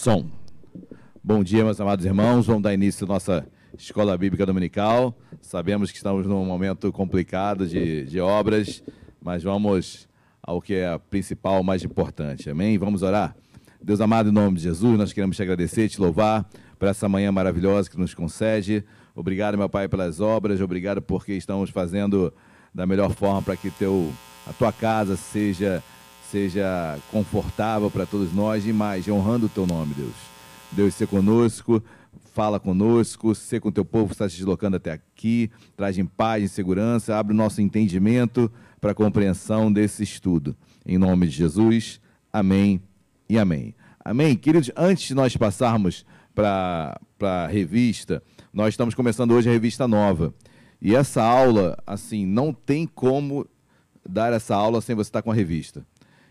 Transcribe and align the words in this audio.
Som. 0.00 0.24
Bom 1.22 1.44
dia, 1.44 1.62
meus 1.62 1.78
amados 1.78 2.06
irmãos. 2.06 2.46
Vamos 2.46 2.62
dar 2.62 2.72
início 2.72 3.04
à 3.04 3.08
nossa 3.08 3.46
Escola 3.76 4.16
Bíblica 4.16 4.46
Dominical. 4.46 5.14
Sabemos 5.42 5.90
que 5.90 5.98
estamos 5.98 6.26
num 6.26 6.42
momento 6.42 6.90
complicado 6.90 7.66
de, 7.66 8.06
de 8.06 8.18
obras, 8.18 8.82
mas 9.22 9.42
vamos 9.42 10.08
ao 10.42 10.58
que 10.58 10.72
é 10.72 10.96
principal, 11.10 11.62
mais 11.62 11.84
importante. 11.84 12.48
Amém? 12.48 12.78
Vamos 12.78 13.02
orar? 13.02 13.36
Deus 13.78 14.00
amado, 14.00 14.30
em 14.30 14.32
nome 14.32 14.56
de 14.56 14.62
Jesus, 14.62 14.96
nós 14.96 15.12
queremos 15.12 15.36
te 15.36 15.42
agradecer, 15.42 15.86
te 15.90 16.00
louvar 16.00 16.48
por 16.78 16.88
essa 16.88 17.06
manhã 17.06 17.30
maravilhosa 17.30 17.90
que 17.90 17.98
nos 17.98 18.14
concede. 18.14 18.82
Obrigado, 19.14 19.58
meu 19.58 19.68
Pai, 19.68 19.86
pelas 19.86 20.18
obras. 20.18 20.62
Obrigado 20.62 21.02
porque 21.02 21.34
estamos 21.34 21.68
fazendo 21.68 22.32
da 22.74 22.86
melhor 22.86 23.10
forma 23.12 23.42
para 23.42 23.54
que 23.54 23.70
teu, 23.70 24.10
a 24.46 24.52
tua 24.54 24.72
casa 24.72 25.14
seja 25.14 25.82
seja 26.30 26.98
confortável 27.10 27.90
para 27.90 28.06
todos 28.06 28.32
nós 28.32 28.64
e 28.66 28.72
mais, 28.72 29.08
honrando 29.08 29.46
o 29.46 29.48
teu 29.48 29.66
nome, 29.66 29.94
Deus. 29.94 30.14
Deus, 30.70 30.94
ser 30.94 31.08
conosco, 31.08 31.82
fala 32.32 32.60
conosco, 32.60 33.34
ser 33.34 33.60
com 33.60 33.68
o 33.68 33.72
teu 33.72 33.84
povo 33.84 34.06
que 34.06 34.14
está 34.14 34.28
se 34.28 34.36
deslocando 34.36 34.76
até 34.76 34.92
aqui, 34.92 35.50
traz 35.76 35.98
em 35.98 36.06
paz, 36.06 36.44
em 36.44 36.46
segurança, 36.46 37.16
abre 37.16 37.34
o 37.34 37.36
nosso 37.36 37.60
entendimento 37.60 38.50
para 38.80 38.92
a 38.92 38.94
compreensão 38.94 39.72
desse 39.72 40.04
estudo. 40.04 40.56
Em 40.86 40.96
nome 40.96 41.26
de 41.26 41.32
Jesus, 41.32 42.00
amém 42.32 42.80
e 43.28 43.36
amém. 43.36 43.74
Amém? 44.04 44.36
Queridos, 44.36 44.70
antes 44.76 45.08
de 45.08 45.14
nós 45.14 45.36
passarmos 45.36 46.06
para 46.34 46.98
a 47.20 47.46
revista, 47.48 48.22
nós 48.52 48.74
estamos 48.74 48.94
começando 48.94 49.32
hoje 49.32 49.48
a 49.48 49.52
revista 49.52 49.88
nova. 49.88 50.32
E 50.80 50.94
essa 50.94 51.22
aula, 51.22 51.76
assim, 51.86 52.24
não 52.24 52.52
tem 52.52 52.86
como 52.86 53.46
dar 54.08 54.32
essa 54.32 54.54
aula 54.54 54.80
sem 54.80 54.94
você 54.94 55.08
estar 55.08 55.22
com 55.22 55.30
a 55.30 55.34
revista. 55.34 55.84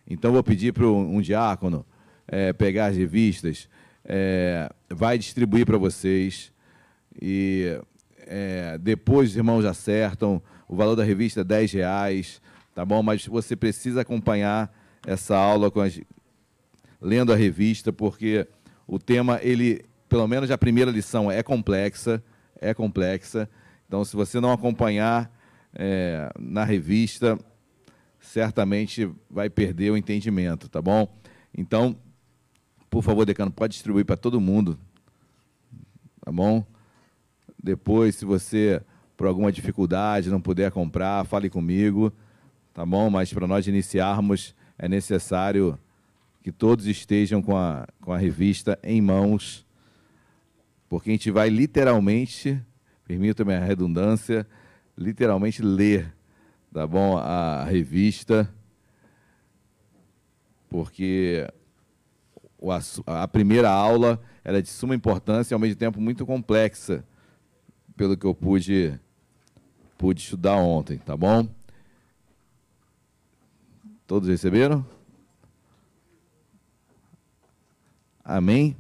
Então, 0.10 0.32
vou 0.32 0.44
pedir 0.44 0.74
para 0.74 0.88
um 0.88 1.22
diácono 1.22 1.86
é, 2.28 2.54
pegar 2.54 2.88
as 2.88 2.98
revistas, 2.98 3.68
é, 4.04 4.70
vai 4.90 5.18
distribuir 5.18 5.66
para 5.66 5.78
vocês 5.78 6.52
e 7.22 7.80
é, 8.26 8.78
depois 8.78 9.32
os 9.32 9.36
irmãos 9.36 9.66
acertam. 9.66 10.42
O 10.68 10.76
valor 10.76 10.96
da 10.96 11.04
revista 11.04 11.42
é 11.42 11.44
10 11.44 11.74
reais, 11.74 12.42
tá 12.74 12.86
bom? 12.86 13.02
Mas 13.02 13.26
você 13.26 13.56
precisa 13.56 14.02
acompanhar 14.02 14.74
essa 15.06 15.36
aula 15.36 15.72
com 15.72 15.82
as, 15.82 16.00
lendo 17.02 17.34
a 17.34 17.36
revista, 17.36 17.92
porque 17.92 18.48
o 18.88 19.00
tema, 19.00 19.40
ele, 19.42 19.84
pelo 20.08 20.28
menos 20.28 20.52
a 20.52 20.58
primeira 20.58 20.92
lição 20.92 21.32
é 21.32 21.42
complexa, 21.42 22.24
é 22.60 22.74
complexa. 22.74 23.50
Então, 23.88 24.06
se 24.06 24.16
você 24.16 24.40
não 24.40 24.52
acompanhar 24.52 25.32
na 26.40 26.64
revista, 26.64 27.38
certamente 28.30 29.10
vai 29.28 29.50
perder 29.50 29.90
o 29.90 29.98
entendimento, 29.98 30.70
tá 30.70 30.80
bom? 30.80 31.12
Então, 31.58 31.98
por 32.88 33.02
favor, 33.02 33.26
decano, 33.26 33.50
pode 33.50 33.74
distribuir 33.74 34.06
para 34.06 34.16
todo 34.16 34.40
mundo, 34.40 34.78
tá 36.22 36.32
bom? 36.32 36.64
Depois, 37.62 38.16
se 38.16 38.26
você, 38.26 38.84
por 39.18 39.26
alguma 39.26 39.52
dificuldade, 39.52 40.30
não 40.30 40.40
puder 40.40 40.72
comprar, 40.72 41.26
fale 41.26 41.50
comigo, 41.50 42.14
tá 42.72 42.86
bom? 42.86 43.10
Mas 43.10 43.34
para 43.34 43.48
nós 43.48 43.66
iniciarmos, 43.66 44.54
é 44.78 44.88
necessário 44.88 45.78
que 46.44 46.52
todos 46.52 46.86
estejam 46.86 47.42
com 47.42 47.58
a, 47.58 47.88
com 48.00 48.14
a 48.14 48.18
revista 48.20 48.78
em 48.84 49.02
mãos, 49.02 49.66
porque 50.88 51.10
a 51.10 51.14
gente 51.14 51.32
vai 51.32 51.50
literalmente, 51.50 52.62
permita-me 53.08 53.56
a 53.56 53.66
redundância, 53.66 54.46
literalmente 54.96 55.64
ler 55.64 56.14
tá 56.74 56.86
bom? 56.86 57.18
A 57.18 57.64
revista, 57.64 58.52
porque 60.70 61.48
a 63.06 63.28
primeira 63.28 63.70
aula 63.70 64.22
era 64.44 64.62
de 64.62 64.70
suma 64.70 64.96
importância 64.96 65.54
e 65.54 65.56
ao 65.56 65.60
mesmo 65.60 65.76
tempo 65.76 66.00
muito 66.00 66.26
complexa, 66.26 67.04
pelo 67.96 68.16
que 68.16 68.26
eu 68.26 68.36
pude, 68.36 69.00
pude 69.98 70.22
estudar 70.22 70.56
ontem, 70.56 70.98
tá 70.98 71.16
bom? 71.16 71.48
Todos 74.06 74.30
receberam? 74.30 74.86
Amém? 78.24 78.76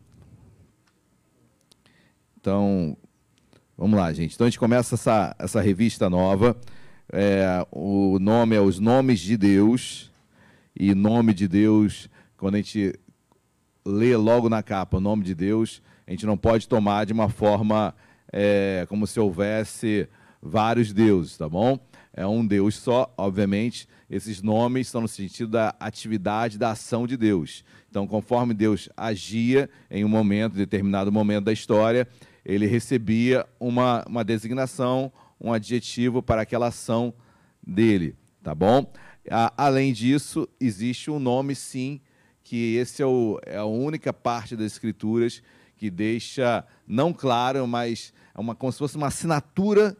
Então, 2.39 2.95
vamos 3.77 3.99
lá, 3.99 4.13
gente. 4.13 4.35
Então 4.35 4.45
a 4.45 4.49
gente 4.49 4.59
começa 4.59 4.95
essa, 4.95 5.35
essa 5.37 5.61
revista 5.61 6.09
nova 6.09 6.55
é, 7.11 7.65
o 7.71 8.19
nome 8.19 8.55
é 8.55 8.61
os 8.61 8.79
nomes 8.79 9.19
de 9.19 9.35
Deus, 9.35 10.11
e 10.75 10.93
nome 10.93 11.33
de 11.33 11.47
Deus, 11.47 12.09
quando 12.37 12.55
a 12.55 12.57
gente 12.57 12.97
lê 13.85 14.15
logo 14.15 14.47
na 14.47 14.63
capa 14.63 14.97
o 14.97 15.01
nome 15.01 15.23
de 15.23 15.35
Deus, 15.35 15.81
a 16.07 16.11
gente 16.11 16.25
não 16.25 16.37
pode 16.37 16.67
tomar 16.67 17.05
de 17.05 17.13
uma 17.13 17.29
forma 17.29 17.93
é, 18.31 18.85
como 18.87 19.05
se 19.05 19.19
houvesse 19.19 20.07
vários 20.41 20.93
deuses, 20.93 21.37
tá 21.37 21.49
bom? 21.49 21.79
É 22.13 22.25
um 22.25 22.45
Deus 22.45 22.75
só, 22.75 23.13
obviamente. 23.17 23.87
Esses 24.09 24.41
nomes 24.41 24.87
estão 24.87 25.01
no 25.01 25.07
sentido 25.07 25.51
da 25.51 25.75
atividade, 25.79 26.57
da 26.57 26.71
ação 26.71 27.05
de 27.05 27.15
Deus. 27.15 27.63
Então, 27.89 28.07
conforme 28.07 28.53
Deus 28.53 28.89
agia 28.97 29.69
em 29.89 30.03
um 30.03 30.09
momento, 30.09 30.55
determinado 30.55 31.11
momento 31.11 31.45
da 31.45 31.53
história, 31.53 32.07
ele 32.43 32.65
recebia 32.65 33.45
uma, 33.59 34.03
uma 34.07 34.23
designação, 34.23 35.11
um 35.39 35.53
adjetivo 35.53 36.21
para 36.21 36.41
aquela 36.41 36.67
ação 36.67 37.13
dele, 37.65 38.15
tá 38.43 38.53
bom? 38.53 38.91
Além 39.55 39.93
disso, 39.93 40.47
existe 40.59 41.11
um 41.11 41.19
nome, 41.19 41.55
sim, 41.55 42.01
que 42.43 42.75
esse 42.75 43.01
é, 43.01 43.05
o, 43.05 43.39
é 43.45 43.57
a 43.57 43.65
única 43.65 44.11
parte 44.11 44.55
das 44.55 44.65
escrituras 44.67 45.41
que 45.77 45.89
deixa, 45.89 46.65
não 46.87 47.13
claro, 47.13 47.65
mas 47.67 48.11
é 48.35 48.39
uma, 48.39 48.55
como 48.55 48.71
se 48.71 48.79
fosse 48.79 48.97
uma 48.97 49.07
assinatura, 49.07 49.95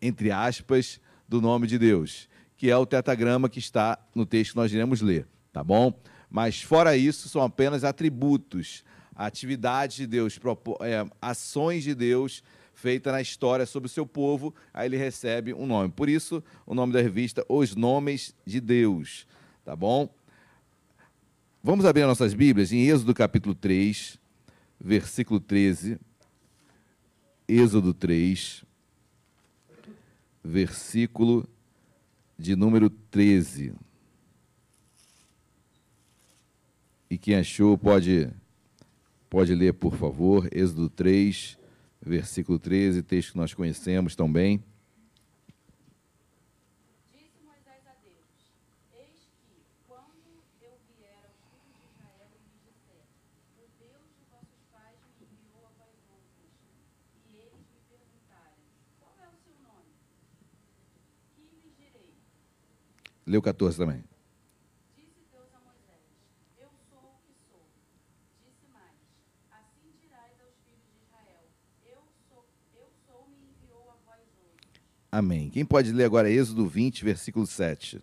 entre 0.00 0.30
aspas, 0.30 1.00
do 1.28 1.40
nome 1.40 1.66
de 1.66 1.78
Deus, 1.78 2.28
que 2.56 2.70
é 2.70 2.76
o 2.76 2.86
tetagrama 2.86 3.48
que 3.48 3.58
está 3.58 3.98
no 4.14 4.24
texto 4.24 4.52
que 4.52 4.56
nós 4.56 4.72
iremos 4.72 5.00
ler, 5.02 5.28
tá 5.52 5.62
bom? 5.62 5.92
Mas 6.30 6.62
fora 6.62 6.96
isso, 6.96 7.28
são 7.28 7.42
apenas 7.42 7.84
atributos, 7.84 8.82
atividades 9.14 9.96
de 9.96 10.06
Deus, 10.06 10.40
é, 10.80 11.06
ações 11.20 11.84
de 11.84 11.94
Deus 11.94 12.42
feita 12.76 13.10
na 13.10 13.22
história 13.22 13.64
sobre 13.64 13.86
o 13.86 13.90
seu 13.90 14.06
povo, 14.06 14.54
aí 14.72 14.86
ele 14.86 14.98
recebe 14.98 15.54
um 15.54 15.66
nome. 15.66 15.90
Por 15.90 16.10
isso, 16.10 16.44
o 16.66 16.74
nome 16.74 16.92
da 16.92 17.00
revista, 17.00 17.44
Os 17.48 17.74
Nomes 17.74 18.34
de 18.44 18.60
Deus. 18.60 19.26
Tá 19.64 19.74
bom? 19.74 20.14
Vamos 21.62 21.86
abrir 21.86 22.04
nossas 22.04 22.34
Bíblias 22.34 22.70
em 22.72 22.86
Êxodo 22.86 23.14
capítulo 23.14 23.54
3, 23.54 24.18
versículo 24.78 25.40
13. 25.40 25.98
Êxodo 27.48 27.94
3, 27.94 28.62
versículo 30.44 31.48
de 32.38 32.54
número 32.54 32.90
13. 32.90 33.72
E 37.08 37.16
quem 37.16 37.36
achou 37.36 37.78
pode 37.78 38.30
pode 39.30 39.54
ler, 39.54 39.72
por 39.72 39.96
favor, 39.96 40.48
Êxodo 40.52 40.90
3, 40.90 41.55
versículo 42.06 42.58
13, 42.58 43.02
texto 43.02 43.32
que 43.32 43.36
nós 43.36 43.52
conhecemos 43.52 44.14
tão 44.14 44.32
bem. 44.32 44.62
Disse 47.12 47.42
Moisés 47.42 47.82
a 47.84 47.94
Deus: 48.00 48.54
Eis 48.94 49.28
que, 49.42 49.66
quando 49.88 50.40
eu 50.62 50.78
vier 50.96 51.18
aos 51.26 51.34
filhos 51.50 51.74
de 51.74 51.84
Israel 51.90 52.28
e 52.30 52.38
lhes 52.46 52.62
disser: 52.62 53.02
O 53.58 53.66
Deus 53.76 54.06
de 54.14 54.22
vossos 54.30 54.62
pais 54.70 54.96
me 55.18 55.26
enviou 55.26 55.66
a 55.66 55.70
vós 55.76 55.98
outros, 56.08 56.54
e 57.28 57.38
eles 57.38 57.66
me 57.74 57.80
perguntarem: 57.90 58.62
Qual 59.00 59.14
é 59.18 59.26
o 59.26 59.36
seu 59.42 59.58
nome? 59.66 59.90
Que 61.34 61.42
lhes 61.42 61.74
direi? 61.76 62.14
Leu 63.26 63.42
14 63.42 63.76
também. 63.76 64.04
Amém. 75.18 75.48
Quem 75.48 75.64
pode 75.64 75.92
ler 75.92 76.04
agora 76.04 76.30
Êxodo 76.30 76.66
20, 76.66 77.02
versículo 77.02 77.46
7? 77.46 78.02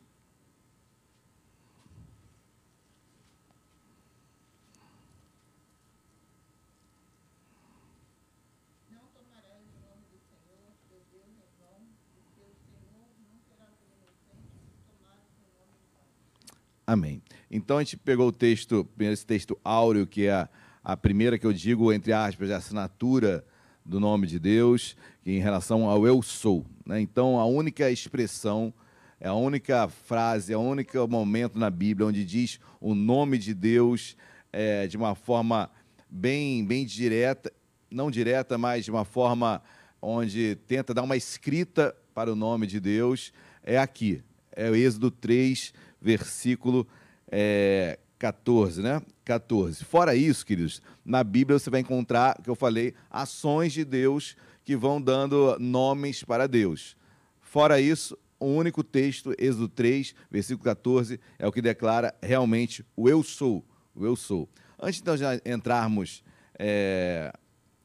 Amém. 16.88 17.22
Então 17.52 17.78
a 17.78 17.84
gente 17.84 17.96
pegou 17.96 18.30
o 18.30 18.32
texto, 18.32 18.90
esse 18.98 19.24
texto 19.24 19.56
áureo, 19.64 20.08
que 20.08 20.26
é 20.26 20.32
a, 20.32 20.50
a 20.84 20.98
primeira 20.98 21.38
que 21.38 21.46
eu 21.46 21.54
digo, 21.54 21.94
entre 21.94 22.12
aspas, 22.12 22.50
a 22.50 22.58
assinatura 22.58 23.46
do 23.86 24.00
nome 24.00 24.28
de 24.28 24.40
Deus, 24.40 24.96
em 25.26 25.40
relação 25.40 25.90
ao 25.90 26.06
eu 26.08 26.22
sou. 26.22 26.66
Né? 26.86 27.02
Então, 27.02 27.40
a 27.40 27.46
única 27.46 27.90
expressão, 27.92 28.74
é 29.20 29.28
a 29.28 29.34
única 29.34 29.88
frase, 29.88 30.54
é 30.54 30.58
o 30.58 30.62
único 30.62 31.08
momento 31.08 31.58
na 31.58 31.70
Bíblia 31.70 32.08
onde 32.08 32.26
diz 32.26 32.60
o 32.80 32.94
nome 32.94 33.38
de 33.38 33.54
Deus 33.54 34.16
é, 34.52 34.86
de 34.88 34.98
uma 34.98 35.16
forma 35.16 35.70
bem, 36.10 36.66
bem 36.66 36.86
direta, 36.86 37.52
não 37.90 38.12
direta, 38.12 38.58
mas 38.58 38.86
de 38.86 38.92
uma 38.92 39.06
forma 39.06 39.62
onde 40.02 40.56
tenta 40.68 40.94
dar 40.94 41.04
uma 41.04 41.16
escrita 41.16 41.96
para 42.14 42.32
o 42.32 42.36
nome 42.36 42.68
de 42.68 42.80
Deus, 42.80 43.32
é 43.64 43.78
aqui. 43.78 44.22
É 44.52 44.70
o 44.70 44.76
Êxodo 44.76 45.10
3, 45.10 45.74
versículo 46.02 46.88
é, 47.32 47.98
14, 48.24 48.82
né? 48.82 49.02
14. 49.26 49.84
Fora 49.84 50.16
isso, 50.16 50.46
queridos, 50.46 50.82
na 51.04 51.26
Bíblia 51.26 51.60
você 51.60 51.70
vai 51.70 51.82
encontrar, 51.82 52.42
que 52.42 52.50
eu 52.50 52.56
falei, 52.56 52.94
ações 53.12 53.74
de 53.74 53.84
Deus 53.84 54.38
que 54.64 54.78
vão 54.78 55.02
dando 55.02 55.58
nomes 55.60 56.24
para 56.24 56.48
Deus. 56.48 56.96
Fora 57.42 57.82
isso, 57.82 58.18
o 58.40 58.46
único 58.46 58.82
texto, 58.82 59.36
Êxodo 59.38 59.68
3, 59.68 60.16
versículo 60.32 60.64
14, 60.64 61.20
é 61.38 61.46
o 61.46 61.52
que 61.52 61.62
declara 61.62 62.16
realmente 62.22 62.86
o 62.96 63.10
eu 63.10 63.22
sou, 63.24 63.62
o 63.94 64.06
eu 64.06 64.16
sou. 64.16 64.48
Antes 64.82 65.02
de 65.02 65.06
nós 65.06 65.20
entrarmos 65.46 66.24
é, 66.58 67.34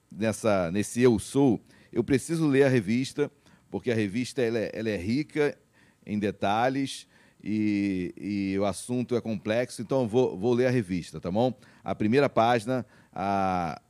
nessa, 0.09 0.71
nesse 0.71 1.03
eu 1.03 1.19
sou, 1.19 1.61
eu 1.93 2.05
preciso 2.05 2.47
ler 2.47 2.63
a 2.63 2.69
revista, 2.69 3.29
porque 3.69 3.91
a 3.91 3.95
revista 3.95 4.41
ela 4.41 4.61
é, 4.61 4.71
ela 4.73 4.89
é 4.89 4.97
rica 4.97 5.59
em 6.07 6.17
detalhes 6.17 7.08
e, 7.43 8.15
e, 8.17 8.59
o 8.59 8.65
assunto 8.65 9.15
é 9.15 9.21
complexo, 9.21 9.81
então 9.81 10.09
vou, 10.09 10.37
vou 10.37 10.53
ler 10.55 10.67
a 10.67 10.71
revista, 10.71 11.21
tá 11.21 11.31
bom? 11.31 11.55
A 11.85 11.95
primeira 11.95 12.29
página, 12.29 12.85
a 13.13 13.81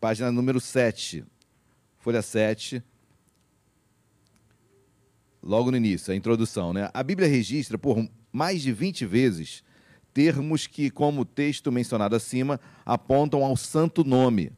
página 0.00 0.32
número 0.32 0.60
7, 0.60 1.24
folha 1.98 2.22
7, 2.22 2.82
logo 5.42 5.70
no 5.70 5.76
início, 5.76 6.12
a 6.12 6.16
introdução, 6.16 6.72
né? 6.72 6.90
A 6.94 7.02
Bíblia 7.02 7.28
registra 7.28 7.76
por 7.76 8.08
mais 8.32 8.62
de 8.62 8.72
20 8.72 9.04
vezes 9.04 9.62
termos 10.12 10.66
que, 10.66 10.90
como 10.90 11.20
o 11.20 11.24
texto 11.24 11.70
mencionado 11.70 12.16
acima, 12.16 12.58
apontam 12.84 13.44
ao 13.44 13.56
santo 13.56 14.02
nome 14.02 14.50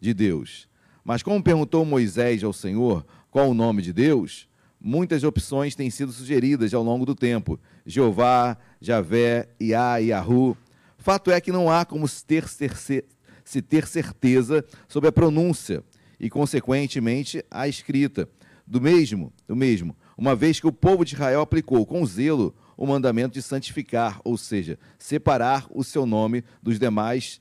de 0.00 0.14
Deus. 0.14 0.68
Mas 1.04 1.22
como 1.22 1.42
perguntou 1.42 1.84
Moisés 1.84 2.44
ao 2.44 2.52
Senhor 2.52 3.04
qual 3.30 3.50
o 3.50 3.54
nome 3.54 3.82
de 3.82 3.92
Deus, 3.92 4.48
muitas 4.80 5.24
opções 5.24 5.74
têm 5.74 5.90
sido 5.90 6.12
sugeridas 6.12 6.72
ao 6.72 6.82
longo 6.82 7.04
do 7.04 7.14
tempo. 7.14 7.58
Jeová, 7.88 8.58
Javé, 8.78 9.48
Iá, 9.58 9.96
Yahu. 9.96 10.54
Fato 10.98 11.30
é 11.30 11.40
que 11.40 11.50
não 11.50 11.70
há 11.70 11.86
como 11.86 12.06
se 12.06 12.22
ter, 12.22 12.46
se 12.46 13.62
ter 13.62 13.86
certeza 13.86 14.62
sobre 14.86 15.08
a 15.08 15.12
pronúncia 15.12 15.82
e, 16.20 16.28
consequentemente, 16.28 17.42
a 17.50 17.66
escrita. 17.66 18.28
Do 18.66 18.78
mesmo, 18.78 19.32
do 19.46 19.56
mesmo, 19.56 19.96
uma 20.14 20.36
vez 20.36 20.60
que 20.60 20.66
o 20.66 20.72
povo 20.72 21.02
de 21.02 21.14
Israel 21.14 21.40
aplicou 21.40 21.86
com 21.86 22.04
zelo 22.04 22.54
o 22.76 22.86
mandamento 22.86 23.32
de 23.32 23.40
santificar, 23.40 24.20
ou 24.22 24.36
seja, 24.36 24.78
separar 24.98 25.66
o 25.70 25.82
seu 25.82 26.04
nome 26.04 26.44
dos 26.62 26.78
demais 26.78 27.40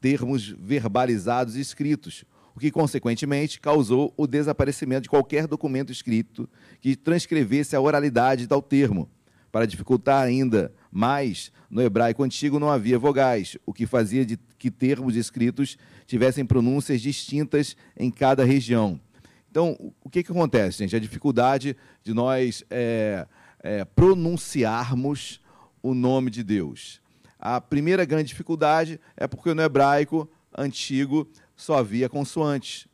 termos 0.00 0.48
verbalizados 0.58 1.56
e 1.56 1.60
escritos, 1.60 2.24
o 2.54 2.60
que, 2.60 2.70
consequentemente, 2.70 3.60
causou 3.60 4.14
o 4.16 4.26
desaparecimento 4.26 5.02
de 5.02 5.10
qualquer 5.10 5.46
documento 5.46 5.92
escrito 5.92 6.48
que 6.80 6.96
transcrevesse 6.96 7.76
a 7.76 7.80
oralidade 7.80 8.42
de 8.42 8.48
tal 8.48 8.62
termo. 8.62 9.10
Para 9.54 9.68
dificultar 9.68 10.20
ainda 10.20 10.74
mais, 10.90 11.52
no 11.70 11.80
hebraico 11.80 12.24
antigo 12.24 12.58
não 12.58 12.68
havia 12.68 12.98
vogais, 12.98 13.56
o 13.64 13.72
que 13.72 13.86
fazia 13.86 14.26
de 14.26 14.36
que 14.58 14.68
termos 14.68 15.14
escritos 15.14 15.78
tivessem 16.08 16.44
pronúncias 16.44 17.00
distintas 17.00 17.76
em 17.96 18.10
cada 18.10 18.44
região. 18.44 19.00
Então, 19.48 19.78
o 20.02 20.10
que, 20.10 20.24
que 20.24 20.32
acontece, 20.32 20.78
gente? 20.78 20.96
A 20.96 20.98
dificuldade 20.98 21.76
de 22.02 22.12
nós 22.12 22.64
é, 22.68 23.28
é, 23.60 23.84
pronunciarmos 23.84 25.40
o 25.80 25.94
nome 25.94 26.32
de 26.32 26.42
Deus. 26.42 27.00
A 27.38 27.60
primeira 27.60 28.04
grande 28.04 28.30
dificuldade 28.30 28.98
é 29.16 29.28
porque 29.28 29.54
no 29.54 29.62
hebraico 29.62 30.28
antigo 30.58 31.30
só 31.54 31.78
havia 31.78 32.08
consoantes. 32.08 32.88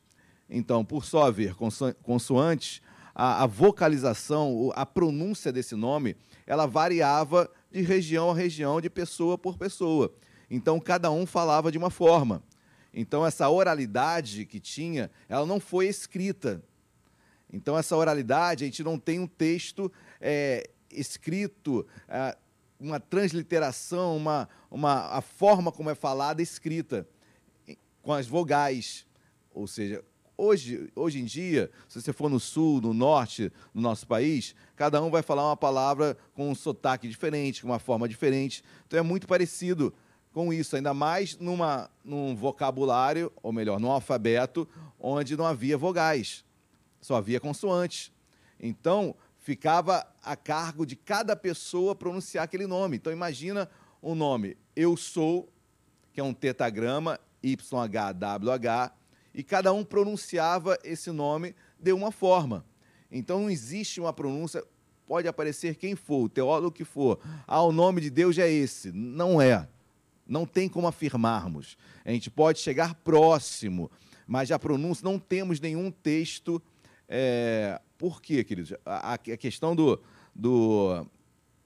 Então, 0.47 0.85
por 0.85 1.07
só 1.07 1.25
haver 1.25 1.55
consoantes, 2.03 2.83
a, 3.15 3.45
a, 3.45 3.47
vocalização, 3.47 4.73
a 4.75 4.85
pronúncia 4.85 5.53
desse 5.53 5.75
nome, 5.75 6.17
ela 6.51 6.67
variava 6.67 7.49
de 7.71 7.81
região 7.81 8.33
a 8.33 8.35
região, 8.35 8.81
de 8.81 8.91
pessoa 8.91 9.39
por 9.39 9.57
pessoa. 9.57 10.13
Então, 10.51 10.81
cada 10.81 11.09
um 11.09 11.25
falava 11.25 11.71
de 11.71 11.79
uma 11.79 11.91
forma. 11.91 12.43
Então, 12.93 13.25
essa 13.25 13.49
oralidade 13.49 14.45
que 14.47 14.59
tinha, 14.59 15.13
ela 15.29 15.47
não 15.47 15.61
foi 15.61 15.87
escrita. 15.87 16.61
Então, 17.53 17.79
essa 17.79 17.97
oralidade, 17.97 18.65
a 18.65 18.67
gente 18.67 18.83
não 18.83 18.99
tem 18.99 19.21
um 19.21 19.29
texto 19.29 19.93
é, 20.21 20.69
escrito, 20.91 21.87
é, 22.09 22.37
uma 22.81 22.99
transliteração, 22.99 24.17
uma, 24.17 24.49
uma, 24.69 25.07
a 25.07 25.21
forma 25.21 25.71
como 25.71 25.89
é 25.89 25.95
falada 25.95 26.43
escrita 26.43 27.07
com 28.03 28.13
as 28.13 28.27
vogais. 28.27 29.07
Ou 29.55 29.69
seja, 29.69 30.03
hoje, 30.41 30.91
hoje 30.97 31.21
em 31.21 31.25
dia, 31.25 31.71
se 31.89 32.01
você 32.01 32.13
for 32.13 32.31
no 32.31 32.41
sul, 32.41 32.81
no 32.81 32.95
norte 32.95 33.53
do 33.75 33.81
nosso 33.81 34.07
país, 34.07 34.55
cada 34.75 35.03
um 35.03 35.11
vai 35.11 35.23
falar 35.23 35.47
uma 35.47 35.57
palavra 35.57 36.17
com 36.35 36.51
um 36.51 36.55
sotaque 36.55 37.09
diferente, 37.09 37.63
com 37.63 37.69
uma 37.69 37.79
forma 37.79 38.09
diferente. 38.09 38.65
Então 38.87 38.99
é 38.99 39.03
muito 39.03 39.27
parecido 39.27 39.93
com 40.33 40.53
isso, 40.53 40.77
ainda 40.77 40.95
mais 40.95 41.37
numa, 41.39 41.91
num 42.05 42.35
vocabulário, 42.35 43.33
ou 43.43 43.53
melhor, 43.53 43.79
num 43.79 43.91
alfabeto, 43.91 44.67
onde 44.99 45.37
não 45.37 45.45
havia 45.45 45.77
vogais, 45.77 46.45
só 47.01 47.17
havia 47.17 47.41
consoantes. 47.41 48.13
Então, 48.59 49.15
ficava 49.39 50.07
a 50.23 50.37
cargo 50.37 50.87
de 50.87 50.95
cada 50.95 51.35
pessoa 51.35 51.95
pronunciar 51.95 52.45
aquele 52.45 52.67
nome. 52.67 52.97
Então, 52.97 53.13
imagina 53.13 53.69
um 54.03 54.15
nome, 54.15 54.57
eu 54.77 54.97
sou, 54.97 55.49
que 56.13 56.21
é 56.21 56.25
um 56.25 56.33
tetagrama, 56.33 57.19
YHWH, 57.43 59.00
e 59.35 59.43
cada 59.43 59.73
um 59.73 59.85
pronunciava 59.85 60.79
esse 60.83 61.11
nome 61.11 61.55
de 61.79 61.93
uma 61.93 62.11
forma. 62.11 62.65
Então 63.11 63.41
não 63.41 63.51
existe 63.51 64.01
uma 64.01 64.13
pronúncia, 64.13 64.65
pode 65.07 65.27
aparecer 65.27 65.75
quem 65.75 65.97
for, 65.97 66.25
o 66.25 66.29
teólogo 66.29 66.71
que 66.71 66.85
for. 66.85 67.19
Ah, 67.47 67.63
o 67.63 67.73
nome 67.73 68.01
de 68.01 68.11
Deus 68.11 68.39
é 68.39 68.51
esse. 68.51 68.93
Não 68.93 69.41
é. 69.41 69.69
Não 70.27 70.47
tem 70.47 70.69
como 70.69 70.87
afirmarmos. 70.87 71.77
A 72.05 72.11
gente 72.13 72.31
pode 72.31 72.61
chegar 72.61 72.95
próximo, 72.95 73.91
mas 74.27 74.53
a 74.53 74.59
pronúncia 74.59 75.05
não 75.05 75.19
temos 75.19 75.59
nenhum 75.59 75.91
texto. 75.91 76.63
É... 77.09 77.81
Por 77.99 78.23
quê, 78.23 78.45
queridos? 78.45 78.73
A, 78.87 79.15
a 79.15 79.19
questão 79.19 79.75
do, 79.75 80.01
do, 80.35 81.05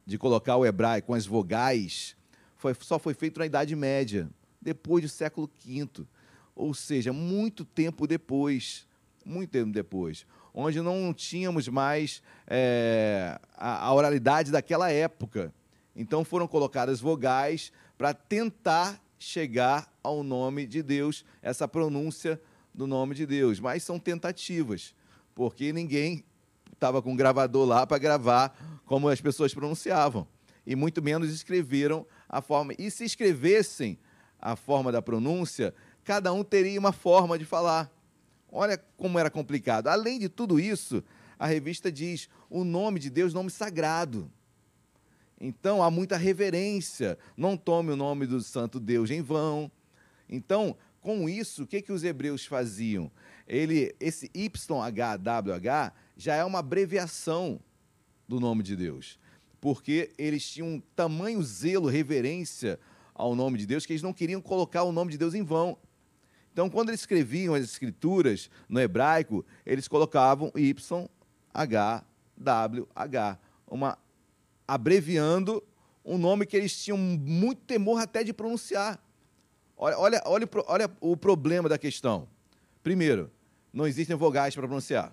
de 0.07 0.17
colocar 0.19 0.57
o 0.57 0.65
hebraico 0.65 1.09
com 1.09 1.15
as 1.15 1.27
vogais 1.27 2.17
foi, 2.57 2.75
só 2.81 2.99
foi 2.99 3.15
feito 3.15 3.39
na 3.39 3.47
Idade 3.47 3.77
Média 3.77 4.29
depois 4.61 5.03
do 5.03 5.09
século 5.09 5.51
V, 5.63 6.07
ou 6.55 6.73
seja, 6.73 7.13
muito 7.13 7.65
tempo 7.65 8.07
depois, 8.07 8.87
muito 9.25 9.51
tempo 9.51 9.73
depois, 9.73 10.27
onde 10.53 10.81
não 10.81 11.13
tínhamos 11.13 11.67
mais 11.69 12.23
é, 12.47 13.39
a, 13.57 13.87
a 13.87 13.95
oralidade 13.95 14.51
daquela 14.51 14.91
época. 14.91 15.53
Então 15.97 16.25
foram 16.25 16.47
colocadas 16.47 17.01
vogais 17.01 17.73
para 17.99 18.15
tentar 18.15 19.01
chegar 19.19 19.93
ao 20.03 20.23
nome 20.23 20.67
de 20.67 20.83
Deus, 20.83 21.25
essa 21.43 21.67
pronúncia 21.67 22.41
do 22.73 22.87
nome 22.87 23.15
de 23.15 23.27
Deus. 23.27 23.59
Mas 23.59 23.83
são 23.83 23.99
tentativas, 23.99 24.95
porque 25.35 25.73
ninguém 25.73 26.25
estava 26.73 27.01
com 27.01 27.13
um 27.13 27.17
gravador 27.17 27.67
lá 27.67 27.87
para 27.87 27.99
gravar 27.99 28.83
como 28.85 29.09
as 29.09 29.21
pessoas 29.21 29.55
pronunciavam. 29.55 30.27
E 30.67 30.75
muito 30.75 31.03
menos 31.03 31.31
escreveram 31.31 32.07
a 32.29 32.41
forma. 32.41 32.75
E 32.79 32.91
se 32.91 33.05
escrevessem 33.05 33.99
a 34.41 34.57
forma 34.57 34.93
da 34.93 35.01
pronúncia, 35.01 35.75
cada 36.05 36.33
um 36.33 36.45
teria 36.45 36.79
uma 36.79 36.93
forma 36.93 37.39
de 37.39 37.45
falar. 37.45 37.91
Olha 38.51 38.79
como 38.97 39.19
era 39.19 39.31
complicado. 39.31 39.89
Além 39.89 40.19
de 40.19 40.29
tudo 40.29 40.61
isso, 40.61 41.03
a 41.39 41.47
revista 41.47 41.91
diz 41.91 42.29
o 42.49 42.63
nome 42.63 43.01
de 43.01 43.11
Deus, 43.11 43.35
nome 43.35 43.51
sagrado. 43.51 44.31
Então 45.41 45.83
há 45.83 45.91
muita 45.91 46.17
reverência. 46.17 47.19
Não 47.37 47.57
tome 47.57 47.91
o 47.91 47.97
nome 47.97 48.27
do 48.27 48.41
Santo 48.41 48.79
Deus 48.79 49.11
em 49.11 49.21
vão. 49.21 49.71
Então, 50.29 50.77
com 51.01 51.29
isso, 51.29 51.65
o 51.65 51.67
que, 51.67 51.83
que 51.83 51.93
os 51.93 52.05
hebreus 52.05 52.47
faziam? 52.47 53.11
Ele, 53.47 53.95
esse 54.01 54.31
YHWH 54.35 55.93
já 56.17 56.35
é 56.35 56.45
uma 56.45 56.61
abreviação 56.61 57.61
do 58.27 58.41
nome 58.41 58.63
de 58.63 58.75
Deus, 58.75 59.19
porque 59.61 60.13
eles 60.17 60.49
tinham 60.49 60.69
um 60.69 60.83
tamanho 60.97 61.43
zelo, 61.43 61.89
reverência 61.89 62.81
ao 63.15 63.35
nome 63.35 63.59
de 63.59 63.67
Deus, 63.67 63.85
que 63.85 63.93
eles 63.93 64.03
não 64.03 64.15
queriam 64.15 64.41
colocar 64.41 64.83
o 64.83 64.93
nome 64.93 65.13
de 65.13 65.19
Deus 65.19 65.35
em 65.35 65.43
vão. 65.43 65.77
Então, 66.55 66.71
quando 66.71 66.89
eles 66.91 67.01
escreviam 67.01 67.53
as 67.53 67.65
escrituras 67.65 68.49
no 68.69 68.81
hebraico, 68.81 69.45
eles 69.67 69.89
colocavam 69.89 70.53
YHWH, 70.55 71.99
uma 73.67 73.99
abreviando 74.67 75.61
um 76.05 76.17
nome 76.17 76.47
que 76.47 76.57
eles 76.57 76.81
tinham 76.83 76.97
muito 76.97 77.63
temor 77.63 78.01
até 78.01 78.23
de 78.23 78.33
pronunciar. 78.33 79.03
Olha, 79.77 79.99
olha, 79.99 80.23
olha, 80.25 80.49
olha 80.69 80.91
o 81.01 81.17
problema 81.17 81.69
da 81.69 81.77
questão. 81.77 82.29
Primeiro, 82.85 83.33
não 83.73 83.85
existem 83.85 84.15
vogais 84.15 84.55
para 84.55 84.69
pronunciar. 84.69 85.13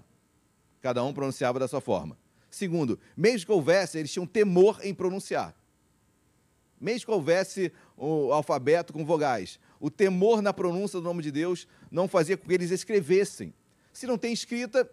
Cada 0.79 1.03
um 1.03 1.12
pronunciava 1.12 1.57
da 1.57 1.67
sua 1.67 1.81
forma. 1.81 2.15
Segundo, 2.51 3.00
mesmo 3.17 3.48
que 3.48 3.51
houvesse, 3.51 3.98
eles 3.98 4.12
tinham 4.12 4.27
temor 4.27 4.79
em 4.83 4.93
pronunciar. 4.93 5.55
mesmo 6.79 7.05
que 7.05 7.12
houvesse 7.12 7.71
o 7.95 8.31
alfabeto 8.31 8.91
com 8.93 9.03
vogais, 9.05 9.60
o 9.81 9.89
temor 9.89 10.43
na 10.43 10.53
pronúncia 10.53 11.00
do 11.00 11.03
nome 11.03 11.23
de 11.23 11.31
Deus 11.31 11.67
não 11.89 12.07
fazia 12.07 12.38
com 12.38 12.47
que 12.47 12.53
eles 12.53 12.69
escrevessem. 12.69 13.51
Se 13.91 14.05
não 14.05 14.15
tem 14.15 14.31
escrita, 14.31 14.89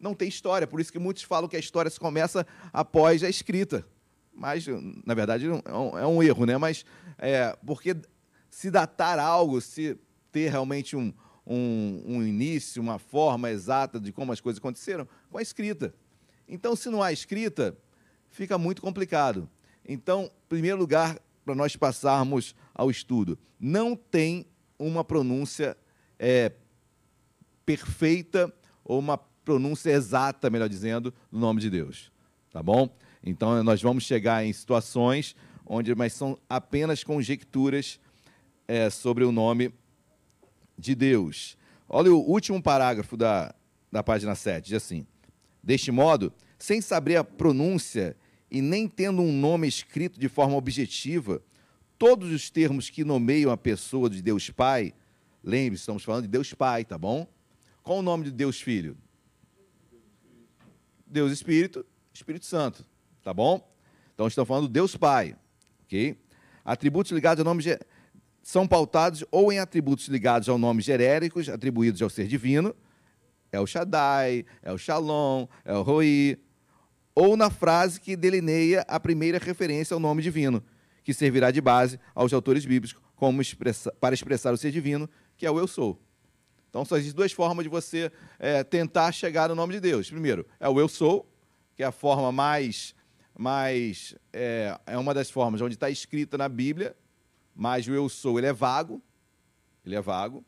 não 0.00 0.14
tem 0.14 0.26
história. 0.26 0.66
Por 0.66 0.80
isso 0.80 0.90
que 0.90 0.98
muitos 0.98 1.22
falam 1.22 1.48
que 1.48 1.54
a 1.54 1.60
história 1.60 1.90
se 1.90 2.00
começa 2.00 2.46
após 2.72 3.22
a 3.22 3.28
escrita. 3.28 3.86
Mas, 4.34 4.66
na 5.04 5.12
verdade, 5.12 5.46
é 5.46 5.72
um, 5.72 5.98
é 5.98 6.06
um 6.06 6.22
erro, 6.22 6.46
né? 6.46 6.56
Mas, 6.56 6.86
é, 7.18 7.54
porque 7.64 7.94
se 8.48 8.70
datar 8.70 9.18
algo, 9.18 9.60
se 9.60 9.98
ter 10.32 10.50
realmente 10.50 10.96
um, 10.96 11.12
um, 11.46 12.02
um 12.06 12.22
início, 12.22 12.80
uma 12.80 12.98
forma 12.98 13.50
exata 13.50 14.00
de 14.00 14.12
como 14.12 14.32
as 14.32 14.40
coisas 14.40 14.58
aconteceram, 14.58 15.06
com 15.30 15.36
a 15.36 15.42
escrita. 15.42 15.94
Então, 16.48 16.74
se 16.74 16.88
não 16.88 17.02
há 17.02 17.12
escrita, 17.12 17.76
fica 18.30 18.56
muito 18.56 18.80
complicado. 18.80 19.48
Então, 19.86 20.24
em 20.24 20.48
primeiro 20.48 20.78
lugar, 20.78 21.20
para 21.44 21.54
nós 21.54 21.76
passarmos 21.76 22.54
ao 22.74 22.90
estudo, 22.90 23.38
não 23.58 23.96
tem 23.96 24.46
uma 24.78 25.04
pronúncia 25.04 25.76
é, 26.18 26.52
perfeita 27.64 28.52
ou 28.84 28.98
uma 28.98 29.18
pronúncia 29.18 29.90
exata, 29.90 30.50
melhor 30.50 30.68
dizendo, 30.68 31.12
do 31.30 31.38
nome 31.38 31.60
de 31.60 31.70
Deus. 31.70 32.10
Tá 32.50 32.62
bom? 32.62 32.88
Então, 33.22 33.62
nós 33.62 33.80
vamos 33.82 34.04
chegar 34.04 34.44
em 34.44 34.52
situações 34.52 35.34
onde, 35.64 35.94
mas 35.94 36.12
são 36.12 36.38
apenas 36.48 37.04
conjecturas 37.04 37.98
é, 38.66 38.90
sobre 38.90 39.24
o 39.24 39.32
nome 39.32 39.72
de 40.76 40.94
Deus. 40.94 41.56
Olha 41.88 42.12
o 42.12 42.18
último 42.18 42.62
parágrafo 42.62 43.16
da, 43.16 43.54
da 43.90 44.02
página 44.02 44.34
7, 44.34 44.64
diz 44.64 44.74
assim: 44.74 45.06
Deste 45.62 45.90
modo, 45.90 46.32
sem 46.58 46.80
saber 46.80 47.16
a 47.16 47.24
pronúncia 47.24 48.16
e 48.52 48.60
nem 48.60 48.86
tendo 48.86 49.22
um 49.22 49.32
nome 49.32 49.66
escrito 49.66 50.20
de 50.20 50.28
forma 50.28 50.54
objetiva, 50.56 51.42
todos 51.96 52.30
os 52.30 52.50
termos 52.50 52.90
que 52.90 53.02
nomeiam 53.02 53.50
a 53.50 53.56
pessoa 53.56 54.10
de 54.10 54.20
Deus 54.20 54.50
Pai, 54.50 54.92
lembre-se, 55.42 55.80
estamos 55.80 56.04
falando 56.04 56.24
de 56.24 56.28
Deus 56.28 56.52
Pai, 56.52 56.84
tá 56.84 56.98
bom? 56.98 57.26
Qual 57.82 58.00
o 58.00 58.02
nome 58.02 58.24
de 58.24 58.30
Deus 58.30 58.60
Filho? 58.60 58.94
Deus 61.06 61.32
Espírito, 61.32 61.86
Espírito 62.12 62.44
Santo, 62.44 62.84
tá 63.22 63.32
bom? 63.32 63.66
Então 64.12 64.26
estamos 64.26 64.46
falando 64.46 64.66
de 64.66 64.72
Deus 64.74 64.94
Pai, 64.98 65.34
ok? 65.84 66.18
Atributos 66.62 67.10
ligados 67.10 67.40
ao 67.40 67.46
nome 67.46 67.64
são 68.42 68.68
pautados 68.68 69.24
ou 69.30 69.50
em 69.50 69.60
atributos 69.60 70.08
ligados 70.08 70.50
ao 70.50 70.58
nome 70.58 70.82
genéricos 70.82 71.48
atribuídos 71.48 72.02
ao 72.02 72.10
ser 72.10 72.26
divino, 72.26 72.76
é 73.50 73.58
o 73.58 73.66
Shaddai, 73.66 74.44
é 74.62 74.70
o 74.70 74.76
Shalom, 74.76 75.46
é 75.64 75.72
o 75.72 75.80
Roi, 75.80 76.38
ou 77.14 77.36
na 77.36 77.50
frase 77.50 78.00
que 78.00 78.16
delineia 78.16 78.84
a 78.88 78.98
primeira 78.98 79.38
referência 79.38 79.94
ao 79.94 80.00
nome 80.00 80.22
divino, 80.22 80.62
que 81.04 81.12
servirá 81.12 81.50
de 81.50 81.60
base 81.60 81.98
aos 82.14 82.32
autores 82.32 82.64
bíblicos 82.64 83.00
expressa, 83.40 83.92
para 84.00 84.14
expressar 84.14 84.52
o 84.52 84.56
ser 84.56 84.72
divino, 84.72 85.08
que 85.36 85.46
é 85.46 85.50
o 85.50 85.58
eu 85.58 85.66
sou. 85.66 86.00
Então, 86.68 86.84
são 86.84 86.96
as 86.96 87.12
duas 87.12 87.32
formas 87.32 87.64
de 87.64 87.68
você 87.68 88.10
é, 88.38 88.64
tentar 88.64 89.12
chegar 89.12 89.48
no 89.48 89.54
nome 89.54 89.74
de 89.74 89.80
Deus. 89.80 90.10
Primeiro, 90.10 90.46
é 90.58 90.68
o 90.68 90.80
eu 90.80 90.88
sou, 90.88 91.30
que 91.76 91.82
é 91.82 91.86
a 91.86 91.92
forma 91.92 92.32
mais. 92.32 92.94
mais 93.36 94.14
é, 94.32 94.78
é 94.86 94.96
uma 94.96 95.12
das 95.12 95.30
formas 95.30 95.60
onde 95.60 95.74
está 95.74 95.90
escrita 95.90 96.38
na 96.38 96.48
Bíblia, 96.48 96.96
mas 97.54 97.86
o 97.86 97.92
eu 97.92 98.08
sou 98.08 98.38
ele 98.38 98.46
é 98.46 98.52
vago. 98.52 99.02
Ele 99.84 99.94
é 99.94 100.00
vago. 100.00 100.44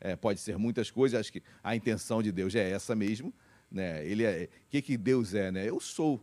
É, 0.00 0.16
pode 0.16 0.40
ser 0.40 0.56
muitas 0.56 0.90
coisas, 0.90 1.20
acho 1.20 1.32
que 1.32 1.42
a 1.62 1.76
intenção 1.76 2.22
de 2.22 2.32
Deus 2.32 2.54
é 2.54 2.70
essa 2.70 2.94
mesmo. 2.94 3.32
Né? 3.70 4.06
Ele 4.06 4.24
é, 4.24 4.48
que, 4.68 4.82
que 4.82 4.96
Deus 4.96 5.34
é? 5.34 5.50
Né? 5.50 5.68
Eu 5.68 5.80
sou. 5.80 6.22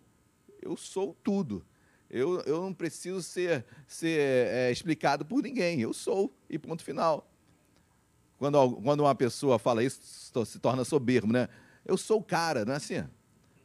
Eu 0.62 0.78
sou 0.78 1.16
tudo. 1.24 1.66
Eu, 2.10 2.42
eu 2.42 2.62
não 2.62 2.74
preciso 2.74 3.22
ser, 3.24 3.66
ser 3.88 4.20
é, 4.20 4.72
explicado 4.72 5.26
por 5.26 5.42
ninguém. 5.42 5.82
Eu 5.82 5.94
sou. 5.94 6.34
E 6.50 6.60
ponto 6.60 6.84
final. 6.84 7.28
Quando, 8.38 8.74
quando 8.82 9.00
uma 9.02 9.16
pessoa 9.16 9.58
fala 9.58 9.84
isso, 9.84 10.00
se 10.46 10.60
torna 10.60 10.84
soberbo, 10.84 11.32
né? 11.32 11.50
Eu 11.86 11.98
sou 11.98 12.20
o 12.20 12.24
cara, 12.24 12.66
não 12.66 12.74
é 12.74 12.78
assim? 12.78 13.04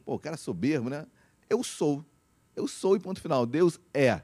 Pô, 0.05 0.15
o 0.15 0.19
cara 0.19 0.35
é 0.35 0.37
soberbo, 0.37 0.89
né? 0.89 1.05
Eu 1.49 1.63
sou. 1.63 2.03
Eu 2.55 2.67
sou 2.67 2.95
e 2.95 2.99
ponto 2.99 3.21
final. 3.21 3.45
Deus 3.45 3.79
é. 3.93 4.21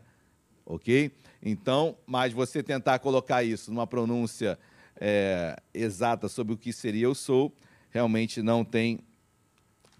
Ok? 0.65 1.12
Então, 1.41 1.98
mas 2.08 2.34
você 2.34 2.63
tentar 2.63 3.00
colocar 3.00 3.44
isso 3.44 3.72
numa 3.72 3.86
pronúncia 3.86 4.58
é, 5.00 5.56
exata 5.74 6.28
sobre 6.28 6.54
o 6.54 6.58
que 6.58 6.74
seria 6.74 7.06
eu 7.06 7.13
sou, 7.13 7.54
realmente 7.91 8.41
não 8.41 8.65
tem 8.65 9.00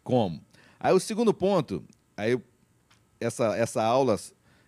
como. 0.06 0.40
Aí 0.80 0.94
o 0.94 1.00
segundo 1.00 1.34
ponto, 1.34 1.84
aí 2.16 2.40
essa, 3.20 3.58
essa 3.58 3.84
aula 3.84 4.18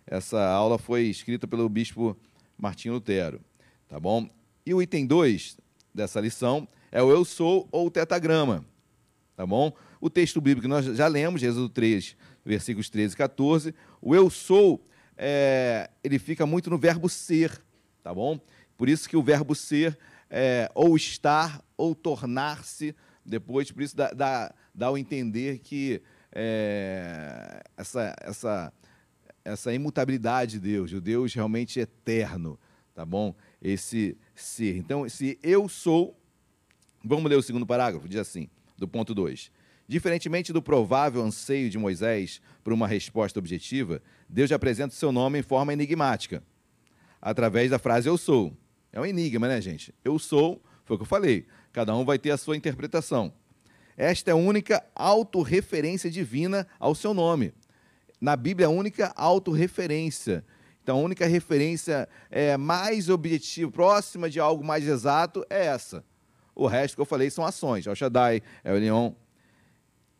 essa 0.04 0.42
aula 0.42 0.78
foi 0.78 1.04
escrita 1.04 1.46
pelo 1.46 1.68
bispo 1.68 2.16
Martinho 2.56 2.94
Lutero, 2.94 3.40
tá 3.88 4.00
bom? 4.00 4.28
E 4.66 4.74
o 4.74 4.82
item 4.82 5.06
2 5.06 5.56
dessa 5.94 6.20
lição 6.20 6.66
é 6.90 7.02
o 7.02 7.10
eu 7.10 7.24
sou 7.24 7.68
ou 7.70 7.86
o 7.86 7.90
tetagrama, 7.90 8.64
tá 9.36 9.46
bom? 9.46 9.72
O 10.00 10.08
texto 10.08 10.40
bíblico 10.40 10.62
que 10.62 10.68
nós 10.68 10.84
já 10.84 11.06
lemos, 11.06 11.42
Êxodo 11.42 11.68
3, 11.68 12.16
versículos 12.44 12.88
13 12.88 13.14
e 13.14 13.16
14, 13.16 13.74
o 14.00 14.14
eu 14.14 14.30
sou, 14.30 14.84
é, 15.16 15.90
ele 16.02 16.18
fica 16.18 16.46
muito 16.46 16.70
no 16.70 16.78
verbo 16.78 17.08
ser, 17.08 17.62
tá 18.02 18.12
bom? 18.12 18.40
Por 18.76 18.88
isso 18.88 19.08
que 19.08 19.16
o 19.16 19.22
verbo 19.22 19.54
ser 19.54 19.96
é 20.30 20.70
ou 20.74 20.96
estar 20.96 21.62
ou 21.76 21.94
tornar-se, 21.94 22.96
depois, 23.24 23.70
por 23.70 23.82
isso 23.82 23.94
dá, 23.94 24.10
dá, 24.10 24.54
dá 24.78 24.86
ao 24.86 24.96
entender 24.96 25.58
que 25.58 26.00
é, 26.32 27.64
essa, 27.76 28.14
essa, 28.20 28.72
essa 29.44 29.74
imutabilidade 29.74 30.52
de 30.52 30.60
Deus, 30.60 30.92
o 30.92 31.00
Deus 31.00 31.34
realmente 31.34 31.80
eterno, 31.80 32.58
tá 32.94 33.04
bom? 33.04 33.34
Esse 33.60 34.16
ser. 34.36 34.76
Então, 34.76 35.08
se 35.08 35.36
eu 35.42 35.68
sou, 35.68 36.16
vamos 37.04 37.28
ler 37.28 37.36
o 37.36 37.42
segundo 37.42 37.66
parágrafo, 37.66 38.08
diz 38.08 38.20
assim, 38.20 38.48
do 38.76 38.86
ponto 38.86 39.12
2. 39.14 39.50
Diferentemente 39.88 40.52
do 40.52 40.62
provável 40.62 41.22
anseio 41.22 41.68
de 41.68 41.76
Moisés 41.76 42.40
por 42.62 42.72
uma 42.72 42.86
resposta 42.86 43.38
objetiva, 43.40 44.00
Deus 44.28 44.52
apresenta 44.52 44.94
o 44.94 44.96
seu 44.96 45.10
nome 45.10 45.40
em 45.40 45.42
forma 45.42 45.72
enigmática, 45.72 46.40
através 47.20 47.70
da 47.70 47.80
frase 47.80 48.08
eu 48.08 48.16
sou. 48.16 48.56
É 48.92 49.00
um 49.00 49.06
enigma, 49.06 49.48
né, 49.48 49.60
gente? 49.60 49.92
Eu 50.04 50.20
sou, 50.20 50.62
foi 50.84 50.94
o 50.94 50.98
que 50.98 51.02
eu 51.02 51.08
falei. 51.08 51.46
Cada 51.72 51.96
um 51.96 52.04
vai 52.04 52.18
ter 52.18 52.30
a 52.30 52.36
sua 52.36 52.56
interpretação. 52.56 53.32
Esta 54.00 54.30
é 54.30 54.32
a 54.32 54.36
única 54.36 54.80
autorreferência 54.94 56.08
divina 56.08 56.68
ao 56.78 56.94
seu 56.94 57.12
nome. 57.12 57.52
Na 58.20 58.36
Bíblia, 58.36 58.68
a 58.68 58.70
única 58.70 59.12
autorreferência. 59.16 60.44
Então, 60.80 61.00
a 61.00 61.02
única 61.02 61.26
referência 61.26 62.08
é, 62.30 62.56
mais 62.56 63.08
objetiva, 63.08 63.72
próxima 63.72 64.30
de 64.30 64.38
algo 64.38 64.62
mais 64.62 64.86
exato, 64.86 65.44
é 65.50 65.66
essa. 65.66 66.04
O 66.54 66.68
resto 66.68 66.94
que 66.94 67.00
eu 67.00 67.04
falei 67.04 67.28
são 67.28 67.44
ações. 67.44 67.88
El 67.88 67.96
Shaddai, 67.96 68.40
El 68.62 68.76
Leon. 68.76 69.12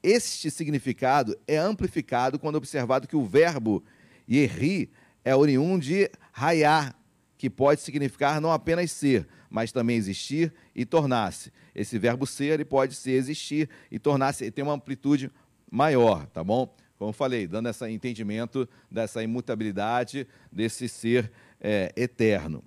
Este 0.03 0.51
significado 0.51 1.39
é 1.47 1.57
amplificado 1.57 2.37
quando 2.37 2.57
observado 2.57 3.07
que 3.07 3.15
o 3.15 3.25
verbo 3.25 3.85
yerri 4.29 4.91
é 5.25 5.37
oriundo 5.37 5.85
de 5.85 6.11
raiar, 6.33 6.97
que 7.37 7.49
pode 7.49 7.81
significar 7.81 8.41
não 8.41 8.51
apenas 8.51 8.91
ser, 8.91 9.29
mas 9.49 9.71
também 9.71 9.97
existir 9.97 10.53
e 10.75 10.85
tornar-se. 10.85 11.53
Esse 11.79 11.99
verbo 11.99 12.27
ser 12.27 12.55
ele 12.55 12.65
pode 12.65 12.95
ser 12.95 13.13
existir 13.13 13.69
e 13.91 13.99
tornar-se, 13.99 14.51
tem 14.51 14.65
uma 14.65 14.75
amplitude 14.75 15.31
maior, 15.71 16.27
tá 16.27 16.43
bom? 16.43 16.75
Como 16.99 17.13
falei, 17.13 17.47
dando 17.47 17.69
esse 17.69 17.89
entendimento 17.89 18.69
dessa 18.91 19.23
imutabilidade 19.23 20.27
desse 20.51 20.89
ser 20.89 21.31
é, 21.61 21.93
eterno. 21.97 22.65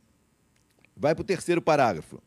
Vai 0.95 1.13
para 1.13 1.21
o 1.21 1.25
terceiro 1.25 1.61
parágrafo. 1.61 2.21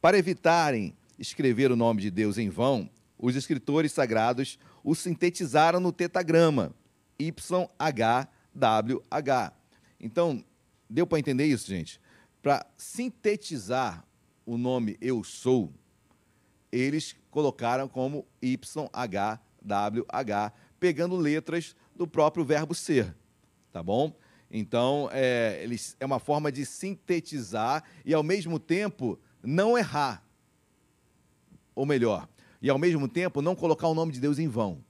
Para 0.00 0.18
evitarem 0.18 0.94
escrever 1.18 1.72
o 1.72 1.76
nome 1.76 2.02
de 2.02 2.10
Deus 2.10 2.38
em 2.38 2.48
vão, 2.48 2.88
os 3.18 3.34
escritores 3.34 3.92
sagrados 3.92 4.58
o 4.84 4.94
sintetizaram 4.94 5.80
no 5.80 5.92
tetagrama 5.92 6.72
YHWH. 7.18 8.22
Então, 9.98 10.44
Deu 10.90 11.06
para 11.06 11.20
entender 11.20 11.46
isso, 11.46 11.68
gente? 11.68 12.00
Para 12.42 12.66
sintetizar 12.76 14.04
o 14.50 14.58
nome 14.58 14.96
Eu 15.00 15.22
Sou, 15.22 15.72
eles 16.72 17.14
colocaram 17.30 17.86
como 17.86 18.26
YHWH, 18.42 19.32
pegando 20.80 21.14
letras 21.14 21.76
do 21.94 22.04
próprio 22.04 22.44
verbo 22.44 22.74
ser, 22.74 23.14
tá 23.72 23.80
bom? 23.80 24.12
Então, 24.50 25.08
é, 25.12 25.60
eles, 25.62 25.96
é 26.00 26.04
uma 26.06 26.18
forma 26.18 26.50
de 26.50 26.66
sintetizar 26.66 27.84
e, 28.04 28.12
ao 28.12 28.24
mesmo 28.24 28.58
tempo, 28.58 29.16
não 29.40 29.78
errar. 29.78 30.20
Ou 31.72 31.86
melhor, 31.86 32.28
e 32.60 32.68
ao 32.68 32.78
mesmo 32.78 33.06
tempo 33.06 33.40
não 33.40 33.54
colocar 33.54 33.86
o 33.86 33.94
nome 33.94 34.12
de 34.12 34.18
Deus 34.18 34.40
em 34.40 34.48
vão. 34.48 34.84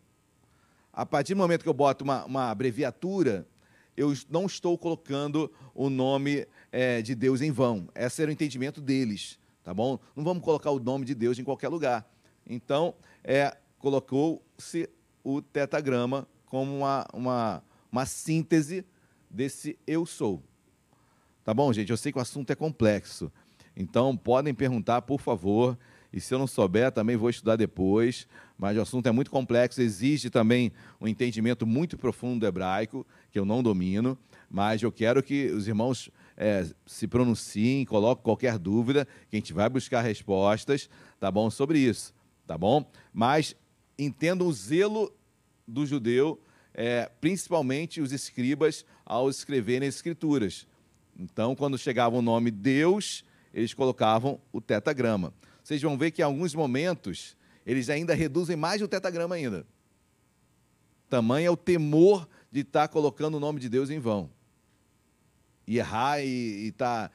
A 0.90 1.04
partir 1.04 1.34
do 1.34 1.38
momento 1.38 1.62
que 1.62 1.68
eu 1.68 1.74
boto 1.74 2.02
uma, 2.02 2.24
uma 2.24 2.50
abreviatura, 2.50 3.46
eu 3.94 4.14
não 4.30 4.46
estou 4.46 4.78
colocando 4.78 5.52
o 5.74 5.90
nome 5.90 6.46
é, 6.72 7.02
de 7.02 7.14
Deus 7.14 7.42
em 7.42 7.50
vão. 7.50 7.86
Esse 7.94 8.22
era 8.22 8.30
o 8.30 8.32
entendimento 8.32 8.80
deles, 8.80 9.38
tá 9.70 9.74
bom? 9.74 10.00
Não 10.16 10.24
vamos 10.24 10.42
colocar 10.42 10.72
o 10.72 10.80
nome 10.80 11.04
de 11.04 11.14
Deus 11.14 11.38
em 11.38 11.44
qualquer 11.44 11.68
lugar. 11.68 12.04
Então, 12.44 12.92
é, 13.22 13.56
colocou-se 13.78 14.90
o 15.22 15.40
tetagrama 15.40 16.26
como 16.46 16.78
uma, 16.78 17.06
uma, 17.14 17.62
uma 17.92 18.04
síntese 18.04 18.84
desse 19.30 19.78
eu 19.86 20.04
sou. 20.04 20.42
Tá 21.44 21.54
bom, 21.54 21.72
gente? 21.72 21.88
Eu 21.88 21.96
sei 21.96 22.10
que 22.10 22.18
o 22.18 22.20
assunto 22.20 22.50
é 22.50 22.56
complexo. 22.56 23.30
Então, 23.76 24.16
podem 24.16 24.52
perguntar, 24.52 25.02
por 25.02 25.20
favor. 25.20 25.78
E 26.12 26.20
se 26.20 26.34
eu 26.34 26.38
não 26.40 26.48
souber, 26.48 26.90
também 26.90 27.16
vou 27.16 27.30
estudar 27.30 27.54
depois. 27.54 28.26
Mas 28.58 28.76
o 28.76 28.80
assunto 28.80 29.06
é 29.06 29.12
muito 29.12 29.30
complexo, 29.30 29.80
exige 29.80 30.30
também 30.30 30.72
um 31.00 31.06
entendimento 31.06 31.64
muito 31.64 31.96
profundo 31.96 32.40
do 32.40 32.46
hebraico, 32.46 33.06
que 33.30 33.38
eu 33.38 33.44
não 33.44 33.62
domino. 33.62 34.18
Mas 34.50 34.82
eu 34.82 34.90
quero 34.90 35.22
que 35.22 35.46
os 35.46 35.68
irmãos 35.68 36.10
é, 36.36 36.66
se 36.86 37.06
pronunciem, 37.06 37.84
coloquem 37.84 38.22
qualquer 38.22 38.58
dúvida, 38.58 39.06
que 39.28 39.36
a 39.36 39.38
gente 39.38 39.52
vai 39.52 39.68
buscar 39.68 40.00
respostas, 40.00 40.88
tá 41.18 41.30
bom? 41.30 41.50
Sobre 41.50 41.78
isso, 41.78 42.14
tá 42.46 42.56
bom? 42.56 42.90
Mas 43.12 43.54
entendam 43.98 44.46
o 44.46 44.52
zelo 44.52 45.12
do 45.66 45.84
judeu, 45.86 46.40
é, 46.72 47.10
principalmente 47.20 48.00
os 48.00 48.12
escribas, 48.12 48.84
ao 49.04 49.28
escreverem 49.28 49.88
as 49.88 49.96
escrituras. 49.96 50.66
Então, 51.18 51.54
quando 51.54 51.76
chegava 51.76 52.16
o 52.16 52.22
nome 52.22 52.50
Deus, 52.50 53.24
eles 53.52 53.74
colocavam 53.74 54.40
o 54.52 54.60
tetagrama. 54.60 55.34
Vocês 55.62 55.82
vão 55.82 55.98
ver 55.98 56.10
que 56.10 56.22
em 56.22 56.24
alguns 56.24 56.54
momentos 56.54 57.36
eles 57.66 57.90
ainda 57.90 58.14
reduzem 58.14 58.56
mais 58.56 58.80
o 58.80 58.88
tetagrama 58.88 59.34
ainda. 59.34 59.66
Tamanho 61.08 61.48
é 61.48 61.50
o 61.50 61.56
temor 61.56 62.28
de 62.50 62.60
estar 62.60 62.88
colocando 62.88 63.36
o 63.36 63.40
nome 63.40 63.60
de 63.60 63.68
Deus 63.68 63.90
em 63.90 63.98
vão. 63.98 64.30
E 65.70 65.78
errar 65.78 66.20
e 66.20 66.66
estar. 66.66 67.08
Tá, 67.08 67.14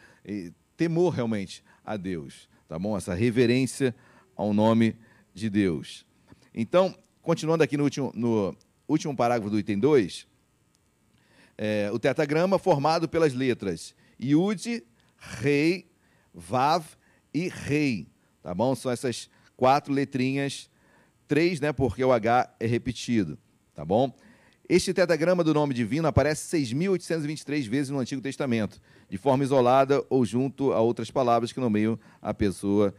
temor 0.77 1.13
realmente 1.13 1.61
a 1.83 1.97
Deus. 1.97 2.47
Tá 2.69 2.79
bom? 2.79 2.95
Essa 2.95 3.13
reverência 3.13 3.93
ao 4.33 4.53
nome 4.53 4.95
de 5.33 5.49
Deus. 5.49 6.05
Então, 6.53 6.97
continuando 7.21 7.65
aqui 7.65 7.75
no 7.75 7.83
último, 7.83 8.13
no 8.15 8.55
último 8.87 9.13
parágrafo 9.13 9.49
do 9.49 9.59
item 9.59 9.77
2, 9.77 10.25
é, 11.57 11.89
o 11.91 11.99
tetagrama 11.99 12.57
formado 12.57 13.09
pelas 13.09 13.33
letras 13.33 13.93
Yud, 14.17 14.81
Rei, 15.17 15.91
Vav 16.33 16.85
e 17.33 17.49
Rei. 17.49 18.07
Tá 18.41 18.53
bom? 18.53 18.73
São 18.73 18.89
essas 18.89 19.29
quatro 19.57 19.93
letrinhas, 19.93 20.69
três, 21.27 21.59
né? 21.59 21.73
Porque 21.73 22.05
o 22.05 22.13
H 22.13 22.55
é 22.57 22.65
repetido. 22.65 23.37
Tá 23.73 23.83
bom? 23.83 24.15
Este 24.67 24.93
tetagrama 24.93 25.43
do 25.43 25.53
nome 25.53 25.73
divino 25.73 26.07
aparece 26.07 26.57
6.823 26.57 27.67
vezes 27.69 27.89
no 27.91 27.99
Antigo 27.99 28.21
Testamento, 28.21 28.81
de 29.07 29.17
forma 29.17 29.43
isolada 29.43 30.03
ou 30.09 30.25
junto 30.25 30.73
a 30.73 30.79
outras 30.79 31.11
palavras 31.11 31.51
que 31.51 31.59
nomeiam 31.59 31.99
a 32.21 32.33
pessoa 32.33 32.93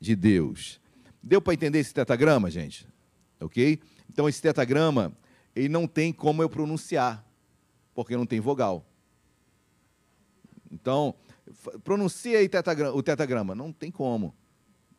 de 0.00 0.16
Deus. 0.16 0.80
Deu 1.22 1.40
para 1.40 1.54
entender 1.54 1.78
esse 1.78 1.94
tetagrama, 1.94 2.50
gente? 2.50 2.86
Ok? 3.40 3.80
Então, 4.10 4.28
esse 4.28 4.42
tetagrama, 4.42 5.16
ele 5.54 5.68
não 5.68 5.86
tem 5.86 6.12
como 6.12 6.42
eu 6.42 6.48
pronunciar 6.48 7.24
porque 7.94 8.16
não 8.16 8.26
tem 8.26 8.40
vogal. 8.40 8.84
Então, 10.70 11.14
pronuncia 11.84 12.38
aí 12.38 12.48
tetagrama, 12.48 12.96
o 12.96 13.02
tetagrama. 13.02 13.54
Não 13.54 13.72
tem 13.72 13.90
como. 13.90 14.34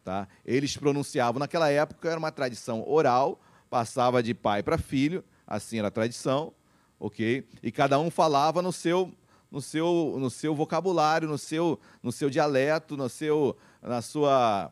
Tá? 0.03 0.27
Eles 0.45 0.77
pronunciavam, 0.77 1.39
naquela 1.39 1.69
época 1.69 2.09
era 2.09 2.17
uma 2.17 2.31
tradição 2.31 2.87
oral, 2.87 3.41
passava 3.69 4.23
de 4.23 4.33
pai 4.33 4.63
para 4.63 4.77
filho, 4.77 5.23
assim 5.47 5.79
era 5.79 5.87
a 5.89 5.91
tradição, 5.91 6.53
ok? 6.99 7.47
E 7.61 7.71
cada 7.71 7.99
um 7.99 8.09
falava 8.09 8.61
no 8.61 8.71
seu, 8.71 9.13
no 9.51 9.61
seu, 9.61 10.15
no 10.19 10.29
seu 10.29 10.55
vocabulário, 10.55 11.27
no 11.27 11.37
seu, 11.37 11.79
no 12.01 12.11
seu 12.11 12.29
dialeto, 12.29 12.97
no 12.97 13.09
seu, 13.09 13.57
na 13.81 14.01
sua, 14.01 14.71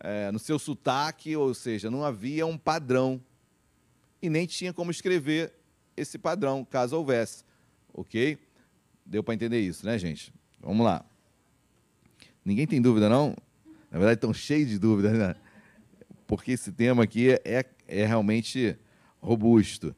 é, 0.00 0.30
no 0.30 0.38
seu 0.38 0.58
sotaque, 0.58 1.36
ou 1.36 1.54
seja, 1.54 1.90
não 1.90 2.04
havia 2.04 2.46
um 2.46 2.58
padrão 2.58 3.20
e 4.20 4.30
nem 4.30 4.46
tinha 4.46 4.72
como 4.72 4.90
escrever 4.90 5.52
esse 5.96 6.18
padrão, 6.18 6.64
caso 6.64 6.96
houvesse. 6.96 7.44
Ok? 7.92 8.38
Deu 9.04 9.22
para 9.22 9.34
entender 9.34 9.60
isso, 9.60 9.84
né, 9.84 9.98
gente? 9.98 10.32
Vamos 10.60 10.86
lá. 10.86 11.04
Ninguém 12.44 12.66
tem 12.66 12.80
dúvida, 12.80 13.08
não? 13.08 13.36
Na 13.90 13.98
verdade, 13.98 14.18
estão 14.18 14.32
cheios 14.32 14.68
de 14.68 14.78
dúvidas, 14.78 15.12
né? 15.12 15.34
Porque 16.26 16.52
esse 16.52 16.72
tema 16.72 17.02
aqui 17.02 17.30
é, 17.44 17.64
é 17.86 18.06
realmente 18.06 18.76
robusto. 19.20 19.94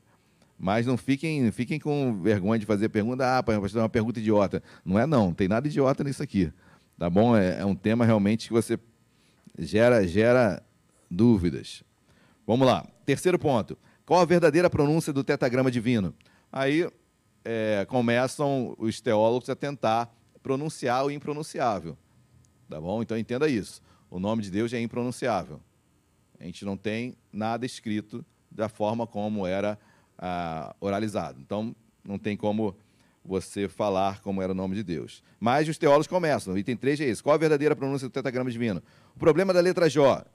Mas 0.64 0.87
não 0.87 0.96
fiquem, 0.96 1.50
fiquem 1.50 1.79
com 1.79 2.22
vergonha 2.22 2.59
de 2.59 2.64
fazer 2.64 2.88
pergunta. 2.88 3.37
Ah, 3.37 3.42
pastor, 3.42 3.81
é 3.81 3.83
uma 3.83 3.88
pergunta 3.90 4.18
idiota. 4.18 4.62
Não 4.83 4.98
é, 4.98 5.07
não. 5.07 5.27
Não 5.27 5.35
tem 5.35 5.46
nada 5.46 5.68
idiota 5.68 6.03
nisso 6.03 6.22
aqui. 6.22 6.50
Tá 6.98 7.11
bom? 7.11 7.37
É, 7.37 7.61
é 7.61 7.66
um 7.66 7.74
tema 7.74 8.03
realmente 8.07 8.46
que 8.46 8.53
você 8.55 8.79
gera, 9.59 10.09
gera 10.09 10.62
dúvidas. 11.11 11.85
Vamos 12.46 12.66
lá. 12.66 12.83
Terceiro 13.05 13.38
ponto. 13.38 13.77
Qual 14.07 14.18
a 14.18 14.24
verdadeira 14.24 14.70
pronúncia 14.70 15.12
do 15.12 15.22
tetagrama 15.22 15.70
divino? 15.70 16.14
Aí 16.50 16.90
é, 17.44 17.85
começam 17.87 18.74
os 18.79 19.03
teólogos 19.03 19.50
a 19.50 19.55
tentar 19.55 20.16
pronunciar 20.42 21.05
o 21.05 21.11
impronunciável. 21.11 21.94
Tá 22.70 22.81
bom? 22.81 23.03
Então 23.03 23.18
entenda 23.18 23.50
isso. 23.50 23.83
O 24.11 24.18
nome 24.18 24.42
de 24.42 24.50
Deus 24.50 24.72
é 24.72 24.81
impronunciável. 24.81 25.61
A 26.40 26.44
gente 26.44 26.64
não 26.64 26.74
tem 26.74 27.18
nada 27.31 27.66
escrito 27.66 28.24
da 28.50 28.70
forma 28.70 29.07
como 29.07 29.46
era 29.46 29.79
ah, 30.18 30.74
oralizado. 30.81 31.40
Então 31.40 31.74
não 32.05 32.18
tem 32.18 32.37
como 32.37 32.77
você 33.24 33.68
falar 33.68 34.20
como 34.20 34.42
era 34.42 34.53
o 34.53 34.55
nome 34.55 34.74
de 34.74 34.83
Deus. 34.83 35.22
Mas 35.40 35.68
os 35.68 35.79
teólogos 35.79 36.07
começam. 36.07 36.55
O 36.55 36.59
item 36.59 36.77
3 36.77 37.00
é 37.00 37.05
esse. 37.05 37.22
Qual 37.22 37.35
a 37.35 37.38
verdadeira 37.38 37.74
pronúncia 37.74 38.09
do 38.09 38.12
tetagrama 38.12 38.50
divino? 38.50 38.83
O 39.16 39.18
problema 39.18 39.53
da 39.53 39.61
letra 39.61 39.88
J. 39.88 40.27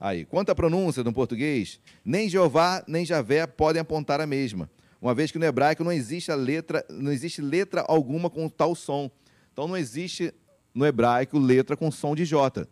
Aí, 0.00 0.24
quanto 0.24 0.50
à 0.50 0.54
pronúncia 0.54 1.02
do 1.02 1.12
português, 1.12 1.80
nem 2.04 2.28
Jeová 2.28 2.84
nem 2.86 3.04
Javé 3.04 3.46
podem 3.46 3.80
apontar 3.80 4.20
a 4.20 4.26
mesma 4.26 4.68
uma 5.00 5.14
vez 5.14 5.30
que 5.30 5.38
no 5.38 5.44
hebraico 5.44 5.84
não 5.84 5.92
existe 5.92 6.32
letra, 6.32 6.84
não 6.90 7.12
existe 7.12 7.40
letra 7.40 7.84
alguma 7.86 8.28
com 8.28 8.48
tal 8.48 8.74
som. 8.74 9.10
Então 9.52 9.68
não 9.68 9.76
existe 9.76 10.34
no 10.74 10.84
hebraico 10.84 11.38
letra 11.38 11.76
com 11.76 11.90
som 11.90 12.14
de 12.14 12.24
J. 12.24 12.66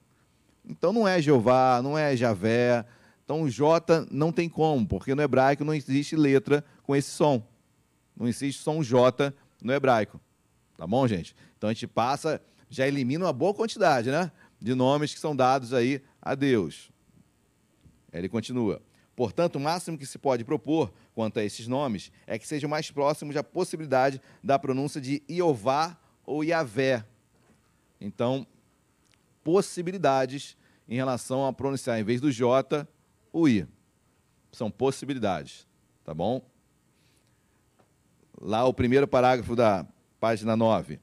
Então 0.68 0.92
não 0.92 1.06
é 1.06 1.22
Jeová, 1.22 1.80
não 1.82 1.96
é 1.96 2.16
Javé. 2.16 2.84
Então 3.26 3.42
o 3.42 3.50
J 3.50 4.06
não 4.08 4.30
tem 4.30 4.48
como, 4.48 4.86
porque 4.86 5.12
no 5.12 5.20
hebraico 5.20 5.64
não 5.64 5.74
existe 5.74 6.14
letra 6.14 6.64
com 6.84 6.94
esse 6.94 7.10
som. 7.10 7.44
Não 8.16 8.28
existe 8.28 8.62
som 8.62 8.84
J 8.84 9.34
no 9.60 9.72
hebraico. 9.72 10.20
Tá 10.78 10.86
bom, 10.86 11.08
gente? 11.08 11.34
Então 11.58 11.68
a 11.68 11.72
gente 11.72 11.88
passa, 11.88 12.40
já 12.70 12.86
elimina 12.86 13.24
uma 13.24 13.32
boa 13.32 13.52
quantidade, 13.52 14.12
né? 14.12 14.30
De 14.60 14.76
nomes 14.76 15.12
que 15.12 15.18
são 15.18 15.34
dados 15.34 15.74
aí 15.74 16.00
a 16.22 16.36
Deus. 16.36 16.88
Ele 18.12 18.28
continua. 18.28 18.80
Portanto, 19.16 19.56
o 19.56 19.60
máximo 19.60 19.98
que 19.98 20.06
se 20.06 20.18
pode 20.18 20.44
propor 20.44 20.92
quanto 21.12 21.40
a 21.40 21.44
esses 21.44 21.66
nomes 21.66 22.12
é 22.28 22.38
que 22.38 22.46
sejam 22.46 22.70
mais 22.70 22.92
próximos 22.92 23.34
da 23.34 23.42
possibilidade 23.42 24.20
da 24.40 24.56
pronúncia 24.56 25.00
de 25.00 25.20
Iová 25.28 25.98
ou 26.24 26.44
Iavé. 26.44 27.04
Então, 28.00 28.46
possibilidades 29.42 30.56
em 30.88 30.94
relação 30.94 31.44
a 31.44 31.52
pronunciar, 31.52 31.98
em 31.98 32.04
vez 32.04 32.20
do 32.20 32.30
J, 32.30 32.86
o 33.36 33.46
I. 33.46 33.66
São 34.50 34.70
possibilidades, 34.70 35.66
tá 36.02 36.14
bom? 36.14 36.40
Lá 38.40 38.64
o 38.64 38.72
primeiro 38.72 39.06
parágrafo 39.06 39.54
da 39.54 39.86
página 40.18 40.56
9. 40.56 40.98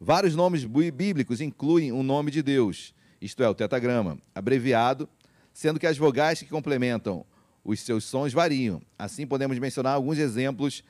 Vários 0.00 0.36
nomes 0.36 0.64
bíblicos 0.64 1.40
incluem 1.40 1.90
o 1.90 2.04
nome 2.04 2.30
de 2.30 2.40
Deus, 2.40 2.94
isto 3.20 3.42
é, 3.42 3.48
o 3.48 3.54
tetagrama, 3.54 4.18
abreviado, 4.32 5.08
sendo 5.52 5.80
que 5.80 5.86
as 5.86 5.98
vogais 5.98 6.38
que 6.38 6.46
complementam 6.46 7.26
os 7.64 7.80
seus 7.80 8.04
sons 8.04 8.32
variam. 8.32 8.80
Assim, 8.96 9.26
podemos 9.26 9.58
mencionar 9.58 9.94
alguns 9.94 10.18
exemplos 10.18 10.84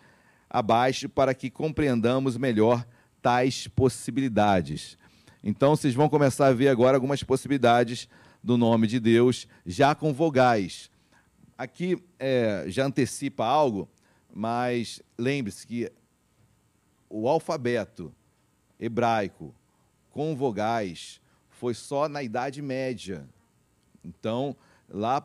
abaixo 0.49 1.09
para 1.09 1.35
que 1.35 1.51
compreendamos 1.51 2.37
melhor 2.37 2.87
tais 3.23 3.67
possibilidades. 3.67 4.99
Então, 5.43 5.75
vocês 5.75 5.95
vão 5.95 6.09
começar 6.09 6.49
a 6.49 6.53
ver 6.53 6.69
agora 6.69 6.99
algumas 6.99 7.23
possibilidades 7.23 8.09
do 8.43 8.57
nome 8.57 8.87
de 8.87 8.99
Deus, 8.99 9.47
já 9.65 9.95
com 9.95 10.13
vogais. 10.13 10.91
Aqui 11.57 12.03
é, 12.19 12.65
já 12.69 12.87
antecipa 12.87 13.45
algo, 13.45 13.89
mas 14.35 15.01
lembre-se 15.17 15.67
que 15.67 15.93
o 17.09 17.29
alfabeto 17.29 18.13
hebraico 18.81 19.55
com 20.11 20.35
vogais 20.35 21.21
foi 21.51 21.75
só 21.75 22.09
na 22.09 22.23
Idade 22.23 22.61
Média. 22.61 23.29
Então, 24.05 24.57
lá 24.89 25.19
a 25.19 25.23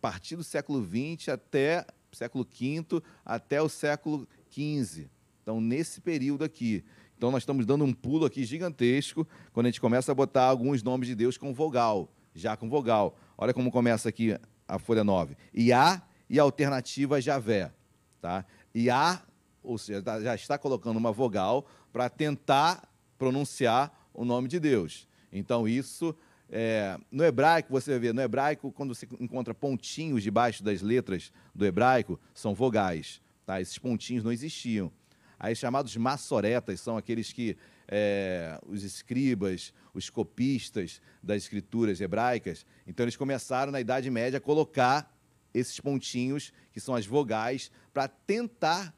partir 0.00 0.36
do 0.36 0.44
século 0.44 0.84
XX 0.84 1.28
até 1.28 1.86
século 2.12 2.44
V 2.44 3.02
até 3.24 3.62
o 3.62 3.68
século 3.68 4.28
XV. 4.50 5.08
Então, 5.42 5.60
nesse 5.60 6.00
período 6.00 6.44
aqui. 6.44 6.84
Então, 7.16 7.30
nós 7.30 7.42
estamos 7.42 7.66
dando 7.66 7.84
um 7.84 7.92
pulo 7.92 8.24
aqui 8.24 8.44
gigantesco 8.44 9.26
quando 9.52 9.66
a 9.66 9.68
gente 9.70 9.80
começa 9.80 10.12
a 10.12 10.14
botar 10.14 10.44
alguns 10.44 10.82
nomes 10.82 11.08
de 11.08 11.14
Deus 11.14 11.36
com 11.36 11.52
vogal, 11.52 12.08
já 12.38 12.56
com 12.56 12.68
vogal. 12.68 13.16
Olha 13.36 13.52
como 13.52 13.70
começa 13.70 14.08
aqui 14.08 14.38
a 14.66 14.78
folha 14.78 15.04
9. 15.04 15.36
Iá 15.52 16.02
e 16.30 16.38
alternativa 16.38 17.20
Javé. 17.20 17.72
Tá? 18.20 18.44
Iá, 18.74 19.22
ou 19.62 19.76
seja, 19.76 20.02
tá, 20.02 20.20
já 20.20 20.34
está 20.34 20.56
colocando 20.56 20.96
uma 20.96 21.12
vogal 21.12 21.66
para 21.92 22.08
tentar 22.08 22.88
pronunciar 23.18 23.92
o 24.14 24.24
nome 24.24 24.48
de 24.48 24.60
Deus. 24.60 25.08
Então, 25.32 25.68
isso 25.68 26.14
é, 26.50 26.98
no 27.10 27.24
hebraico, 27.24 27.70
você 27.70 27.98
vê, 27.98 28.12
no 28.12 28.22
hebraico, 28.22 28.72
quando 28.72 28.94
você 28.94 29.06
encontra 29.20 29.52
pontinhos 29.52 30.22
debaixo 30.22 30.62
das 30.62 30.80
letras 30.80 31.32
do 31.54 31.66
hebraico, 31.66 32.18
são 32.32 32.54
vogais. 32.54 33.20
Tá? 33.44 33.60
Esses 33.60 33.78
pontinhos 33.78 34.24
não 34.24 34.32
existiam. 34.32 34.90
Aí 35.38 35.54
chamados 35.54 35.96
maçoretas 35.96 36.80
são 36.80 36.96
aqueles 36.96 37.32
que 37.32 37.56
é, 37.88 38.60
os 38.66 38.82
escribas, 38.84 39.72
os 39.94 40.10
copistas 40.10 41.00
das 41.22 41.42
escrituras 41.42 42.00
hebraicas. 42.00 42.66
Então 42.86 43.04
eles 43.04 43.16
começaram 43.16 43.72
na 43.72 43.80
Idade 43.80 44.10
Média 44.10 44.36
a 44.36 44.40
colocar 44.40 45.14
esses 45.54 45.80
pontinhos, 45.80 46.52
que 46.72 46.80
são 46.80 46.94
as 46.94 47.06
vogais, 47.06 47.70
para 47.92 48.06
tentar 48.06 48.94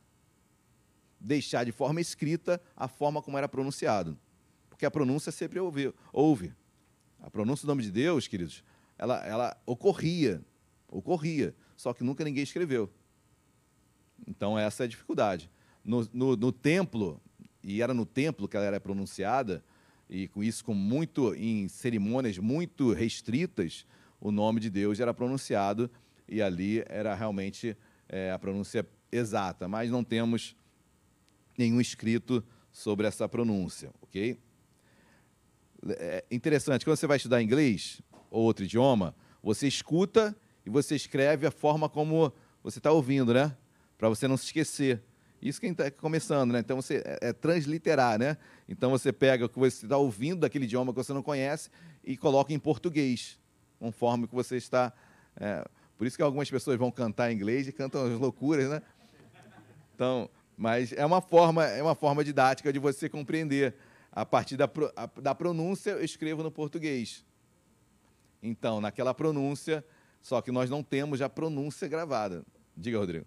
deixar 1.20 1.64
de 1.64 1.72
forma 1.72 2.00
escrita 2.00 2.60
a 2.76 2.88
forma 2.88 3.22
como 3.22 3.38
era 3.38 3.48
pronunciado. 3.48 4.18
Porque 4.68 4.84
a 4.84 4.90
pronúncia 4.90 5.30
sempre 5.30 5.60
houve. 5.60 5.94
houve. 6.12 6.52
A 7.20 7.30
pronúncia 7.30 7.66
do 7.66 7.68
nome 7.68 7.82
de 7.82 7.90
Deus, 7.90 8.26
queridos, 8.26 8.64
ela, 8.96 9.24
ela 9.26 9.62
ocorria, 9.66 10.42
ocorria, 10.88 11.54
só 11.76 11.92
que 11.92 12.02
nunca 12.02 12.24
ninguém 12.24 12.42
escreveu. 12.42 12.90
Então, 14.26 14.58
essa 14.58 14.84
é 14.84 14.86
a 14.86 14.88
dificuldade. 14.88 15.50
No, 15.84 16.08
no, 16.12 16.36
no 16.36 16.52
templo, 16.52 17.20
e 17.62 17.82
era 17.82 17.92
no 17.92 18.06
templo 18.06 18.48
que 18.48 18.56
ela 18.56 18.66
era 18.66 18.80
pronunciada, 18.80 19.64
e 20.08 20.26
com 20.28 20.42
isso, 20.42 20.64
com 20.64 20.74
muito, 20.74 21.34
em 21.34 21.68
cerimônias 21.68 22.36
muito 22.38 22.92
restritas, 22.92 23.86
o 24.20 24.30
nome 24.30 24.60
de 24.60 24.68
Deus 24.68 24.98
era 25.00 25.14
pronunciado, 25.14 25.90
e 26.28 26.42
ali 26.42 26.82
era 26.88 27.14
realmente 27.14 27.76
é, 28.08 28.30
a 28.32 28.38
pronúncia 28.38 28.86
exata, 29.10 29.68
mas 29.68 29.90
não 29.90 30.04
temos 30.04 30.56
nenhum 31.56 31.80
escrito 31.80 32.42
sobre 32.72 33.06
essa 33.06 33.28
pronúncia, 33.28 33.90
ok? 34.00 34.38
É 35.86 36.24
interessante, 36.30 36.84
quando 36.84 36.96
você 36.96 37.06
vai 37.06 37.16
estudar 37.16 37.42
inglês 37.42 38.00
ou 38.30 38.42
outro 38.42 38.64
idioma, 38.64 39.14
você 39.42 39.66
escuta 39.66 40.36
e 40.64 40.70
você 40.70 40.94
escreve 40.94 41.46
a 41.46 41.50
forma 41.50 41.88
como 41.88 42.32
você 42.62 42.78
está 42.78 42.92
ouvindo, 42.92 43.32
né? 43.32 43.56
Para 43.96 44.08
você 44.08 44.28
não 44.28 44.36
se 44.36 44.44
esquecer. 44.46 45.02
Isso 45.42 45.60
quem 45.60 45.72
está 45.72 45.90
começando, 45.90 46.52
né? 46.52 46.58
Então 46.58 46.76
você 46.76 47.02
é, 47.04 47.28
é, 47.28 47.32
transliterar, 47.32 48.18
né? 48.18 48.36
Então 48.68 48.90
você 48.90 49.12
pega 49.12 49.46
o 49.46 49.48
que 49.48 49.58
você 49.58 49.86
está 49.86 49.96
ouvindo 49.96 50.40
daquele 50.40 50.64
idioma 50.64 50.92
que 50.92 50.98
você 50.98 51.12
não 51.12 51.22
conhece 51.22 51.70
e 52.04 52.16
coloca 52.16 52.52
em 52.52 52.58
português, 52.58 53.38
conforme 53.78 54.26
que 54.26 54.34
você 54.34 54.56
está. 54.56 54.92
É, 55.36 55.66
por 55.96 56.06
isso 56.06 56.16
que 56.16 56.22
algumas 56.22 56.50
pessoas 56.50 56.78
vão 56.78 56.90
cantar 56.90 57.30
em 57.30 57.34
inglês 57.34 57.66
e 57.66 57.72
cantam 57.72 58.04
as 58.04 58.18
loucuras, 58.18 58.68
né? 58.68 58.82
Então, 59.94 60.28
mas 60.56 60.92
é 60.92 61.06
uma 61.06 61.22
forma, 61.22 61.64
é 61.64 61.82
uma 61.82 61.94
forma 61.94 62.22
didática 62.22 62.70
de 62.72 62.78
você 62.78 63.08
compreender. 63.08 63.74
A 64.12 64.26
partir 64.26 64.56
da, 64.56 64.68
da 65.22 65.34
pronúncia, 65.34 65.92
eu 65.92 66.04
escrevo 66.04 66.42
no 66.42 66.50
português. 66.50 67.24
Então, 68.42 68.80
naquela 68.80 69.14
pronúncia, 69.14 69.84
só 70.20 70.42
que 70.42 70.50
nós 70.50 70.68
não 70.68 70.82
temos 70.82 71.22
a 71.22 71.28
pronúncia 71.28 71.86
gravada. 71.86 72.44
Diga, 72.76 72.98
Rodrigo. 72.98 73.24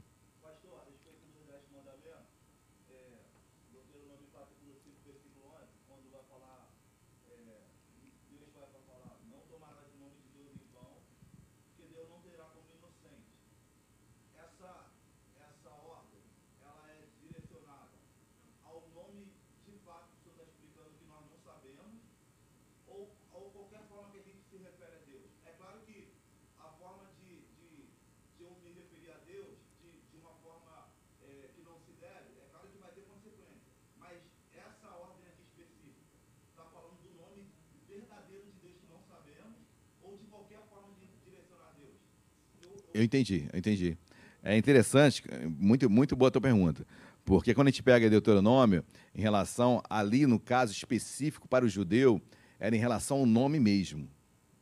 Eu 42.93 43.03
entendi, 43.03 43.47
eu 43.51 43.59
entendi. 43.59 43.97
É 44.43 44.57
interessante, 44.57 45.23
muito, 45.47 45.89
muito 45.89 46.15
boa 46.15 46.27
a 46.27 46.31
tua 46.31 46.41
pergunta. 46.41 46.85
Porque 47.25 47.53
quando 47.53 47.67
a 47.67 47.71
gente 47.71 47.81
pega 47.81 48.09
Deuteronômio, 48.09 48.83
em 49.15 49.21
relação 49.21 49.81
ali, 49.89 50.27
no 50.27 50.39
caso 50.39 50.73
específico 50.73 51.47
para 51.47 51.63
o 51.63 51.69
judeu, 51.69 52.21
era 52.59 52.75
em 52.75 52.79
relação 52.79 53.19
ao 53.19 53.25
nome 53.25 53.59
mesmo. 53.59 54.07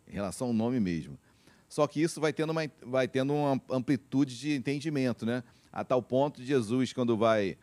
Em 0.07 0.13
relação 0.13 0.47
ao 0.47 0.53
nome 0.53 0.79
mesmo. 0.79 1.17
Só 1.67 1.87
que 1.87 2.01
isso 2.01 2.21
vai 2.21 2.31
tendo 2.31 2.51
uma, 2.51 2.61
vai 2.85 3.07
tendo 3.07 3.33
uma 3.33 3.59
amplitude 3.69 4.37
de 4.37 4.53
entendimento, 4.53 5.25
né? 5.25 5.43
A 5.71 5.83
tal 5.83 6.01
ponto 6.01 6.41
de 6.41 6.47
Jesus, 6.47 6.93
quando 6.93 7.17
vai 7.17 7.57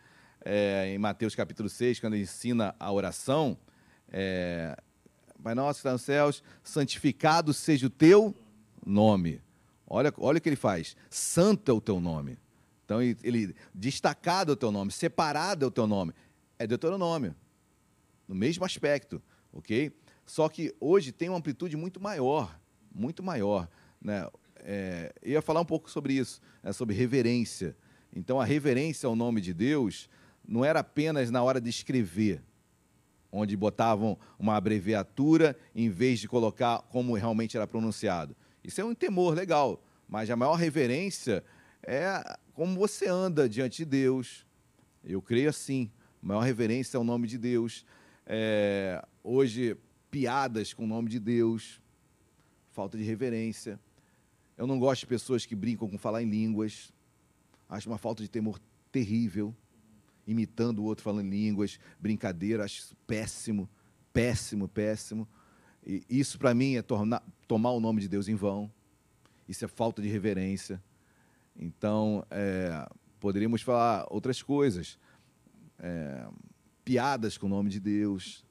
é, 0.44 0.92
em 0.94 0.98
Mateus 0.98 1.34
capítulo 1.34 1.68
6, 1.68 2.00
quando 2.00 2.14
ele 2.14 2.22
ensina 2.22 2.74
a 2.80 2.90
oração, 2.90 3.56
é, 4.10 4.76
Pai 5.42 5.54
nosso 5.54 5.74
que 5.74 5.80
está 5.80 5.92
nos 5.92 6.02
céus, 6.02 6.42
santificado 6.64 7.54
seja 7.54 7.86
o 7.86 7.90
teu 7.90 8.34
nome. 8.84 9.40
Olha, 9.88 10.12
olha 10.18 10.38
o 10.38 10.40
que 10.40 10.48
ele 10.48 10.56
faz. 10.56 10.94
Santo 11.08 11.70
é 11.70 11.74
o 11.74 11.80
teu 11.80 12.00
nome. 12.00 12.38
Então, 12.84 13.02
ele, 13.02 13.54
destacado 13.74 14.52
é 14.52 14.54
o 14.54 14.56
teu 14.56 14.70
nome, 14.70 14.90
separado 14.90 15.64
é 15.64 15.68
o 15.68 15.70
teu 15.70 15.86
nome. 15.86 16.12
É 16.58 16.66
Deuteronômio. 16.66 17.34
No 18.26 18.34
mesmo 18.34 18.64
aspecto, 18.64 19.22
ok? 19.52 19.92
Só 20.26 20.48
que 20.48 20.74
hoje 20.80 21.12
tem 21.12 21.28
uma 21.28 21.38
amplitude 21.38 21.76
muito 21.76 22.00
maior, 22.00 22.58
muito 22.94 23.22
maior. 23.22 23.68
Né? 24.00 24.28
É, 24.56 25.12
eu 25.22 25.32
ia 25.32 25.42
falar 25.42 25.60
um 25.60 25.64
pouco 25.64 25.90
sobre 25.90 26.14
isso, 26.14 26.40
né? 26.62 26.72
sobre 26.72 26.94
reverência. 26.94 27.76
Então, 28.14 28.40
a 28.40 28.44
reverência 28.44 29.06
ao 29.06 29.16
nome 29.16 29.40
de 29.40 29.54
Deus 29.54 30.08
não 30.46 30.64
era 30.64 30.80
apenas 30.80 31.30
na 31.30 31.42
hora 31.42 31.60
de 31.60 31.68
escrever, 31.70 32.42
onde 33.30 33.56
botavam 33.56 34.18
uma 34.38 34.56
abreviatura 34.56 35.56
em 35.74 35.90
vez 35.90 36.18
de 36.20 36.28
colocar 36.28 36.80
como 36.90 37.14
realmente 37.14 37.56
era 37.56 37.66
pronunciado. 37.66 38.34
Isso 38.62 38.80
é 38.80 38.84
um 38.84 38.94
temor 38.94 39.34
legal, 39.34 39.82
mas 40.08 40.30
a 40.30 40.36
maior 40.36 40.54
reverência 40.54 41.44
é 41.82 42.38
como 42.52 42.78
você 42.78 43.08
anda 43.08 43.48
diante 43.48 43.78
de 43.78 43.84
Deus. 43.84 44.46
Eu 45.04 45.22
creio 45.22 45.48
assim. 45.48 45.90
A 46.22 46.26
maior 46.26 46.40
reverência 46.40 46.96
é 46.96 47.00
o 47.00 47.04
nome 47.04 47.26
de 47.28 47.38
Deus. 47.38 47.84
É, 48.26 49.02
hoje, 49.22 49.76
piadas 50.10 50.74
com 50.74 50.84
o 50.84 50.86
nome 50.86 51.08
de 51.08 51.18
Deus, 51.18 51.80
falta 52.72 52.98
de 52.98 53.04
reverência. 53.04 53.78
Eu 54.56 54.66
não 54.66 54.78
gosto 54.78 55.02
de 55.02 55.06
pessoas 55.06 55.46
que 55.46 55.54
brincam 55.54 55.88
com 55.88 55.96
falar 55.96 56.22
em 56.22 56.28
línguas. 56.28 56.92
Acho 57.68 57.88
uma 57.88 57.98
falta 57.98 58.22
de 58.22 58.28
temor 58.28 58.60
terrível. 58.90 59.54
Imitando 60.26 60.80
o 60.80 60.84
outro 60.84 61.04
falando 61.04 61.26
em 61.26 61.30
línguas, 61.30 61.78
brincadeira, 61.98 62.64
acho 62.64 62.94
péssimo, 63.06 63.68
péssimo, 64.12 64.68
péssimo. 64.68 65.26
E 65.86 66.04
isso, 66.08 66.38
para 66.38 66.54
mim, 66.54 66.76
é 66.76 66.82
tornar, 66.82 67.22
tomar 67.46 67.70
o 67.72 67.80
nome 67.80 68.00
de 68.00 68.08
Deus 68.08 68.28
em 68.28 68.34
vão. 68.34 68.70
Isso 69.48 69.64
é 69.64 69.68
falta 69.68 70.02
de 70.02 70.08
reverência. 70.08 70.82
Então, 71.56 72.24
é, 72.30 72.88
poderíamos 73.18 73.62
falar 73.62 74.06
outras 74.10 74.42
coisas. 74.42 74.98
É, 75.78 76.26
piadas 76.84 77.38
com 77.38 77.46
o 77.46 77.48
nome 77.48 77.70
de 77.70 77.80
Deus. 77.80 78.44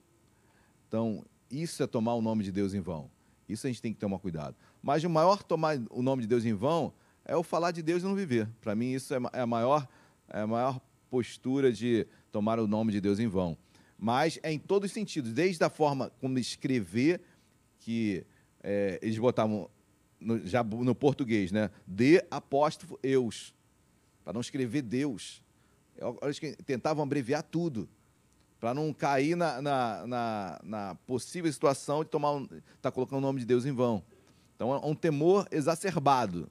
Então, 0.87 1.25
isso 1.49 1.81
é 1.83 1.87
tomar 1.87 2.13
o 2.15 2.21
nome 2.21 2.43
de 2.43 2.51
Deus 2.51 2.73
em 2.73 2.79
vão. 2.79 3.09
Isso 3.47 3.65
a 3.65 3.69
gente 3.69 3.81
tem 3.81 3.93
que 3.93 3.99
tomar 3.99 4.19
cuidado. 4.19 4.55
Mas 4.81 5.03
o 5.03 5.09
maior 5.09 5.43
tomar 5.43 5.77
o 5.89 6.01
nome 6.01 6.21
de 6.23 6.27
Deus 6.27 6.45
em 6.45 6.53
vão 6.53 6.93
é 7.25 7.35
o 7.35 7.43
falar 7.43 7.71
de 7.71 7.81
Deus 7.81 8.03
e 8.03 8.05
não 8.05 8.15
viver. 8.15 8.49
Para 8.61 8.75
mim, 8.75 8.91
isso 8.93 9.13
é, 9.13 9.19
é 9.33 9.41
a 9.41 9.47
maior, 9.47 9.87
é 10.29 10.41
a 10.41 10.47
maior 10.47 10.79
postura 11.09 11.71
de 11.71 12.07
tomar 12.31 12.59
o 12.59 12.67
nome 12.67 12.91
de 12.91 13.01
Deus 13.01 13.19
em 13.19 13.27
vão 13.27 13.57
mas 13.97 14.39
é 14.43 14.51
em 14.51 14.59
todos 14.59 14.89
os 14.89 14.93
sentidos, 14.93 15.33
desde 15.33 15.63
a 15.63 15.69
forma 15.69 16.11
como 16.21 16.37
escrever, 16.37 17.19
que 17.79 18.23
é, 18.61 18.99
eles 19.01 19.17
botavam 19.17 19.69
no, 20.19 20.45
já 20.45 20.63
no 20.63 20.93
português, 20.93 21.51
né? 21.51 21.71
De 21.85 22.23
apóstrofo 22.29 22.99
eus, 23.01 23.53
para 24.23 24.33
não 24.33 24.41
escrever 24.41 24.83
Deus. 24.83 25.41
Eles 26.21 26.39
tentavam 26.65 27.03
abreviar 27.03 27.41
tudo, 27.41 27.89
para 28.59 28.73
não 28.73 28.93
cair 28.93 29.35
na, 29.35 29.61
na, 29.61 30.07
na, 30.07 30.59
na, 30.63 30.95
possível 31.07 31.51
situação 31.51 32.03
de 32.03 32.09
tomar 32.09 32.41
estar 32.41 32.61
tá 32.81 32.91
colocando 32.91 33.17
o 33.17 33.21
nome 33.21 33.39
de 33.39 33.45
Deus 33.45 33.65
em 33.65 33.71
vão. 33.71 34.03
Então 34.55 34.73
é 34.73 34.85
um 34.85 34.95
temor 34.95 35.47
exacerbado, 35.51 36.49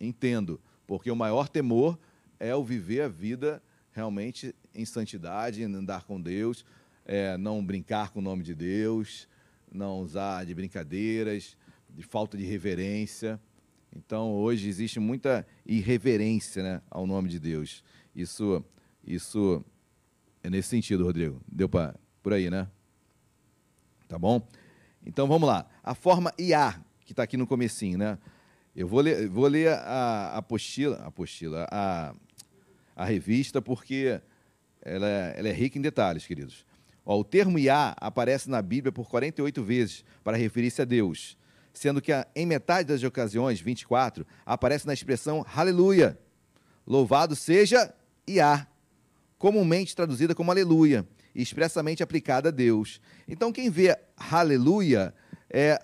entendo, 0.00 0.60
porque 0.86 1.10
o 1.10 1.16
maior 1.16 1.48
temor 1.48 1.98
é 2.38 2.54
o 2.54 2.64
viver 2.64 3.02
a 3.02 3.08
vida 3.08 3.62
realmente 3.92 4.54
em 4.74 4.84
santidade, 4.84 5.62
em 5.62 5.74
andar 5.74 6.04
com 6.04 6.20
Deus, 6.20 6.64
é, 7.04 7.36
não 7.36 7.64
brincar 7.64 8.10
com 8.10 8.18
o 8.20 8.22
nome 8.22 8.42
de 8.42 8.54
Deus, 8.54 9.28
não 9.70 10.00
usar 10.00 10.44
de 10.44 10.54
brincadeiras, 10.54 11.56
de 11.88 12.02
falta 12.02 12.36
de 12.36 12.44
reverência. 12.44 13.40
Então, 13.94 14.32
hoje 14.32 14.68
existe 14.68 14.98
muita 14.98 15.46
irreverência 15.66 16.62
né, 16.62 16.82
ao 16.90 17.06
nome 17.06 17.28
de 17.28 17.38
Deus. 17.38 17.84
Isso, 18.14 18.64
isso 19.04 19.64
é 20.42 20.50
nesse 20.50 20.68
sentido, 20.68 21.04
Rodrigo. 21.04 21.40
Deu 21.46 21.68
para 21.68 21.94
por 22.22 22.32
aí, 22.32 22.48
né? 22.50 22.68
Tá 24.08 24.18
bom? 24.18 24.46
Então 25.04 25.26
vamos 25.26 25.48
lá. 25.48 25.66
A 25.82 25.94
forma 25.94 26.32
IA, 26.38 26.80
que 27.04 27.12
está 27.12 27.22
aqui 27.22 27.36
no 27.36 27.46
comecinho, 27.46 27.98
né? 27.98 28.18
Eu 28.74 28.88
vou 28.88 29.00
ler, 29.00 29.28
vou 29.28 29.46
ler 29.46 29.68
a, 29.68 30.36
apostila, 30.36 30.96
apostila, 31.04 31.66
a, 31.70 32.14
a 32.94 33.04
revista, 33.04 33.60
porque 33.60 34.20
ela 34.80 35.08
é, 35.08 35.34
ela 35.36 35.48
é 35.48 35.52
rica 35.52 35.78
em 35.78 35.82
detalhes, 35.82 36.26
queridos. 36.26 36.64
Ó, 37.04 37.18
o 37.18 37.24
termo 37.24 37.58
Iá 37.58 37.94
aparece 37.98 38.48
na 38.48 38.62
Bíblia 38.62 38.92
por 38.92 39.08
48 39.08 39.62
vezes 39.62 40.04
para 40.22 40.36
referir-se 40.36 40.82
a 40.82 40.84
Deus, 40.84 41.36
sendo 41.72 42.00
que 42.00 42.12
em 42.34 42.46
metade 42.46 42.88
das 42.88 43.02
ocasiões, 43.02 43.60
24, 43.60 44.26
aparece 44.44 44.86
na 44.86 44.92
expressão 44.92 45.44
Aleluia. 45.54 46.18
Louvado 46.86 47.34
seja 47.34 47.92
Iá, 48.28 48.66
comumente 49.38 49.96
traduzida 49.96 50.34
como 50.34 50.50
Aleluia, 50.50 51.06
e 51.34 51.42
expressamente 51.42 52.02
aplicada 52.02 52.50
a 52.50 52.52
Deus. 52.52 53.00
Então, 53.26 53.52
quem 53.52 53.70
vê 53.70 53.98
Aleluia, 54.16 55.14
é 55.50 55.80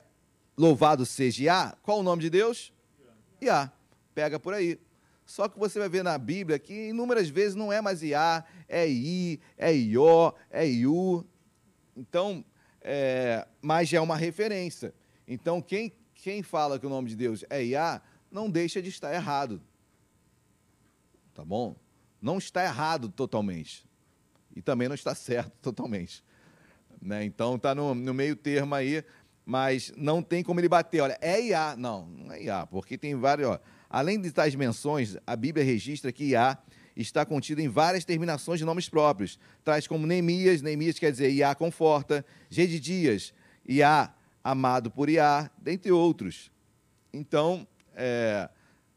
louvado 0.57 1.05
seja 1.07 1.45
Iá, 1.45 1.77
qual 1.83 2.01
o 2.01 2.03
nome 2.03 2.23
de 2.23 2.31
Deus? 2.31 2.73
Iá. 3.41 3.73
Pega 4.15 4.41
por 4.41 4.53
aí. 4.53 4.79
Só 5.29 5.47
que 5.47 5.59
você 5.59 5.79
vai 5.79 5.91
ver 5.91 6.03
na 6.03 6.17
Bíblia 6.17 6.59
que 6.59 6.89
inúmeras 6.89 7.29
vezes 7.29 7.55
não 7.55 7.71
é 7.71 7.83
mais 7.83 8.03
Iá, 8.03 8.43
é 8.67 8.89
I, 8.89 9.39
é 9.59 9.75
Ió, 9.75 10.33
é 10.51 10.67
Iu. 10.67 11.23
Então, 11.95 12.43
é, 12.81 13.47
mas 13.61 13.93
é 13.93 14.01
uma 14.01 14.17
referência. 14.17 14.95
Então, 15.27 15.61
quem, 15.61 15.93
quem 16.15 16.43
fala 16.43 16.79
que 16.79 16.87
o 16.87 16.89
nome 16.89 17.11
de 17.11 17.15
Deus 17.15 17.45
é 17.51 17.63
Iá, 17.63 18.01
não 18.31 18.49
deixa 18.49 18.81
de 18.81 18.89
estar 18.89 19.13
errado. 19.13 19.61
Tá 21.35 21.45
bom? 21.45 21.77
Não 22.23 22.39
está 22.39 22.65
errado 22.65 23.11
totalmente. 23.11 23.87
E 24.57 24.63
também 24.63 24.89
não 24.89 24.95
está 24.95 25.15
certo 25.15 25.53
totalmente. 25.61 26.25
Né? 27.03 27.23
Então, 27.27 27.57
está 27.57 27.75
no, 27.75 27.95
no 27.95 28.15
meio 28.15 28.35
termo 28.35 28.75
aí, 28.75 29.05
mas 29.45 29.93
não 29.95 30.23
tem 30.23 30.43
como 30.43 30.59
ele 30.59 30.71
bater. 30.71 31.03
Olha, 31.03 31.19
é 31.21 31.39
Iá. 31.39 31.77
Não, 31.77 32.07
não 32.07 32.33
é 32.33 32.45
Iá, 32.45 32.67
porque 32.67 32.97
tem 32.97 33.15
vários. 33.15 33.59
Além 33.91 34.21
de 34.21 34.31
tais 34.31 34.55
menções, 34.55 35.17
a 35.27 35.35
Bíblia 35.35 35.65
registra 35.65 36.13
que 36.13 36.25
Iá 36.25 36.59
está 36.95 37.25
contido 37.25 37.61
em 37.61 37.69
várias 37.69 38.05
terminações 38.05 38.59
de 38.59 38.65
nomes 38.65 38.89
próprios, 38.89 39.39
tais 39.65 39.87
como 39.87 40.07
Neemias, 40.07 40.61
Neemias 40.61 40.99
quer 40.99 41.11
dizer 41.11 41.31
Iá 41.31 41.55
conforta, 41.55 42.25
Gedidias, 42.51 43.33
Iá 43.67 44.13
amado 44.45 44.91
por 44.91 45.09
Iá, 45.09 45.51
dentre 45.57 45.91
outros. 45.91 46.51
Então, 47.13 47.67
é, 47.95 48.51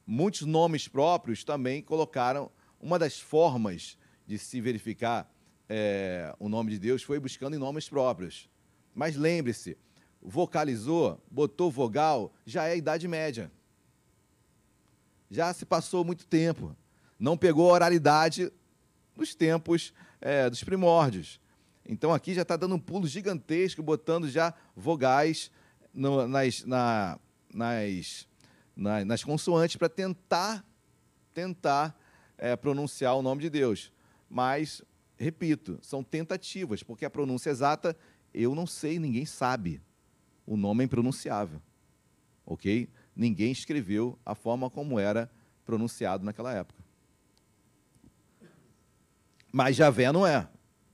muitos 0.05 0.41
nomes 0.41 0.89
próprios 0.89 1.43
também 1.43 1.81
colocaram, 1.81 2.51
uma 2.79 2.99
das 2.99 3.17
formas 3.17 3.97
de 4.27 4.37
se 4.37 4.59
verificar 4.59 5.31
é, 5.69 6.35
o 6.37 6.49
nome 6.49 6.71
de 6.71 6.79
Deus 6.79 7.01
foi 7.01 7.17
buscando 7.17 7.55
em 7.55 7.59
nomes 7.59 7.87
próprios. 7.87 8.49
Mas 8.93 9.15
lembre-se, 9.15 9.77
vocalizou, 10.21 11.23
botou 11.31 11.71
vogal, 11.71 12.33
já 12.45 12.67
é 12.67 12.71
a 12.71 12.75
Idade 12.75 13.07
Média 13.07 13.49
já 15.31 15.53
se 15.53 15.65
passou 15.65 16.03
muito 16.03 16.27
tempo. 16.27 16.75
Não 17.17 17.37
pegou 17.37 17.71
a 17.71 17.73
oralidade 17.73 18.51
dos 19.15 19.33
tempos 19.33 19.93
é, 20.19 20.49
dos 20.49 20.63
primórdios. 20.63 21.39
Então 21.87 22.13
aqui 22.13 22.33
já 22.33 22.41
está 22.41 22.57
dando 22.57 22.75
um 22.75 22.79
pulo 22.79 23.07
gigantesco, 23.07 23.81
botando 23.81 24.29
já 24.29 24.53
vogais 24.75 25.49
no, 25.93 26.27
nas, 26.27 26.65
na, 26.65 27.17
nas, 27.53 28.27
na, 28.75 29.05
nas 29.05 29.23
consoantes 29.23 29.77
para 29.77 29.87
tentar, 29.87 30.65
tentar 31.33 31.97
é, 32.37 32.55
pronunciar 32.55 33.15
o 33.15 33.21
nome 33.21 33.41
de 33.41 33.49
Deus. 33.49 33.91
Mas, 34.29 34.81
repito, 35.17 35.79
são 35.81 36.03
tentativas, 36.03 36.83
porque 36.83 37.05
a 37.05 37.09
pronúncia 37.09 37.49
exata 37.49 37.97
eu 38.33 38.53
não 38.53 38.65
sei, 38.65 38.99
ninguém 38.99 39.25
sabe. 39.25 39.81
O 40.45 40.57
nome 40.57 40.83
é 40.83 40.85
impronunciável. 40.85 41.61
Ok? 42.45 42.89
Ninguém 43.15 43.51
escreveu 43.51 44.17
a 44.25 44.35
forma 44.35 44.69
como 44.69 44.99
era 44.99 45.29
pronunciado 45.65 46.23
naquela 46.23 46.53
época. 46.53 46.81
Mas 49.51 49.75
Javé 49.75 50.11
não 50.11 50.25
é. 50.25 50.47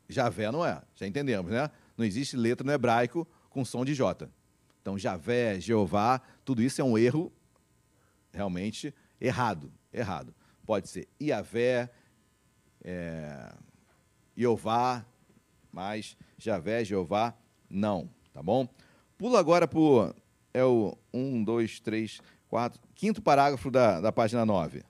Javé 0.10 0.52
não 0.52 0.66
é. 0.66 0.82
Já 0.96 1.06
entendemos, 1.06 1.52
né? 1.52 1.70
Não 1.96 2.06
existe 2.06 2.36
letra 2.36 2.66
no 2.66 2.72
hebraico 2.72 3.28
com 3.50 3.64
som 3.64 3.86
de 3.86 3.94
J. 3.94 4.30
Então, 4.82 4.98
Javé, 4.98 5.60
Jeová, 5.60 6.22
tudo 6.46 6.62
isso 6.62 6.80
é 6.82 6.84
um 6.84 6.98
erro 6.98 7.32
realmente 8.32 8.94
errado. 9.20 9.72
Errado. 9.92 10.34
Pode 10.66 10.88
ser 10.90 11.08
Iavé, 11.22 11.90
é, 12.84 13.54
Jeová, 14.36 15.06
mas 15.72 16.16
Javé, 16.38 16.84
Jeová, 16.84 17.34
não. 17.70 18.10
Tá 18.34 18.42
bom? 18.42 18.68
Pula 19.18 19.40
agora 19.40 19.68
para 19.68 20.16
é 20.58 20.64
o 20.66 20.98
1, 21.14 21.44
2, 21.44 21.80
3, 21.82 22.20
4, 22.50 22.82
quinto 22.96 23.22
parágrafo 23.22 23.70
da, 23.70 24.02
da 24.02 24.12
página 24.12 24.44
9. 24.44 24.84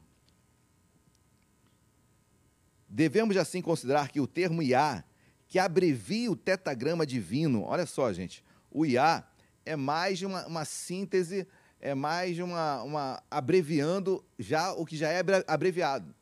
Devemos 2.87 3.35
assim 3.35 3.61
considerar 3.61 4.07
que 4.09 4.21
o 4.21 4.27
termo 4.27 4.63
Iá, 4.63 5.03
que 5.45 5.59
abrevia 5.59 6.31
o 6.31 6.35
tetagrama 6.37 7.05
divino, 7.05 7.63
olha 7.63 7.85
só, 7.85 8.11
gente, 8.13 8.43
o 8.71 8.85
Iá 8.85 9.27
é 9.65 9.75
mais 9.75 10.21
uma, 10.21 10.47
uma 10.47 10.63
síntese, 10.63 11.45
é 11.81 11.93
mais 11.93 12.39
uma, 12.39 12.81
uma 12.83 13.23
abreviando 13.29 14.23
já 14.39 14.71
o 14.71 14.85
que 14.85 14.95
já 14.95 15.09
é 15.09 15.21
abreviado. 15.45 16.15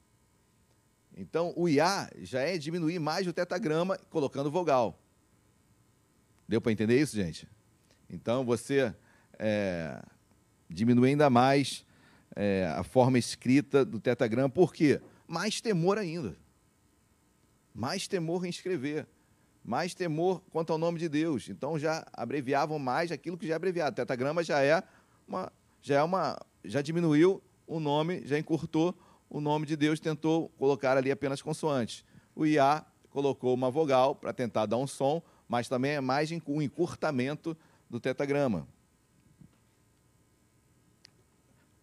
Então, 1.16 1.54
o 1.56 1.70
Iá 1.70 2.10
já 2.18 2.42
é 2.42 2.58
diminuir 2.58 2.98
mais 2.98 3.28
o 3.28 3.34
tetagrama 3.34 3.98
colocando 4.10 4.50
vogal. 4.50 5.00
Deu 6.48 6.60
para 6.60 6.72
entender 6.72 7.00
isso, 7.00 7.16
gente? 7.16 7.48
Então, 8.10 8.44
você 8.44 8.94
é, 9.40 10.02
diminuir 10.70 11.10
ainda 11.10 11.30
mais 11.30 11.86
é, 12.36 12.72
a 12.76 12.84
forma 12.84 13.18
escrita 13.18 13.86
do 13.86 14.00
tetagrama. 14.00 14.50
Por 14.50 14.74
quê? 14.74 15.02
Mais 15.28 15.62
temor 15.62 15.98
ainda. 15.98 16.36
Mais 17.74 18.08
temor 18.08 18.46
em 18.46 18.50
escrever. 18.50 19.08
Mais 19.64 19.94
temor 19.94 20.42
quanto 20.52 20.72
ao 20.72 20.78
nome 20.78 21.00
de 21.00 21.10
Deus. 21.10 21.50
Então 21.50 21.80
já 21.80 22.06
abreviavam 22.14 22.78
mais 22.78 23.12
aquilo 23.12 23.38
que 23.38 23.48
já 23.48 23.54
é 23.54 23.56
abreviado. 23.56 23.94
O 23.94 23.96
tetagrama 23.96 24.44
já 24.44 24.62
é 24.62 24.84
uma. 25.28 25.52
Já 25.82 25.96
é 25.96 26.04
uma. 26.04 26.40
Já 26.64 26.82
diminuiu 26.82 27.42
o 27.68 27.80
nome, 27.80 28.26
já 28.26 28.38
encurtou 28.38 28.96
o 29.30 29.42
nome 29.42 29.66
de 29.66 29.76
Deus, 29.76 30.00
tentou 30.00 30.50
colocar 30.50 30.98
ali 30.98 31.12
apenas 31.12 31.42
consoantes. 31.42 32.06
O 32.36 32.46
IA 32.46 32.86
colocou 33.10 33.54
uma 33.54 33.72
vogal 33.72 34.16
para 34.16 34.34
tentar 34.34 34.66
dar 34.66 34.78
um 34.78 34.88
som, 34.88 35.22
mas 35.48 35.68
também 35.68 35.92
é 35.92 36.02
mais 36.02 36.32
um 36.48 36.62
encurtamento 36.62 37.58
do 37.90 38.00
tetagrama. 38.00 38.68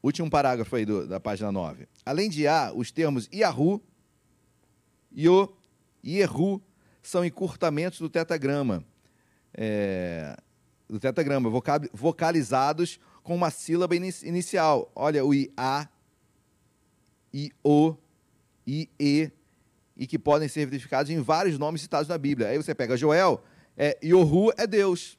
Último 0.02 0.28
parágrafo 0.28 0.74
aí 0.74 0.84
do, 0.84 1.06
da 1.06 1.20
página 1.20 1.52
9. 1.52 1.86
Além 2.04 2.28
de 2.28 2.46
A, 2.46 2.72
os 2.74 2.90
termos 2.90 3.28
Yahu, 3.32 3.80
Yo 5.16 5.48
e 6.02 6.18
Erru 6.18 6.60
são 7.02 7.24
encurtamentos 7.24 8.00
do 8.00 8.08
tetagrama. 8.08 8.84
É, 9.54 10.36
do 10.88 10.98
tetagrama, 10.98 11.50
vocalizados 11.92 12.98
com 13.22 13.34
uma 13.34 13.50
sílaba 13.50 13.94
inicial. 13.94 14.90
Olha, 14.94 15.24
o 15.24 15.32
IA, 15.32 15.88
IO, 17.32 17.98
IE, 18.66 19.32
e 19.96 20.06
que 20.06 20.18
podem 20.18 20.48
ser 20.48 20.66
verificados 20.66 21.10
em 21.10 21.20
vários 21.20 21.58
nomes 21.58 21.80
citados 21.80 22.08
na 22.08 22.18
Bíblia. 22.18 22.48
Aí 22.48 22.56
você 22.56 22.74
pega 22.74 22.96
Joel, 22.96 23.42
é, 23.76 23.96
Yohu 24.02 24.50
é 24.56 24.66
Deus. 24.66 25.18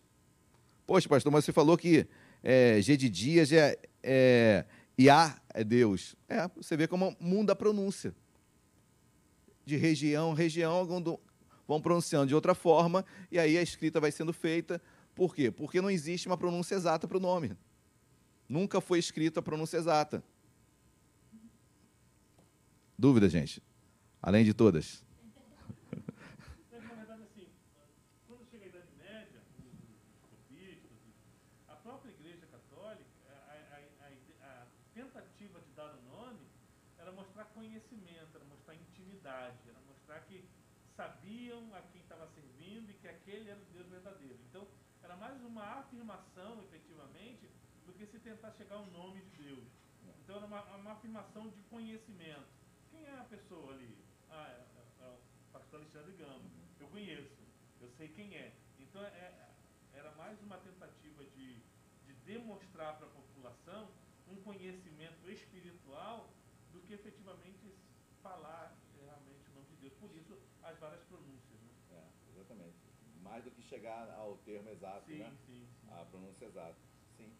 Poxa, 0.85 1.07
pastor, 1.07 1.31
mas 1.31 1.45
você 1.45 1.53
falou 1.53 1.77
que 1.77 2.05
é, 2.43 2.81
G 2.81 2.97
de 2.97 3.09
dias 3.09 3.51
é, 3.51 3.77
é, 4.03 4.65
Iá 4.97 5.39
é 5.53 5.63
Deus. 5.63 6.15
É, 6.27 6.47
você 6.55 6.75
vê 6.77 6.87
como 6.87 7.15
muda 7.19 7.53
a 7.53 7.55
pronúncia. 7.55 8.13
De 9.65 9.77
região, 9.77 10.33
região, 10.33 10.85
vão 11.65 11.81
pronunciando 11.81 12.27
de 12.27 12.35
outra 12.35 12.53
forma, 12.53 13.05
e 13.31 13.39
aí 13.39 13.57
a 13.57 13.61
escrita 13.61 13.99
vai 13.99 14.11
sendo 14.11 14.33
feita. 14.33 14.81
Por 15.15 15.33
quê? 15.33 15.49
Porque 15.49 15.79
não 15.79 15.89
existe 15.89 16.27
uma 16.27 16.37
pronúncia 16.37 16.75
exata 16.75 17.07
para 17.07 17.17
o 17.17 17.21
nome. 17.21 17.55
Nunca 18.49 18.81
foi 18.81 18.99
escrita 18.99 19.39
a 19.39 19.43
pronúncia 19.43 19.77
exata. 19.77 20.23
Dúvida, 22.97 23.29
gente? 23.29 23.63
Além 24.21 24.43
de 24.43 24.53
todas. 24.53 25.03
Afirmação, 45.93 46.59
efetivamente, 46.63 47.47
do 47.85 47.93
que 47.93 48.05
se 48.07 48.19
tentar 48.19 48.51
chegar 48.53 48.75
ao 48.75 48.85
nome 48.87 49.21
de 49.21 49.43
Deus. 49.43 49.63
Então 50.19 50.37
era 50.37 50.45
uma, 50.45 50.61
uma 50.75 50.91
afirmação 50.93 51.49
de 51.49 51.61
conhecimento. 51.63 52.47
Quem 52.89 53.05
é 53.05 53.11
a 53.11 53.23
pessoa 53.25 53.73
ali? 53.73 53.97
Ah, 54.29 54.47
é, 54.49 55.03
é, 55.03 55.05
é 55.05 55.07
o 55.07 55.19
pastor 55.51 55.81
Alexandre 55.81 56.13
Gama. 56.13 56.49
Eu 56.79 56.87
conheço, 56.87 57.37
eu 57.79 57.89
sei 57.91 58.07
quem 58.07 58.35
é. 58.35 58.55
Então 58.79 59.03
é, 59.03 59.07
é 59.07 59.49
era 59.93 60.11
mais 60.15 60.41
uma 60.41 60.57
tentativa 60.57 61.23
de, 61.23 61.61
de 62.05 62.13
demonstrar 62.25 62.97
para 62.97 63.05
a 63.05 63.11
população 63.11 63.91
um 64.27 64.35
conhecimento 64.37 65.29
espiritual 65.29 66.33
do 66.71 66.81
que 66.81 66.93
efetivamente 66.93 67.75
falar 68.23 68.75
realmente 68.99 69.47
o 69.51 69.53
nome 69.53 69.67
de 69.67 69.75
Deus. 69.75 69.93
Por 69.99 70.11
isso, 70.15 70.39
as 70.63 70.79
várias 70.79 71.03
pronúncias. 71.03 71.61
Né? 71.61 71.69
É, 71.91 72.29
exatamente. 72.31 72.77
Mais 73.21 73.43
do 73.43 73.51
que 73.51 73.61
chegar 73.61 74.09
ao 74.11 74.37
termo 74.39 74.69
exato, 74.69 75.05
Sim, 75.05 75.19
né? 75.19 75.29
sim, 75.29 75.37
sim. 75.45 75.52
A 75.99 76.05
pronúncia 76.05 76.45
exata. 76.45 76.75
Sim. 77.17 77.31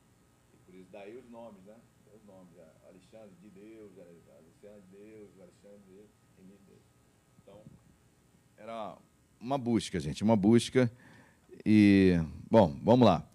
E 0.53 0.57
por 0.65 0.75
isso 0.75 0.89
daí 0.91 1.17
os 1.17 1.29
nomes, 1.29 1.63
né? 1.65 1.75
Os 2.13 2.23
nomes. 2.25 2.57
é, 2.57 2.87
Alexandre 2.87 3.35
de 3.41 3.49
Deus, 3.49 3.91
é, 3.97 4.41
Luciano 4.45 4.81
de 4.81 4.97
Deus, 4.97 5.29
Alexandre 5.39 5.79
de 5.87 5.93
Deus, 5.93 6.09
de 6.37 6.65
Deus. 6.65 6.81
Então, 7.41 7.61
era 8.57 8.97
uma 9.39 9.57
busca, 9.57 9.99
gente, 9.99 10.23
uma 10.23 10.35
busca. 10.35 10.91
E, 11.65 12.19
bom, 12.49 12.79
vamos 12.83 13.05
lá. 13.05 13.27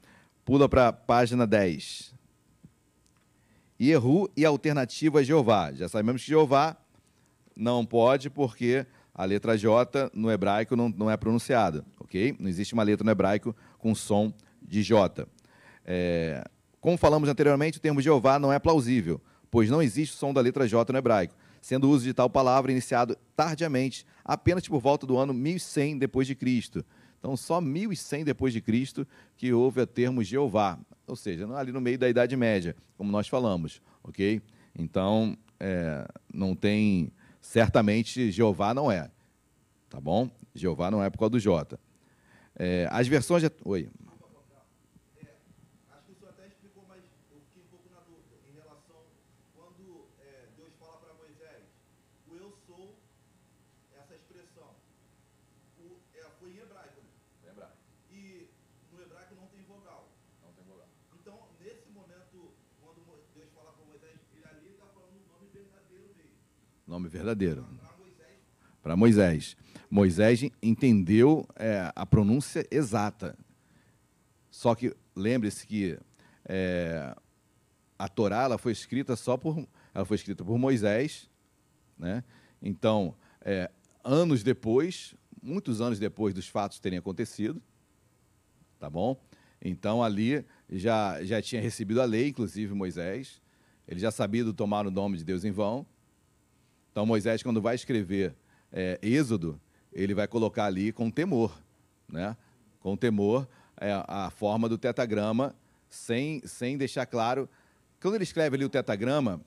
Pula 0.44 0.68
para 0.68 0.88
a 0.88 0.92
página 0.92 1.46
10. 1.46 2.14
Yehu 3.80 4.28
e 4.36 4.44
a 4.44 4.48
alternativa 4.48 5.22
Jeová. 5.22 5.72
Já 5.72 5.88
sabemos 5.88 6.22
que 6.22 6.28
Jeová 6.28 6.76
não 7.54 7.84
pode 7.84 8.28
porque 8.30 8.86
a 9.14 9.24
letra 9.24 9.56
J 9.56 10.10
no 10.14 10.30
hebraico 10.30 10.74
não, 10.74 10.88
não 10.88 11.10
é 11.10 11.16
pronunciada, 11.16 11.84
ok? 11.98 12.36
Não 12.38 12.48
existe 12.48 12.74
uma 12.74 12.82
letra 12.82 13.04
no 13.04 13.10
hebraico 13.10 13.54
com 13.78 13.94
som 13.94 14.32
de 14.68 14.82
J. 14.82 15.26
É, 15.84 16.44
como 16.80 16.96
falamos 16.96 17.28
anteriormente, 17.28 17.78
o 17.78 17.80
termo 17.80 18.00
Jeová 18.00 18.38
não 18.38 18.52
é 18.52 18.58
plausível, 18.58 19.20
pois 19.50 19.70
não 19.70 19.82
existe 19.82 20.14
o 20.14 20.18
som 20.18 20.32
da 20.32 20.40
letra 20.40 20.68
J 20.68 20.92
no 20.92 20.98
hebraico, 20.98 21.34
sendo 21.60 21.88
o 21.88 21.90
uso 21.90 22.04
de 22.04 22.14
tal 22.14 22.28
palavra 22.30 22.70
iniciado 22.70 23.16
tardiamente, 23.34 24.06
apenas 24.24 24.68
por 24.68 24.80
volta 24.80 25.06
do 25.06 25.16
ano 25.16 25.32
1100 25.32 25.98
depois 25.98 26.26
de 26.26 26.34
Cristo. 26.34 26.84
Então, 27.18 27.36
só 27.36 27.60
1100 27.60 28.24
depois 28.24 28.52
de 28.52 28.60
Cristo 28.60 29.06
que 29.36 29.52
houve 29.52 29.80
o 29.80 29.86
termo 29.86 30.22
Jeová, 30.22 30.78
ou 31.06 31.16
seja, 31.16 31.48
ali 31.56 31.72
no 31.72 31.80
meio 31.80 31.98
da 31.98 32.08
Idade 32.08 32.36
Média, 32.36 32.76
como 32.96 33.10
nós 33.10 33.26
falamos, 33.26 33.82
ok? 34.04 34.40
Então, 34.78 35.36
é, 35.58 36.06
não 36.32 36.54
tem, 36.54 37.10
certamente, 37.40 38.30
Jeová 38.30 38.72
não 38.72 38.92
é, 38.92 39.10
tá 39.88 40.00
bom? 40.00 40.30
Jeová 40.54 40.90
não 40.90 41.02
é 41.02 41.10
por 41.10 41.18
causa 41.18 41.30
do 41.30 41.40
J. 41.40 41.78
É, 42.54 42.88
as 42.90 43.06
versões... 43.08 43.42
De... 43.42 43.50
Oi. 43.64 43.88
Acho 45.90 46.04
que 46.06 46.12
o 46.12 46.14
senhor 46.16 46.30
até 46.30 46.46
explicou, 46.46 46.84
mas 46.88 47.02
eu 47.30 47.40
fiquei 47.46 47.62
um 47.62 47.70
pouco 47.70 47.88
na 47.90 48.00
dúvida 48.00 48.36
em 48.48 48.52
relação 48.52 49.02
quando 49.54 50.06
é, 50.20 50.46
Deus 50.56 50.72
fala 50.78 50.98
para 50.98 51.14
Moisés, 51.14 51.62
o 52.28 52.34
eu 52.34 52.52
sou, 52.66 52.98
essa 53.96 54.14
expressão, 54.14 54.74
o, 55.78 55.98
é, 56.14 56.22
foi 56.38 56.50
em 56.50 56.58
hebraico, 56.58 57.00
né? 57.00 57.10
Lembrar, 57.46 57.76
E 58.10 58.50
no 58.92 59.00
hebraico 59.02 59.34
não 59.36 59.46
tem 59.46 59.57
vogal. 59.68 60.08
não 60.42 60.52
tem 60.52 60.64
vogal. 60.64 60.88
Então, 61.20 61.38
nesse 61.60 61.90
momento, 61.90 62.54
quando 62.80 63.00
Deus 63.34 63.48
fala 63.54 63.72
para 63.72 63.84
Moisés, 63.84 64.18
ele 64.34 64.44
ali 64.44 64.70
está 64.70 64.86
falando 64.86 65.12
o 65.12 65.32
nome 65.32 65.48
verdadeiro 65.52 66.14
dele. 66.14 66.34
Nome 66.86 67.08
verdadeiro. 67.08 67.62
Para 67.62 67.96
Moisés, 67.98 68.38
para 68.82 68.96
Moisés. 68.96 69.56
Moisés 69.90 70.50
entendeu 70.62 71.46
é, 71.54 71.92
a 71.94 72.06
pronúncia 72.06 72.66
exata. 72.70 73.38
Só 74.50 74.74
que 74.74 74.96
lembre-se 75.14 75.66
que 75.66 75.98
é, 76.44 77.14
a 77.98 78.08
Torá 78.08 78.44
ela 78.44 78.58
foi 78.58 78.72
escrita 78.72 79.14
só 79.16 79.36
por 79.36 79.66
ela 79.94 80.04
foi 80.04 80.14
escrita 80.14 80.44
por 80.44 80.58
Moisés, 80.58 81.28
né? 81.98 82.22
Então, 82.62 83.16
é, 83.40 83.70
anos 84.04 84.42
depois, 84.42 85.14
muitos 85.42 85.80
anos 85.80 85.98
depois 85.98 86.32
dos 86.34 86.46
fatos 86.46 86.78
terem 86.78 86.98
acontecido, 86.98 87.60
tá 88.78 88.88
bom? 88.88 89.20
Então 89.62 90.02
ali 90.02 90.44
já 90.70 91.22
já 91.24 91.42
tinha 91.42 91.60
recebido 91.60 92.00
a 92.00 92.04
lei, 92.04 92.28
inclusive 92.28 92.74
Moisés. 92.74 93.40
Ele 93.86 93.98
já 93.98 94.10
sabia 94.10 94.44
do 94.44 94.52
tomar 94.52 94.86
o 94.86 94.90
nome 94.90 95.16
de 95.16 95.24
Deus 95.24 95.44
em 95.44 95.50
vão. 95.50 95.86
Então 96.90 97.06
Moisés, 97.06 97.42
quando 97.42 97.60
vai 97.60 97.74
escrever 97.74 98.34
é, 98.72 98.98
Êxodo, 99.02 99.60
ele 99.92 100.14
vai 100.14 100.28
colocar 100.28 100.66
ali 100.66 100.92
com 100.92 101.10
temor, 101.10 101.58
né? 102.08 102.36
Com 102.80 102.96
temor 102.96 103.48
é, 103.80 103.92
a 104.06 104.30
forma 104.30 104.68
do 104.68 104.76
tetagrama, 104.76 105.54
sem, 105.88 106.40
sem 106.44 106.76
deixar 106.76 107.06
claro. 107.06 107.48
Quando 108.00 108.14
ele 108.14 108.24
escreve 108.24 108.56
ali 108.56 108.64
o 108.64 108.68
tetagrama, 108.68 109.40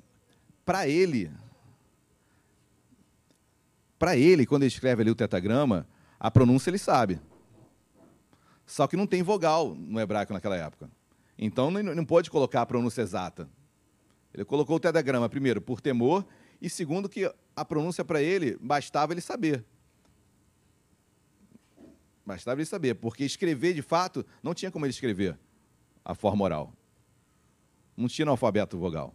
para 0.66 0.88
ele, 0.88 1.32
para 3.98 4.18
ele, 4.18 4.46
quando 4.46 4.64
ele 4.64 4.72
escreve 4.74 5.04
ali 5.04 5.12
o 5.12 5.16
tetagrama, 5.16 5.88
a 6.20 6.30
pronúncia 6.32 6.70
ele 6.70 6.78
sabe. 6.78 7.20
Só 8.72 8.88
que 8.88 8.96
não 8.96 9.06
tem 9.06 9.22
vogal 9.22 9.76
no 9.76 10.00
hebraico 10.00 10.32
naquela 10.32 10.56
época. 10.56 10.90
Então 11.38 11.70
não, 11.70 11.84
não 11.94 12.06
pode 12.06 12.32
colocar 12.32 12.62
a 12.62 12.66
pronúncia 12.66 13.02
exata. 13.02 13.50
Ele 14.34 14.46
colocou 14.46 14.78
o 14.78 14.80
tetragrama, 14.80 15.28
primeiro, 15.28 15.60
por 15.60 15.82
temor, 15.82 16.26
e 16.62 16.70
segundo, 16.70 17.10
que 17.10 17.30
a 17.54 17.66
pronúncia 17.66 18.06
para 18.06 18.22
ele 18.22 18.58
bastava 18.62 19.12
ele 19.12 19.20
saber. 19.20 19.66
Bastava 22.26 22.62
ele 22.62 22.66
saber, 22.66 22.94
porque 22.94 23.26
escrever 23.26 23.74
de 23.74 23.82
fato 23.82 24.26
não 24.42 24.54
tinha 24.54 24.72
como 24.72 24.86
ele 24.86 24.92
escrever 24.92 25.38
a 26.06 26.16
forma 26.16 26.46
oral. 26.46 26.74
Não 27.98 28.08
tinha 28.08 28.24
no 28.26 28.32
alfabeto 28.32 28.78
vogal. 28.78 29.14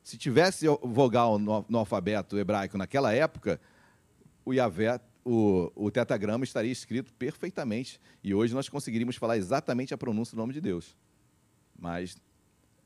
Se 0.00 0.16
tivesse 0.16 0.68
vogal 0.80 1.40
no, 1.40 1.66
no 1.68 1.78
alfabeto 1.78 2.38
hebraico 2.38 2.78
naquela 2.78 3.12
época, 3.12 3.60
o 4.44 4.52
Yavé, 4.52 5.00
o, 5.24 5.72
o 5.74 5.90
tetagrama 5.90 6.44
estaria 6.44 6.70
escrito 6.70 7.12
perfeitamente. 7.14 8.00
E 8.22 8.34
hoje 8.34 8.54
nós 8.54 8.68
conseguiríamos 8.68 9.16
falar 9.16 9.36
exatamente 9.36 9.94
a 9.94 9.98
pronúncia 9.98 10.36
do 10.36 10.40
nome 10.40 10.52
de 10.52 10.60
Deus. 10.60 10.96
Mas 11.78 12.16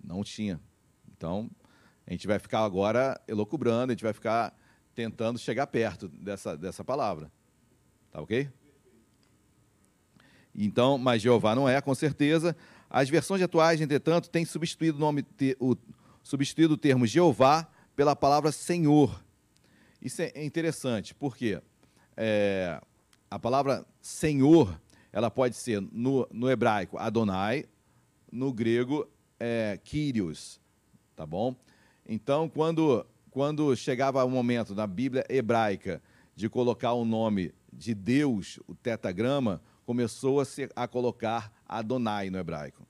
não 0.03 0.22
tinha. 0.22 0.61
Então, 1.16 1.51
a 2.07 2.12
gente 2.12 2.26
vai 2.26 2.39
ficar 2.39 2.64
agora 2.64 3.20
elocubrando, 3.26 3.91
a 3.91 3.95
gente 3.95 4.05
vai 4.05 4.12
ficar 4.12 4.57
tentando 4.95 5.39
chegar 5.39 5.66
perto 5.66 6.09
dessa, 6.09 6.57
dessa 6.57 6.84
palavra. 6.84 7.30
Tá 8.11 8.20
ok? 8.20 8.49
Então, 10.55 10.97
mas 10.99 11.22
Jeová 11.22 11.55
não 11.55 11.68
é, 11.68 11.80
com 11.80 11.95
certeza. 11.95 12.57
As 12.89 13.09
versões 13.09 13.43
atuais, 13.43 13.80
entretanto, 13.80 14.30
têm 14.30 14.45
substituído 14.45 14.97
o, 14.97 15.01
nome, 15.01 15.24
o, 15.61 15.76
substituído 16.22 16.74
o 16.74 16.78
termo 16.78 17.07
Jeová 17.07 17.68
pela 17.95 18.16
palavra 18.16 18.51
Senhor. 18.51 19.22
Isso 20.01 20.22
é 20.22 20.45
interessante, 20.45 21.14
porque 21.14 21.61
é, 22.21 22.81
a 23.31 23.39
palavra 23.39 23.87
Senhor, 24.01 24.81
ela 25.12 25.31
pode 25.31 25.55
ser 25.55 25.81
no, 25.81 26.27
no 26.33 26.51
hebraico 26.51 26.99
Adonai, 26.99 27.64
no 28.31 28.53
grego 28.53 29.09
é, 29.39 29.79
Kyrios, 29.85 30.61
tá 31.14 31.25
bom? 31.25 31.55
Então, 32.05 32.49
quando, 32.49 33.07
quando 33.31 33.75
chegava 33.77 34.25
o 34.25 34.31
momento 34.31 34.75
na 34.75 34.87
Bíblia 34.87 35.25
hebraica 35.29 36.03
de 36.35 36.49
colocar 36.49 36.93
o 36.93 37.05
nome 37.05 37.55
de 37.73 37.95
Deus, 37.95 38.59
o 38.66 38.75
tetagrama, 38.75 39.62
começou 39.87 40.41
a, 40.41 40.45
se, 40.45 40.69
a 40.75 40.89
colocar 40.89 41.53
Adonai 41.66 42.31
no 42.31 42.39
hebraico. 42.39 42.85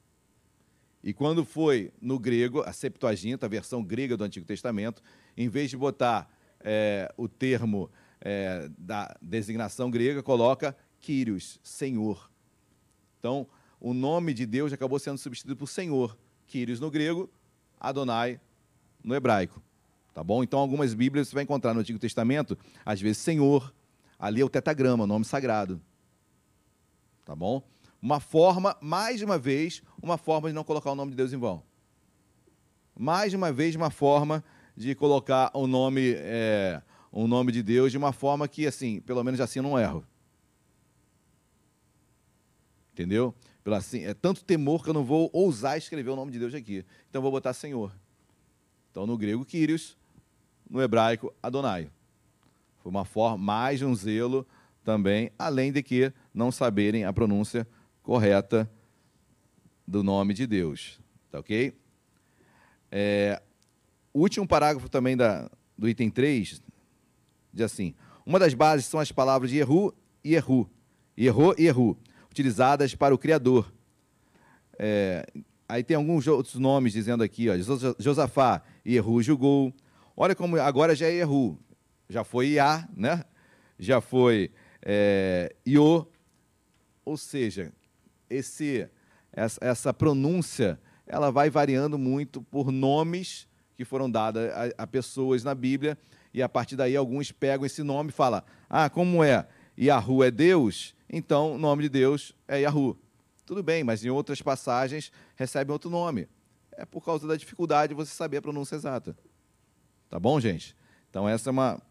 E 1.05 1.13
quando 1.13 1.45
foi 1.45 1.93
no 2.01 2.19
grego, 2.19 2.63
a 2.63 2.73
Septuaginta, 2.73 3.47
a 3.47 3.49
versão 3.49 3.85
grega 3.85 4.17
do 4.17 4.25
Antigo 4.25 4.47
Testamento, 4.47 5.03
em 5.37 5.49
vez 5.49 5.69
de 5.71 5.77
botar 5.77 6.31
é, 6.61 7.13
o 7.17 7.29
termo 7.29 7.91
é, 8.21 8.69
da 8.77 9.15
designação 9.21 9.91
grega, 9.91 10.23
coloca 10.23 10.77
Kyrios, 11.01 11.59
Senhor. 11.63 12.31
Então, 13.19 13.47
o 13.81 13.95
nome 13.95 14.35
de 14.35 14.47
Deus 14.47 14.73
acabou 14.73 14.99
sendo 14.99 15.19
substituído 15.19 15.57
por 15.57 15.69
Senhor. 15.69 16.19
Kyrios 16.47 16.81
no 16.81 16.91
grego, 16.91 17.31
Adonai 17.79 18.41
no 19.03 19.15
hebraico. 19.15 19.63
Tá 20.13 20.25
bom? 20.25 20.43
Então, 20.43 20.59
algumas 20.59 20.95
Bíblias 20.95 21.29
você 21.29 21.35
vai 21.35 21.45
encontrar 21.45 21.75
no 21.75 21.81
Antigo 21.81 21.99
Testamento, 21.99 22.59
às 22.85 23.01
vezes 23.01 23.19
Senhor. 23.19 23.73
Ali 24.19 24.41
é 24.41 24.45
o 24.45 24.49
tetagrama, 24.49 25.07
nome 25.07 25.25
sagrado. 25.25 25.81
Tá 27.25 27.37
bom? 27.37 27.63
Uma 28.03 28.19
forma, 28.19 28.77
mais 28.81 29.23
uma 29.23 29.39
vez, 29.39 29.83
uma 30.03 30.19
forma 30.19 30.49
de 30.49 30.55
não 30.55 30.65
colocar 30.65 30.91
o 30.91 30.95
nome 30.95 31.13
de 31.13 31.17
Deus 31.17 31.33
em 31.33 31.37
vão. 31.37 31.63
Mais 32.99 33.33
uma 33.33 33.53
vez, 33.53 33.77
uma 33.77 33.91
forma 33.91 34.43
de 34.77 34.95
colocar 34.95 35.51
o 35.55 35.67
nome, 35.67 36.15
é, 36.17 36.83
o 37.11 37.27
nome 37.27 37.53
de 37.53 37.63
Deus 37.63 37.91
de 37.91 37.99
uma 37.99 38.13
forma 38.13 38.47
que, 38.47 38.67
assim, 38.67 39.01
pelo 39.01 39.23
menos 39.23 39.41
assim 39.41 39.59
eu 39.59 39.63
não 39.63 39.79
erro. 39.79 40.05
Entendeu? 42.93 43.35
Pelo 43.63 43.77
assim, 43.77 44.05
é 44.05 44.15
tanto 44.15 44.45
temor 44.45 44.83
que 44.83 44.91
eu 44.91 44.95
não 44.95 45.05
vou 45.05 45.31
ousar 45.33 45.79
escrever 45.79 46.11
o 46.11 46.17
nome 46.17 46.33
de 46.33 46.39
Deus 46.39 46.55
aqui. 46.55 46.85
Então 47.09 47.21
eu 47.21 47.23
vou 47.23 47.31
botar 47.31 47.53
Senhor. 47.53 47.93
Então 48.91 49.07
no 49.07 49.17
grego, 49.17 49.45
Kyrios, 49.45 49.97
no 50.69 50.83
hebraico, 50.83 51.33
Adonai. 51.43 51.91
Foi 52.83 52.91
uma 52.91 53.05
forma, 53.05 53.39
mais 53.39 53.83
um 53.83 53.95
zelo 53.95 54.47
também, 54.83 55.31
além 55.39 55.71
de 55.71 55.83
que 55.83 56.13
não 56.33 56.51
saberem 56.51 57.05
a 57.05 57.13
pronúncia 57.13 57.69
correta 58.03 58.71
do 59.87 60.03
nome 60.03 60.35
de 60.35 60.47
Deus. 60.47 60.99
Tá 61.31 61.39
ok? 61.41 61.75
É, 62.91 63.43
o 64.13 64.21
último 64.21 64.49
parágrafo 64.49 64.89
também 64.89 65.17
da, 65.17 65.51
do 65.77 65.89
item 65.89 66.11
3 66.11 66.63
diz 67.53 67.63
assim: 67.65 67.95
Uma 68.25 68.39
das 68.39 68.55
bases 68.55 68.87
são 68.87 69.01
as 69.01 69.13
palavras 69.13 69.51
de 69.51 69.59
Erru 69.59 69.95
e 70.25 70.35
Erru, 70.35 70.69
Erro 71.17 71.55
e 71.59 71.67
Erru, 71.67 71.99
utilizadas 72.31 72.95
para 72.95 73.15
o 73.15 73.19
Criador. 73.19 73.73
É, 74.79 75.27
aí 75.69 75.83
tem 75.83 75.97
alguns 75.97 76.27
outros 76.27 76.55
nomes 76.55 76.93
dizendo 76.93 77.23
aqui, 77.23 77.49
ó, 77.49 77.57
Jos- 77.57 77.97
Josafá 77.99 78.63
Erru 78.85 79.23
julgou. 79.23 79.73
Olha 80.17 80.35
como 80.35 80.57
agora 80.61 80.95
já 80.95 81.07
é 81.07 81.15
Erru, 81.15 81.59
já 82.09 82.25
foi 82.25 82.49
Iá, 82.51 82.89
né? 82.97 83.25
já 83.79 84.01
foi 84.01 84.51
é, 84.83 85.55
Iô, 85.67 86.07
ou 87.05 87.17
seja, 87.17 87.73
esse, 88.29 88.89
essa, 89.33 89.59
essa 89.63 89.95
pronúncia 89.95 90.79
ela 91.07 91.31
vai 91.31 91.49
variando 91.49 91.97
muito 91.97 92.43
por 92.43 92.71
nomes 92.71 93.49
que 93.77 93.85
foram 93.85 94.11
dados 94.11 94.43
a, 94.43 94.83
a, 94.83 94.87
pessoas 94.87 95.45
na 95.45 95.55
Bíblia, 95.55 95.97
e 96.33 96.43
a 96.43 96.49
partir 96.49 96.77
daí 96.77 96.97
alguns 96.97 97.33
pegam 97.33 97.65
esse 97.67 97.83
nome 97.83 98.11
e 98.11 98.13
falam: 98.13 98.43
ah, 98.69 98.89
como 98.89 99.23
é? 99.23 99.47
Yahu 99.79 100.25
é 100.25 100.31
Deus, 100.31 100.95
então 101.09 101.55
o 101.55 101.59
nome 101.59 101.85
de 101.85 101.89
Deus 101.89 102.35
é 102.47 102.61
Yahu. 102.61 102.99
Tudo 103.47 103.63
bem, 103.63 103.83
mas 103.85 104.05
em 104.05 104.11
outras 104.11 104.43
passagens 104.43 105.11
recebe 105.37 105.73
outro 105.73 105.89
nome. 105.89 106.29
É 106.73 106.85
por 106.85 107.05
causa 107.05 107.27
da 107.27 107.37
dificuldade 107.37 107.91
de 107.91 107.95
você 107.95 108.13
saber 108.15 108.37
a 108.37 108.43
pronúncia 108.43 108.77
exata. 108.77 109.17
Tá 110.09 110.19
bom, 110.19 110.39
gente? 110.41 110.77
Então 111.11 111.29
essa 111.29 111.51
é 111.51 111.53
uma, 111.53 111.83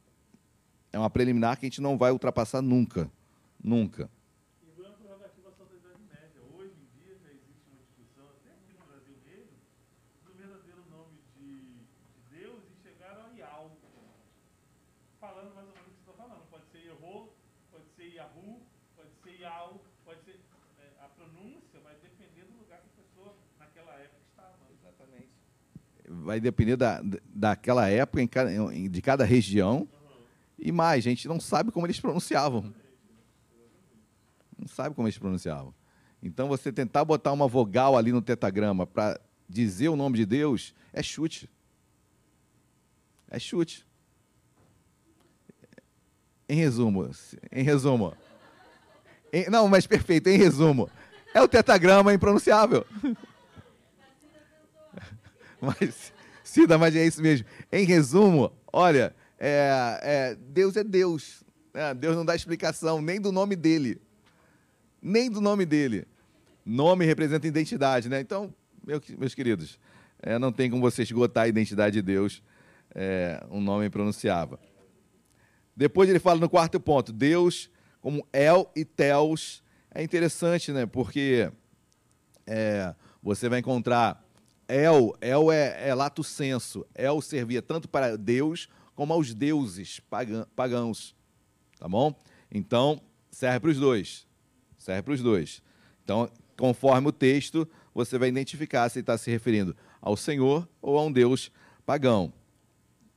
é 0.94 1.00
uma 1.00 1.10
preliminar 1.10 1.58
que 1.58 1.66
a 1.66 1.70
gente 1.70 1.82
não 1.82 1.98
vai 1.98 2.12
ultrapassar 2.12 2.62
nunca. 2.62 3.12
Nunca. 3.64 4.10
E 4.64 4.80
uma 4.80 4.92
prerrogativa 4.92 5.52
só 5.58 5.64
da 5.66 5.76
Idade 5.76 6.04
Média. 6.04 6.42
Hoje 6.56 6.74
em 6.78 6.88
dia 7.00 7.18
já 7.18 7.30
existe 7.32 7.66
uma 7.68 7.80
discussão, 7.82 8.26
até 8.30 8.52
aqui 8.52 8.74
no 8.74 8.86
Brasil 8.86 9.16
mesmo, 9.26 9.58
do 10.24 10.34
verdadeiro 10.34 10.84
nome 10.90 11.18
de, 11.36 11.62
de 12.14 12.22
Deus 12.30 12.62
e 12.70 12.82
chegaram 12.84 13.26
a 13.26 13.30
Yahweh. 13.34 13.72
Falando 15.20 15.56
mais 15.56 15.68
ou 15.68 15.74
menos 15.74 15.90
o 15.90 15.92
que 15.92 16.04
você 16.04 16.10
está 16.12 16.14
falando. 16.14 16.46
Pode 16.50 16.66
ser 16.72 16.80
Yehô, 16.86 17.30
pode 17.72 17.86
ser 17.96 18.14
Yahu, 18.14 18.62
pode 18.96 19.10
ser 19.24 19.42
Yahweh, 19.42 19.80
pode 20.06 20.22
ser. 20.24 20.40
é, 20.80 21.04
a 21.04 21.10
pronúncia 21.10 21.80
vai 21.84 21.96
depender 21.96 22.46
do 22.46 22.58
lugar 22.58 22.80
que 22.80 22.90
a 22.94 23.04
pessoa 23.04 23.36
naquela 23.60 23.94
época 24.00 24.22
estava. 24.30 24.58
Exatamente. 24.72 25.30
Vai 26.28 26.42
depender 26.42 26.76
da, 26.76 27.02
daquela 27.34 27.88
época, 27.88 28.22
em 28.22 28.28
cada- 28.28 28.54
em- 28.54 28.90
de 28.90 29.02
cada 29.02 29.24
região. 29.24 29.88
E 30.60 30.74
mais, 30.74 31.06
a 31.06 31.10
gente 31.10 31.26
não 31.26 31.40
sabe 31.40 31.72
como 31.72 31.86
eles 31.88 32.02
pronunciavam. 32.02 32.74
Não 34.60 34.68
sabe 34.68 34.94
como 34.94 35.08
eles 35.08 35.18
pronunciavam. 35.18 35.74
Então, 36.22 36.50
você 36.50 36.70
tentar 36.70 37.06
botar 37.06 37.32
uma 37.32 37.48
vogal 37.48 37.96
ali 37.98 38.12
no 38.12 38.22
tetagrama 38.22 38.86
para 38.86 39.18
dizer 39.48 39.88
o 39.88 39.96
nome 39.96 40.18
de 40.18 40.26
Deus 40.26 40.76
é 40.92 41.02
chute. 41.02 41.50
É 43.32 43.40
chute. 43.40 43.88
Em 46.50 46.56
resumo, 46.58 47.10
em 47.54 47.64
resumo. 47.64 48.14
em- 49.32 49.50
não, 49.50 49.70
mas 49.70 49.88
perfeito, 49.88 50.28
em 50.28 50.38
resumo. 50.38 50.90
É 51.34 51.42
o 51.42 51.48
tetagrama 51.48 52.14
impronunciável. 52.14 52.86
Mas, 55.60 56.14
Cida, 56.48 56.78
mas 56.78 56.96
é 56.96 57.06
isso 57.06 57.22
mesmo. 57.22 57.46
Em 57.70 57.84
resumo, 57.84 58.54
olha, 58.72 59.14
é, 59.38 60.00
é, 60.02 60.36
Deus 60.36 60.78
é 60.78 60.84
Deus. 60.84 61.44
né? 61.74 61.94
Deus 61.94 62.16
não 62.16 62.24
dá 62.24 62.34
explicação 62.36 63.02
nem 63.02 63.20
do 63.20 63.34
nome 63.34 63.54
dele. 63.54 64.02
Nem 65.02 65.30
do 65.30 65.42
nome 65.42 65.66
dele. 65.66 66.08
Nome 66.66 67.06
representa 67.06 67.46
identidade, 67.46 68.08
né? 68.08 68.22
Então, 68.22 68.54
meu- 68.86 69.02
meus 69.18 69.36
queridos, 69.36 69.78
é, 70.22 70.40
não 70.40 70.50
tem 70.54 70.70
como 70.70 70.82
você 70.82 71.04
esgotar 71.04 71.44
a 71.44 71.48
identidade 71.50 71.96
de 71.96 72.02
Deus, 72.02 72.42
é, 72.96 73.46
um 73.52 73.60
nome 73.60 73.86
impronunciável. 73.86 74.58
Depois 75.76 76.10
ele 76.10 76.18
fala 76.20 76.40
no 76.40 76.50
quarto 76.50 76.80
ponto, 76.80 77.12
Deus 77.12 77.70
como 78.00 78.26
El 78.32 78.72
e 78.74 78.86
Teos. 78.86 79.62
É 79.94 80.02
interessante, 80.02 80.72
né? 80.72 80.86
Porque 80.86 81.52
é, 82.46 82.96
você 83.22 83.50
vai 83.50 83.60
encontrar 83.60 84.26
El, 84.68 85.14
El 85.22 85.52
é, 85.52 85.90
é 85.90 85.94
lato 85.96 86.24
senso. 86.24 86.86
El 86.94 87.22
servia 87.22 87.62
tanto 87.62 87.88
para 87.88 88.18
Deus 88.18 88.68
como 88.96 89.14
aos 89.14 89.34
deuses 89.34 90.00
pagã- 90.10 90.46
pagãos. 90.56 91.16
Tá 91.80 91.88
bom? 91.88 92.14
Então, 92.52 93.02
serve 93.32 93.60
para 93.62 93.70
os 93.72 93.78
dois. 93.78 94.28
Serve 94.78 95.04
para 95.04 95.14
os 95.14 95.22
dois. 95.22 95.62
Então, 96.04 96.30
conforme 96.58 97.08
o 97.08 97.12
texto, 97.12 97.68
você 97.94 98.18
vai 98.18 98.30
identificar 98.30 98.90
se 98.90 99.00
está 99.00 99.18
se 99.18 99.30
referindo 99.32 99.76
ao 100.02 100.18
Senhor 100.18 100.68
ou 100.82 100.98
a 100.98 101.04
um 101.04 101.12
Deus 101.12 101.52
pagão. 101.86 102.34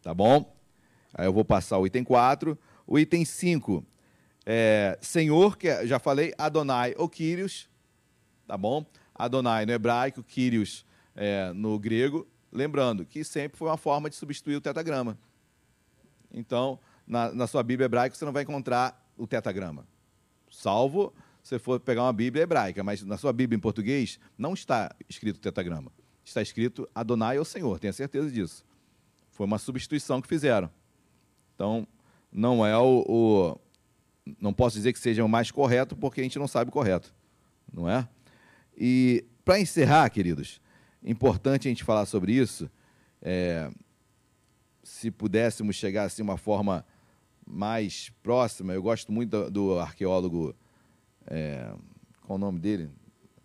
Tá 0.03 0.14
bom? 0.14 0.57
Aí 1.14 1.26
eu 1.26 1.32
vou 1.32 1.44
passar 1.44 1.78
o 1.78 1.86
item 1.86 2.05
4. 2.05 2.59
O 2.86 2.98
item 2.98 3.24
5 3.24 3.84
é 4.46 4.98
Senhor, 5.01 5.57
que 5.57 5.68
é- 5.68 5.86
já 5.86 5.98
falei, 5.98 6.32
Adonai 6.38 6.94
ou 6.96 7.09
Kyrios, 7.09 7.68
tá 8.46 8.57
bom? 8.57 8.84
Adonai 9.14 9.66
no 9.66 9.72
hebraico, 9.72 10.22
Kyrios 10.22 10.84
é, 11.21 11.53
no 11.53 11.79
grego. 11.79 12.27
Lembrando 12.51 13.05
que 13.05 13.23
sempre 13.23 13.59
foi 13.59 13.68
uma 13.68 13.77
forma 13.77 14.09
de 14.09 14.16
substituir 14.16 14.57
o 14.57 14.61
tetagrama. 14.61 15.18
Então, 16.33 16.79
na, 17.07 17.31
na 17.33 17.47
sua 17.47 17.62
Bíblia 17.62 17.85
hebraica, 17.85 18.16
você 18.16 18.25
não 18.25 18.33
vai 18.33 18.43
encontrar 18.43 18.99
o 19.16 19.27
tetagrama. 19.27 19.87
Salvo 20.51 21.12
se 21.43 21.59
for 21.59 21.79
pegar 21.79 22.03
uma 22.05 22.12
Bíblia 22.12 22.43
hebraica, 22.43 22.83
mas 22.83 23.03
na 23.03 23.16
sua 23.16 23.33
Bíblia 23.33 23.57
em 23.57 23.61
português 23.61 24.18
não 24.37 24.55
está 24.55 24.95
escrito 25.09 25.39
tetagrama. 25.39 25.93
Está 26.25 26.43
escrito 26.43 26.89
Adonai 26.95 27.39
ou 27.39 27.45
Senhor, 27.45 27.79
tenha 27.79 27.93
certeza 27.93 28.31
disso. 28.31 28.64
Foi 29.31 29.47
uma 29.47 29.59
substituição 29.59 30.21
que 30.21 30.29
fizeram. 30.29 30.71
Então, 31.55 31.87
não 32.33 32.64
é 32.64 32.77
o, 32.77 33.05
o- 33.09 33.61
Não 34.41 34.53
posso 34.53 34.77
dizer 34.77 34.93
que 34.93 34.99
seja 34.99 35.25
o 35.25 35.29
mais 35.29 35.51
correto, 35.51 35.97
porque 35.97 36.21
a 36.21 36.25
gente 36.25 36.39
não 36.39 36.47
sabe 36.49 36.68
o 36.71 36.73
correto. 36.73 37.12
Não 37.73 37.89
é? 37.89 38.09
E, 38.77 39.25
para 39.45 39.59
encerrar, 39.59 40.09
queridos, 40.11 40.61
importante 41.05 41.68
a 41.68 41.70
gente 41.70 41.84
falar 41.84 42.07
sobre 42.07 42.32
isso. 42.32 42.70
é, 43.22 43.70
se 44.82 45.11
pudéssemos 45.11 45.76
chegar 45.76 46.05
assim 46.05 46.22
uma 46.22 46.36
forma 46.38 46.84
mais 47.46 48.11
próxima, 48.22 48.72
eu 48.72 48.82
gosto 48.82 49.12
muito 49.12 49.28
do, 49.51 49.78
arqueólogo, 49.78 50.55
é, 51.26 51.70
qual 52.22 52.36
o 52.36 52.38
nome 52.40 52.59
dele? 52.59 52.90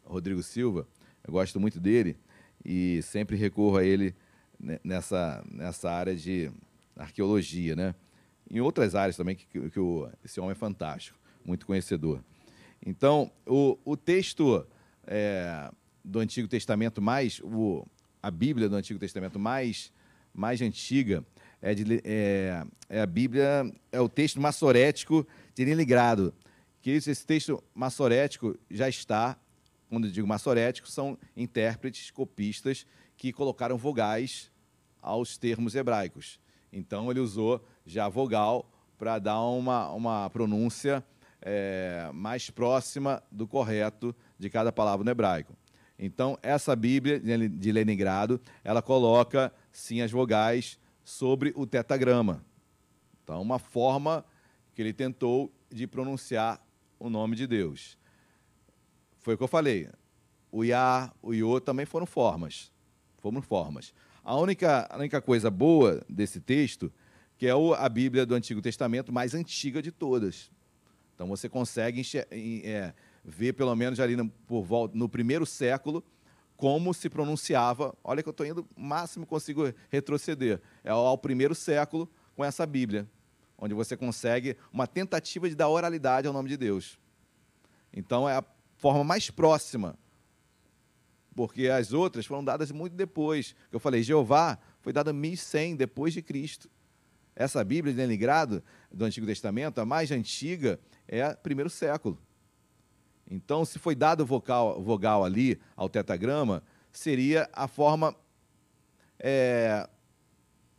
Rodrigo 0.05 0.41
Silva. 0.41 0.87
Eu 1.25 1.33
gosto 1.33 1.59
muito 1.59 1.79
dele 1.79 2.17
e 2.63 3.01
sempre 3.01 3.35
recorro 3.35 3.77
a 3.77 3.83
ele 3.83 4.15
ne- 4.59 4.79
nessa, 4.83 5.43
nessa 5.51 5.91
área 5.91 6.15
de 6.15 6.49
arqueologia, 6.95 7.75
né? 7.75 7.93
Em 8.49 8.59
outras 8.61 8.95
áreas 8.95 9.17
também, 9.17 9.35
que, 9.35 9.45
que- 9.47 9.69
que 9.71 9.79
o- 9.79 10.09
esse 10.23 10.39
homem 10.39 10.51
é 10.51 10.55
fantástico, 10.55 11.17
muito 11.43 11.65
conhecedor. 11.65 12.23
Então, 12.85 13.31
o, 13.45 13.77
o 13.83 13.97
texto 13.97 14.65
é, 15.05 15.69
do 16.05 16.19
Antigo 16.19 16.47
Testamento 16.47 17.01
mais, 17.01 17.41
o, 17.43 17.85
a 18.21 18.29
Bíblia 18.29 18.69
do 18.69 18.75
Antigo 18.75 18.99
Testamento 18.99 19.39
mais, 19.39 19.91
mais 20.33 20.61
antiga 20.61 21.25
é, 21.61 21.73
de, 21.73 22.01
é, 22.03 22.63
é 22.87 23.01
a 23.01 23.05
Bíblia, 23.05 23.71
é 23.91 23.99
o 23.99 24.07
texto 24.07 24.39
massorético 24.39 25.27
de 25.55 25.65
Liligrado. 25.65 26.33
Que 26.81 26.91
esse, 26.91 27.09
esse 27.09 27.25
texto 27.25 27.63
massorético 27.73 28.55
já 28.69 28.87
está, 28.87 29.35
quando 29.89 30.05
eu 30.05 30.11
digo 30.11 30.27
massorético, 30.27 30.87
são 30.87 31.17
intérpretes, 31.35 32.11
copistas, 32.11 32.85
que 33.17 33.33
colocaram 33.33 33.77
vogais 33.77 34.51
aos 35.01 35.37
termos 35.37 35.73
hebraicos. 35.73 36.39
Então, 36.71 37.09
ele 37.09 37.19
usou 37.19 37.65
já 37.85 38.07
vogal 38.07 38.69
para 38.97 39.17
dar 39.17 39.39
uma, 39.41 39.89
uma 39.91 40.29
pronúncia 40.29 41.03
é, 41.41 42.09
mais 42.13 42.49
próxima 42.49 43.23
do 43.31 43.47
correto 43.47 44.15
de 44.37 44.49
cada 44.49 44.71
palavra 44.71 45.03
no 45.03 45.11
hebraico. 45.11 45.55
Então, 45.97 46.37
essa 46.43 46.75
Bíblia 46.75 47.19
de 47.19 47.71
Leningrado, 47.71 48.41
ela 48.63 48.81
coloca, 48.81 49.53
sim, 49.71 50.01
as 50.01 50.11
vogais 50.11 50.77
sobre 51.03 51.53
o 51.55 51.65
tetagrama. 51.65 52.43
Então, 53.23 53.41
uma 53.41 53.59
forma 53.59 54.25
que 54.73 54.81
ele 54.81 54.91
tentou 54.93 55.51
de 55.69 55.87
pronunciar 55.87 56.61
o 56.99 57.09
nome 57.09 57.35
de 57.35 57.47
Deus. 57.47 57.97
Foi 59.19 59.33
o 59.35 59.37
que 59.37 59.43
eu 59.43 59.47
falei. 59.47 59.89
O 60.51 60.63
Iá, 60.63 61.13
o 61.21 61.33
Iô 61.33 61.59
também 61.61 61.85
foram 61.85 62.05
formas. 62.05 62.71
Foram 63.17 63.41
formas. 63.41 63.93
A 64.23 64.35
única, 64.35 64.87
a 64.89 64.97
única 64.97 65.21
coisa 65.21 65.49
boa 65.49 66.03
desse 66.09 66.39
texto, 66.39 66.91
que 67.37 67.47
é 67.47 67.51
a 67.51 67.89
Bíblia 67.89 68.25
do 68.25 68.35
Antigo 68.35 68.61
Testamento 68.61 69.11
mais 69.11 69.33
antiga 69.33 69.81
de 69.81 69.91
todas. 69.91 70.51
Então 71.13 71.27
você 71.27 71.47
consegue 71.47 72.01
é, 72.31 72.93
ver, 73.25 73.53
pelo 73.53 73.75
menos 73.75 73.99
ali 73.99 74.15
no, 74.15 74.29
por 74.29 74.63
volta, 74.63 74.95
no 74.95 75.09
primeiro 75.09 75.45
século, 75.45 76.03
como 76.55 76.93
se 76.93 77.09
pronunciava. 77.09 77.95
Olha 78.03 78.21
que 78.21 78.29
eu 78.29 78.31
estou 78.31 78.45
indo, 78.45 78.67
máximo 78.77 79.25
consigo 79.25 79.73
retroceder. 79.89 80.61
É 80.83 80.91
ao, 80.91 81.05
ao 81.05 81.17
primeiro 81.17 81.55
século 81.55 82.09
com 82.35 82.45
essa 82.45 82.65
Bíblia, 82.65 83.09
onde 83.57 83.73
você 83.73 83.97
consegue 83.97 84.55
uma 84.71 84.85
tentativa 84.85 85.49
de 85.49 85.55
dar 85.55 85.67
oralidade 85.69 86.27
ao 86.27 86.33
nome 86.33 86.49
de 86.49 86.57
Deus. 86.57 86.99
Então 87.91 88.29
é 88.29 88.35
a 88.37 88.43
forma 88.77 89.03
mais 89.03 89.29
próxima, 89.29 89.97
porque 91.35 91.67
as 91.67 91.93
outras 91.93 92.25
foram 92.25 92.43
dadas 92.43 92.71
muito 92.71 92.93
depois. 92.93 93.55
Eu 93.71 93.79
falei, 93.79 94.03
Jeová 94.03 94.57
foi 94.81 94.93
dada 94.93 95.11
1100 95.11 95.75
depois 95.75 96.13
de 96.13 96.21
Cristo. 96.21 96.69
Essa 97.35 97.63
Bíblia 97.63 97.93
de 97.93 97.99
Leningrado, 97.99 98.63
do 98.89 99.03
Antigo 99.03 99.25
Testamento, 99.25 99.79
a 99.81 99.85
mais 99.85 100.11
antiga, 100.11 100.79
é 101.05 101.33
primeiro 101.33 101.69
século. 101.69 102.17
Então, 103.29 103.65
se 103.65 103.79
foi 103.79 103.95
dado 103.95 104.25
vocal, 104.25 104.81
vogal 104.81 105.23
ali 105.23 105.59
ao 105.75 105.89
tetagrama, 105.89 106.63
seria 106.91 107.49
a 107.51 107.67
forma 107.67 108.15
é, 109.19 109.87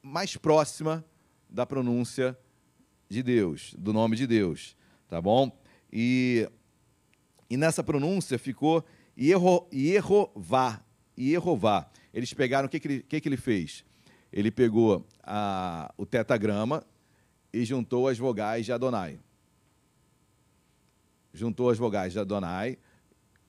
mais 0.03 0.37
próxima 0.37 1.05
da 1.49 1.67
pronúncia 1.67 2.39
de 3.09 3.23
Deus, 3.23 3.75
do 3.79 3.93
nome 3.93 4.17
de 4.17 4.27
Deus, 4.27 4.77
tá 5.09 5.21
bom? 5.21 5.51
E, 5.93 6.49
e 7.49 7.57
nessa 7.57 7.83
pronúncia 7.83 8.39
ficou 8.39 8.85
Ierrová, 9.19 10.85
Ierrová. 11.19 11.91
Eles 12.13 12.33
pegaram, 12.33 12.67
o 12.67 12.69
que, 12.69 12.81
que, 12.81 12.89
ele, 12.89 13.03
que, 13.03 13.21
que 13.21 13.29
ele 13.29 13.37
fez? 13.37 13.85
Ele 14.33 14.51
pegou 14.51 15.07
a, 15.23 15.93
o 15.97 16.05
tetagrama 16.05 16.85
e 17.53 17.65
juntou 17.65 18.09
as 18.09 18.19
vogais 18.19 18.67
de 18.67 18.73
Adonai. 18.73 19.19
Juntou 21.37 21.69
as 21.69 21.77
vogais 21.77 22.15
de 22.15 22.19
Adonai 22.19 22.79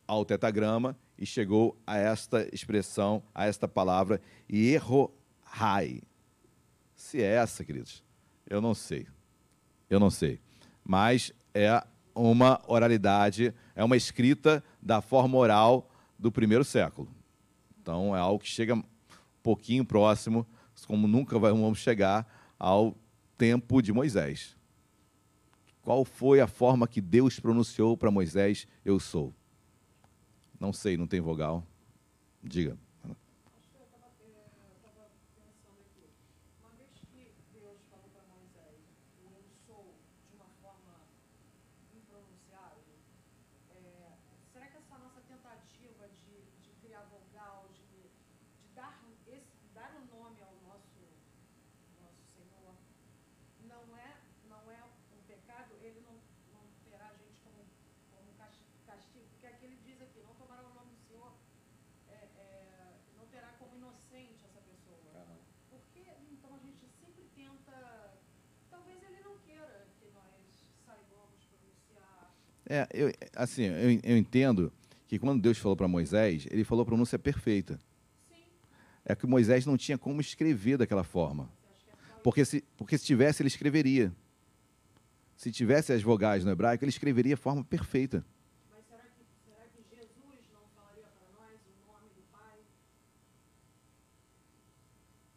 ao 0.06 0.26
tetagrama 0.26 0.98
e 1.18 1.26
chegou 1.26 1.82
a 1.88 1.98
esta 1.98 2.46
expressão, 2.54 3.24
a 3.34 3.46
esta 3.46 3.66
palavra, 3.66 4.22
Ierrohai. 4.52 6.02
Se 6.94 7.24
é 7.24 7.36
essa, 7.36 7.64
queridos, 7.64 8.04
eu 8.46 8.60
não 8.60 8.74
sei. 8.74 9.08
Eu 9.90 10.02
não 10.02 10.10
sei. 10.10 10.42
Mas 10.84 11.32
é 11.54 11.82
uma 12.14 12.62
oralidade, 12.68 13.54
é 13.74 13.82
uma 13.82 13.96
escrita 13.96 14.62
da 14.82 15.00
forma 15.00 15.38
oral 15.38 15.90
do 16.20 16.30
primeiro 16.30 16.66
século. 16.66 17.10
Então 17.82 18.14
é 18.14 18.20
algo 18.20 18.44
que 18.44 18.50
chega 18.50 18.76
um 18.76 18.84
pouquinho 19.42 19.86
próximo, 19.86 20.46
como 20.86 21.08
nunca 21.08 21.40
vamos 21.40 21.80
chegar 21.80 22.28
ao 22.60 22.98
tempo 23.38 23.82
de 23.82 23.94
Moisés. 23.94 24.57
Qual 25.88 26.04
foi 26.04 26.42
a 26.42 26.48
forma 26.48 26.86
que 26.86 27.00
Deus 27.00 27.40
pronunciou 27.40 27.96
para 27.96 28.12
Moisés: 28.12 28.68
Eu 28.84 29.00
sou? 29.00 29.34
Não 30.60 30.74
sei, 30.74 30.98
não 30.98 31.08
tem 31.08 31.22
vogal. 31.22 31.66
Diga. 32.44 32.78
Acho 33.56 33.70
que 33.70 33.78
eu 33.78 33.86
estava 33.86 34.12
pensando 34.20 35.80
aqui. 35.80 36.04
Uma 36.60 36.72
vez 36.76 36.92
que 37.10 37.32
Deus 37.54 37.80
falou 37.90 38.10
para 38.12 38.22
Moisés, 38.36 38.84
o 39.24 39.32
eu 39.32 39.46
sou, 39.66 39.96
de 40.30 40.36
uma 40.36 40.50
forma 40.62 41.08
impronunciável, 41.96 42.84
é, 43.72 44.12
será 44.52 44.68
que 44.68 44.76
essa 44.76 44.98
nossa 44.98 45.22
tentativa 45.22 46.10
de, 46.10 46.68
de 46.68 46.72
criar 46.82 47.04
vogal, 47.04 47.70
de, 47.72 47.88
de 48.60 48.76
dar, 48.76 49.02
esse, 49.26 49.56
dar 49.74 49.96
um 49.96 50.06
nome 50.20 50.42
ao 50.42 50.54
nosso, 50.68 51.00
nosso 52.04 52.22
Senhor, 52.36 52.76
não 53.64 53.98
é, 53.98 54.18
não 54.50 54.70
é 54.70 54.84
um 54.84 55.22
pecado? 55.28 55.74
Ele 55.82 56.02
não, 56.02 56.16
não 56.54 56.64
terá 56.90 57.08
a 57.10 57.14
gente 57.14 57.38
como, 57.44 57.66
como 58.12 58.32
um 58.32 58.36
cas- 58.36 58.64
castigo? 58.86 59.26
Porque 59.32 59.48
aqui 59.48 59.66
ele 59.66 59.78
diz 59.84 60.02
aqui, 60.02 60.20
não 60.22 60.34
tomará 60.36 60.64
o 60.64 60.74
nome 60.74 60.92
do 60.92 61.02
Senhor, 61.08 61.34
é, 62.10 62.16
é, 62.16 62.94
não 63.18 63.26
terá 63.28 63.50
como 63.60 63.76
inocente 63.76 64.46
essa 64.46 64.62
pessoa. 64.62 65.28
Por 65.70 65.82
que 65.94 66.00
então 66.32 66.56
a 66.56 66.60
gente 66.60 66.88
sempre 67.00 67.24
tenta. 67.36 68.14
Talvez 68.70 69.02
ele 69.04 69.22
não 69.22 69.38
queira 69.40 69.88
que 70.00 70.08
nós 70.12 70.72
saibamos 70.86 71.44
pronunciar. 71.46 72.34
É, 72.70 72.88
eu, 72.94 73.12
assim, 73.36 73.64
eu, 73.64 74.00
eu 74.04 74.18
entendo 74.18 74.72
que 75.08 75.18
quando 75.18 75.42
Deus 75.42 75.58
falou 75.58 75.76
para 75.76 75.88
Moisés, 75.88 76.46
ele 76.52 76.64
falou 76.64 76.84
a 76.84 76.86
pronúncia 76.86 77.18
perfeita. 77.18 77.80
Sim, 78.30 78.44
É 79.06 79.16
que 79.16 79.26
Moisés 79.26 79.66
não 79.66 79.78
tinha 79.78 79.98
como 79.98 80.20
escrever 80.20 80.78
daquela 80.78 81.04
forma. 81.04 81.50
Porque 82.24 82.44
se, 82.44 82.62
porque 82.76 82.98
se 82.98 83.06
tivesse, 83.06 83.42
ele 83.42 83.48
escreveria. 83.48 84.12
Se 85.38 85.50
tivesse 85.52 85.94
as 85.94 86.02
vogais 86.02 86.44
no 86.44 86.52
hebraico, 86.52 86.84
ele 86.84 86.90
escreveria 86.90 87.36
a 87.36 87.38
forma 87.38 87.64
perfeita. 87.64 88.26
Mas 88.70 88.84
será 88.86 89.04
que, 89.04 89.24
será 89.46 89.64
que 89.70 89.82
Jesus 89.96 90.42
não 90.52 90.68
falaria 90.76 91.08
para 91.08 91.30
nós 91.40 91.56
o 91.62 91.74
nome 91.88 92.10
do 92.18 92.24
Pai? 92.34 92.58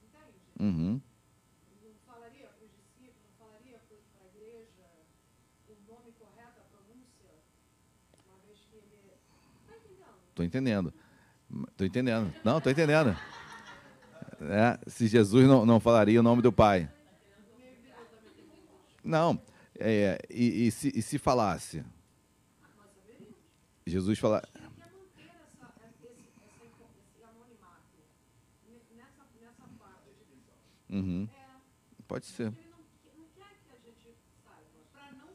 Entende? 0.02 0.34
Uhum. 0.58 1.00
Não 1.84 1.94
falaria 2.06 2.48
para 2.48 2.64
os 2.64 2.72
discípulos, 2.74 3.22
não 3.22 3.32
falaria 3.38 3.78
para 3.86 3.96
a 3.96 4.26
igreja 4.34 4.88
o 5.68 5.74
nome 5.86 6.10
correto, 6.18 6.58
a 6.58 6.66
pronúncia? 6.74 7.30
Uma 8.26 8.40
vez 8.48 8.58
que 8.66 8.74
ele. 8.82 9.14
Está 9.62 9.76
Tô 10.40 10.44
entendendo. 10.44 10.94
Tô 11.76 11.84
entendendo. 11.84 12.32
Não, 12.42 12.62
tô 12.62 12.70
entendendo. 12.70 13.14
É, 14.40 14.78
se 14.86 15.06
Jesus 15.06 15.46
não, 15.46 15.66
não 15.66 15.78
falaria 15.78 16.18
o 16.18 16.22
nome 16.22 16.40
do 16.40 16.50
Pai. 16.50 16.90
Não. 19.04 19.38
é, 19.78 20.18
e, 20.30 20.66
e 20.66 20.70
se, 20.70 20.90
e 20.96 21.02
se 21.02 21.18
falasse? 21.18 21.84
Jesus 23.86 24.18
falar. 24.18 24.40
quer 24.52 24.62
manter 24.62 25.28
essa, 25.44 25.68
esse, 25.92 26.24
essa, 26.46 26.64
info- 26.64 26.88
esse 27.04 27.22
anonimato 27.22 28.00
ne- 28.66 28.96
nessa, 28.96 29.24
nessa 29.42 29.64
parte. 29.78 30.08
Uhum. 30.88 31.28
É, 31.30 32.02
Pode 32.08 32.24
ser. 32.26 32.44
ele 32.44 32.56
não, 32.70 32.78
que- 32.80 33.18
não 33.18 33.26
quer 33.36 33.52
que 33.66 33.72
a 33.72 33.76
gente 33.76 34.16
saiba, 34.44 34.80
para 34.92 35.12
não, 35.12 35.32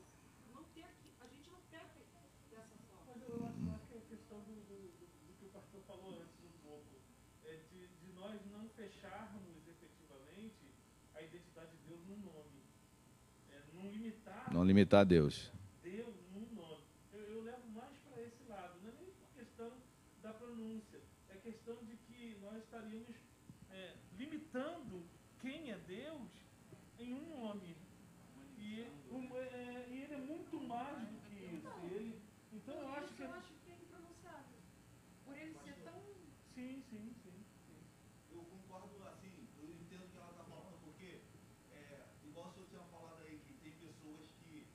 não 0.54 0.64
ter 0.74 0.88
que. 0.98 1.10
A 1.22 1.28
gente 1.28 1.50
não 1.50 1.60
peca 1.70 2.00
dessa 2.50 2.76
forma. 2.88 3.14
Mas 3.18 3.30
eu 3.30 3.46
acho, 3.46 3.58
eu 3.60 3.76
acho 3.76 3.88
que 3.90 3.96
é 3.96 3.98
a 3.98 4.02
questão 4.08 4.40
do, 4.46 4.54
do, 4.70 4.76
do- 4.78 5.26
do 5.28 5.34
que 5.40 5.46
o 5.46 5.50
pastor 5.50 5.82
falou 5.88 6.22
antes 6.22 6.38
um 6.46 6.54
pouco, 6.64 6.96
é 7.44 7.60
de, 7.74 7.82
de 8.00 8.14
nós 8.16 8.40
não 8.54 8.70
fecharmos 8.70 9.44
efetivamente 9.68 10.64
a 11.16 11.22
identidade 11.22 11.72
de 11.76 11.90
Deus 11.90 12.00
num 12.08 12.20
nome. 12.24 12.64
É, 13.52 13.60
não 13.74 13.90
limitar 13.92 14.45
Não 14.56 14.64
limitar 14.64 15.02
a 15.02 15.04
Deus. 15.04 15.52
Eu, 15.84 16.16
levo 17.44 17.68
mais 17.72 17.98
para 18.10 18.22
esse 18.24 18.42
lado, 18.48 18.80
não 18.82 18.90
é 18.90 18.94
nem 19.02 19.12
questão 19.36 19.70
da 20.24 20.32
pronúncia, 20.32 21.02
é 21.30 21.36
questão 21.36 21.76
de 21.84 21.98
que 21.98 22.38
nós 22.42 22.64
é, 23.70 23.96
limitando 24.18 25.04
quem 25.42 25.72
é 25.72 25.78
Deus 25.80 26.32
em 26.98 27.14
um 27.14 27.38
nome. 27.38 27.76
E, 28.58 28.88
um, 29.12 29.36
é, 29.36 29.90
e 29.90 30.04
ele 30.04 30.14
é 30.14 30.20
muito 30.20 30.58
mais 30.62 31.06
do 31.06 31.20
que 31.28 31.36
isso. 31.36 31.68
Ele, 31.92 32.22
então 32.54 32.76
eu 32.76 32.88
Por 32.88 32.98
acho 32.98 33.06
isso 33.08 33.16
que. 33.16 33.24
eu 33.24 33.32
acho 33.34 33.54
que 33.56 33.72
é 33.72 33.76
impronunciável. 33.76 34.60
Por 35.26 35.38
ele 35.38 35.54
ser 35.66 35.76
tão. 35.84 36.00
Sim, 36.56 36.82
sim, 36.90 37.14
sim. 37.22 37.44
sim. 37.68 37.84
Eu 38.32 38.40
concordo, 38.46 39.06
assim, 39.06 39.50
eu 39.58 39.70
entendo 39.70 40.06
o 40.06 40.08
que 40.08 40.18
ela 40.18 40.32
está 40.32 40.46
falando, 40.46 40.80
porque, 40.82 41.20
é, 41.74 42.08
igual 42.24 42.48
o 42.48 42.54
senhor 42.54 42.68
tinha 42.70 42.84
falado 42.84 43.22
aí, 43.22 43.38
que 43.46 43.54
tem 43.56 43.74
pessoas 43.74 44.32
que 44.44 44.68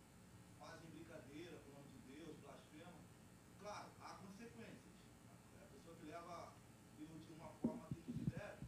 fazem 0.58 0.90
brincadeira 0.90 1.56
com 1.64 1.70
o 1.70 1.74
nome 1.74 1.88
de 1.88 2.00
Deus, 2.12 2.36
blasfemam. 2.44 3.00
Claro, 3.60 3.88
há 4.00 4.14
consequências. 4.20 4.96
É 5.58 5.64
a 5.64 5.66
pessoa 5.68 5.96
que 5.96 6.04
leva 6.06 6.52
aquilo 6.92 7.18
de 7.18 7.32
uma 7.32 7.48
forma 7.62 7.88
que 7.88 8.00
não 8.06 8.12
se 8.12 8.30
deve. 8.30 8.60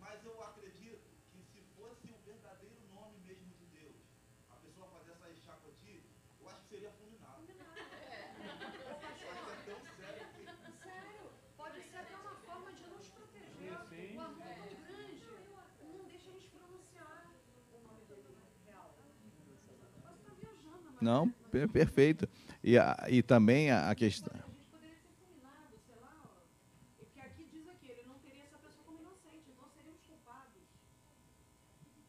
Mas 0.00 0.24
eu 0.24 0.42
acredito 0.42 1.04
que 1.32 1.42
se 1.52 1.60
fosse 1.76 2.10
o 2.10 2.18
verdadeiro 2.24 2.76
nome 2.94 3.18
mesmo 3.26 3.52
de 3.60 3.66
Deus, 3.66 3.96
a 4.50 4.56
pessoa 4.56 4.88
fazer 4.88 5.12
essa 5.12 5.34
chacotinha, 5.44 6.02
eu 6.40 6.48
acho 6.48 6.57
que 6.57 6.57
seria 6.68 6.90
fulminado. 6.92 7.44
É 7.48 7.54
tão 9.66 9.80
sério 9.96 10.26
que 10.34 10.38
Sério, 10.82 11.30
pode 11.56 11.82
ser 11.82 11.96
até 11.98 12.16
uma 12.16 12.34
forma 12.46 12.72
de 12.72 12.82
nos 12.86 13.08
proteger. 13.08 13.78
Sim, 13.88 14.16
O 14.16 14.20
amor 14.20 14.36
tão 14.38 14.82
grande 14.86 15.22
não 15.82 16.04
deixa 16.08 16.30
a 16.30 16.32
gente 16.32 16.48
pronunciar 16.50 17.26
o 17.72 17.80
nome 17.86 18.04
dele 18.06 18.36
real. 18.66 18.94
Posso 20.02 20.18
estar 20.18 20.34
viajando, 20.34 20.82
mas. 20.84 21.00
Não, 21.02 21.28
per- 21.50 21.68
perfeito. 21.68 22.28
E, 22.62 22.76
a- 22.78 22.96
e 23.08 23.22
também 23.22 23.70
a, 23.70 23.90
a 23.90 23.94
questão. 23.94 24.32
A 24.34 24.38
gente 24.48 24.66
poderia 24.70 24.96
ser 24.96 25.08
fulminado, 25.18 25.78
sei 25.86 25.96
lá, 26.00 26.22
ó. 26.24 27.04
Que 27.14 27.20
aqui 27.20 27.44
diz 27.50 27.68
aqui, 27.68 27.88
ele 27.90 28.04
não 28.06 28.18
teria 28.18 28.42
essa 28.44 28.58
pessoa 28.58 28.84
como 28.84 28.98
inocente, 28.98 29.52
seríamos 29.74 30.02
culpados. 30.06 30.62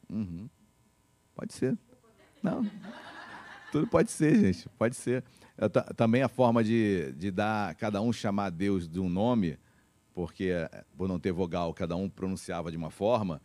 Uhum. 0.10 0.50
Pode 1.36 1.54
ser. 1.54 1.78
Não. 2.42 2.64
Tudo 3.72 3.88
pode 3.88 4.12
ser, 4.12 4.36
gente. 4.36 4.68
Pode 4.78 4.96
ser. 4.96 5.24
Ta- 5.72 5.84
também 5.96 6.22
a 6.22 6.28
forma 6.28 6.64
de, 6.64 7.12
de 7.14 7.32
dar, 7.32 7.76
cada 7.76 8.02
um 8.02 8.12
chamar 8.14 8.50
Deus 8.50 8.88
de 8.88 9.00
um 9.00 9.10
nome, 9.10 9.58
porque 10.14 10.46
eh, 10.46 10.84
por 10.98 11.08
não 11.08 11.20
ter 11.20 11.32
vogal, 11.32 11.74
cada 11.74 11.96
um 11.96 12.10
pronunciava 12.10 12.72
de 12.72 12.78
uma 12.78 12.90
forma, 12.90 13.42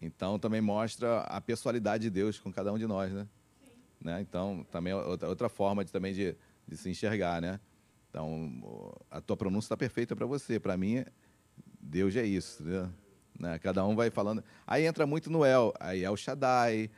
então 0.00 0.38
também 0.38 0.60
mostra 0.60 1.20
a 1.20 1.40
pessoalidade 1.40 2.04
de 2.04 2.10
Deus 2.10 2.38
com 2.38 2.50
cada 2.50 2.72
um 2.72 2.78
de 2.78 2.86
nós, 2.86 3.12
né? 3.12 3.26
né? 4.02 4.20
Então, 4.20 4.66
também 4.70 4.92
é 4.92 4.96
outra, 4.96 5.28
outra 5.28 5.48
forma 5.48 5.84
de, 5.84 5.92
também 5.92 6.14
de, 6.14 6.34
de 6.66 6.76
se 6.76 6.88
enxergar, 6.88 7.42
né? 7.42 7.60
Então, 8.08 8.96
a 9.10 9.20
tua 9.20 9.36
pronúncia 9.36 9.66
está 9.66 9.76
perfeita 9.76 10.16
para 10.16 10.26
você. 10.26 10.58
Para 10.58 10.76
mim, 10.76 11.04
Deus 11.80 12.16
é 12.16 12.24
isso, 12.24 12.62
entendeu? 12.62 12.88
Né? 13.38 13.58
Cada 13.58 13.86
um 13.86 13.94
vai 13.94 14.10
falando. 14.10 14.42
Aí 14.66 14.84
entra 14.84 15.06
muito 15.06 15.30
no 15.30 15.44
El. 15.44 15.72
Aí 15.78 16.02
é 16.02 16.10
o 16.10 16.16
Shaddai, 16.16 16.90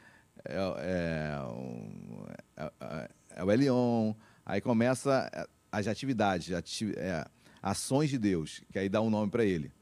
é, 0.45 0.57
é, 0.79 1.37
é- 2.57 2.73
é- 2.81 3.11
é 3.37 3.45
o 3.45 3.51
Elion. 3.51 4.15
Aí 4.45 4.61
começa 4.61 5.31
é, 5.33 5.47
as 5.71 5.87
atividades, 5.87 6.53
ati- 6.55 6.93
é, 6.97 7.25
ações 7.63 8.11
de 8.11 8.19
Deus, 8.19 8.63
que 8.71 8.79
aí 8.79 8.89
dá 8.89 9.01
um 9.01 9.11
nome 9.11 9.31
para 9.31 9.45
ele. 9.45 9.73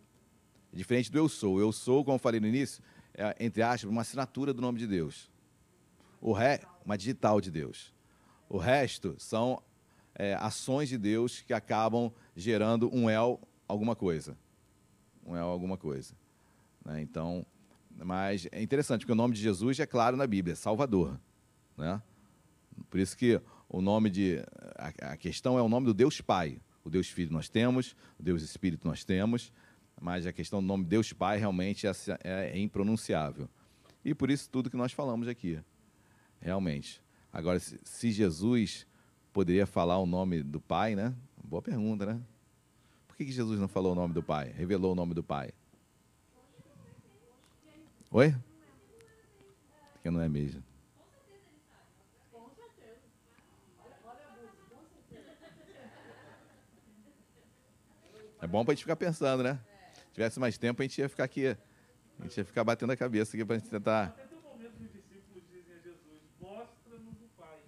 Diferente 0.72 1.10
do 1.10 1.18
eu 1.18 1.28
sou. 1.28 1.58
Eu 1.58 1.72
sou, 1.72 2.04
como 2.04 2.14
eu 2.16 2.18
falei 2.20 2.38
no 2.40 2.46
início, 2.46 2.82
é, 3.14 3.34
entre 3.40 3.62
aspas, 3.62 3.90
uma 3.90 4.02
assinatura 4.02 4.52
do 4.52 4.60
nome 4.62 4.78
de 4.78 4.86
Deus. 4.86 5.30
O 6.20 6.32
ré, 6.32 6.60
uma 6.84 6.96
digital 6.96 7.40
de 7.40 7.50
Deus. 7.50 7.92
O 8.48 8.58
resto 8.58 9.14
são 9.18 9.62
é, 10.14 10.34
ações 10.34 10.88
de 10.88 10.98
Deus 10.98 11.40
que 11.40 11.52
acabam 11.54 12.12
gerando 12.36 12.94
um 12.94 13.08
El 13.08 13.40
alguma 13.66 13.96
coisa. 13.96 14.36
Um 15.24 15.36
El 15.36 15.44
alguma 15.46 15.76
coisa. 15.76 16.14
né? 16.84 17.00
Então, 17.00 17.44
mas 17.96 18.46
é 18.52 18.62
interessante, 18.62 19.00
porque 19.00 19.12
o 19.12 19.16
nome 19.16 19.34
de 19.34 19.40
Jesus 19.40 19.78
é 19.80 19.86
claro 19.86 20.16
na 20.16 20.26
Bíblia, 20.26 20.54
Salvador. 20.56 21.18
Né? 21.76 22.00
Por 22.89 23.01
isso 23.01 23.16
que 23.16 23.41
o 23.68 23.81
nome 23.81 24.11
de. 24.11 24.39
A, 24.76 25.12
a 25.12 25.16
questão 25.16 25.59
é 25.59 25.62
o 25.62 25.68
nome 25.68 25.87
do 25.87 25.95
Deus 25.95 26.20
Pai. 26.20 26.61
O 26.85 26.91
Deus 26.91 27.09
Filho 27.09 27.33
nós 27.33 27.49
temos, 27.49 27.95
o 28.18 28.22
Deus 28.22 28.43
Espírito 28.43 28.87
nós 28.87 29.05
temos, 29.05 29.53
mas 30.01 30.26
a 30.26 30.33
questão 30.33 30.61
do 30.61 30.66
nome 30.66 30.85
Deus 30.85 31.12
Pai 31.12 31.39
realmente 31.39 31.87
é, 31.87 31.93
é, 32.24 32.51
é 32.53 32.59
impronunciável. 32.59 33.49
E 34.05 34.14
por 34.14 34.31
isso 34.31 34.49
tudo 34.49 34.70
que 34.70 34.76
nós 34.76 34.93
falamos 34.93 35.28
aqui. 35.28 35.61
Realmente. 36.41 37.03
Agora, 37.33 37.61
se, 37.61 37.78
se 37.85 38.11
Jesus 38.11 38.87
poderia 39.33 39.66
falar 39.66 39.99
o 39.99 40.07
nome 40.07 40.43
do 40.43 40.61
Pai, 40.61 40.97
né? 40.97 41.14
Boa 41.45 41.61
pergunta, 41.61 42.07
né? 42.07 42.20
Por 43.07 43.16
que, 43.16 43.26
que 43.26 43.33
Jesus 43.33 43.61
não 43.61 43.68
falou 43.68 43.93
o 43.93 43.95
nome 43.95 44.14
do 44.14 44.22
Pai? 44.22 44.51
Revelou 44.51 44.93
o 44.93 44.95
nome 44.95 45.12
do 45.12 45.22
Pai? 45.22 45.51
Oi? 48.11 48.35
Porque 49.93 50.11
não 50.11 50.20
é 50.20 50.28
mesmo. 50.28 50.69
É 58.43 58.47
bom 58.47 58.64
para 58.64 58.72
a 58.72 58.74
gente 58.74 58.84
ficar 58.84 58.97
pensando, 58.97 59.43
né? 59.43 59.59
Se 60.09 60.14
tivesse 60.14 60.41
mais 60.41 60.57
tempo, 60.59 60.80
a 60.82 60.84
gente 60.84 60.99
ia 60.99 61.09
ficar 61.09 61.24
aqui. 61.24 61.47
A 62.18 62.22
gente 62.24 62.36
ia 62.38 62.45
ficar 62.45 62.64
batendo 62.64 62.93
a 62.93 62.97
cabeça 62.97 63.36
aqui 63.36 63.45
para 63.45 63.57
a 63.57 63.59
gente 63.59 63.70
tentar. 63.70 64.05
Até 64.07 64.26
tem 64.26 64.38
um 64.38 64.43
momento 64.43 64.72
que 64.76 64.84
os 64.84 64.93
discípulos 64.93 65.43
dizem 65.51 65.74
a 65.74 65.78
Jesus: 65.78 66.20
mostra-nos 66.41 67.20
o 67.22 67.28
Pai. 67.36 67.59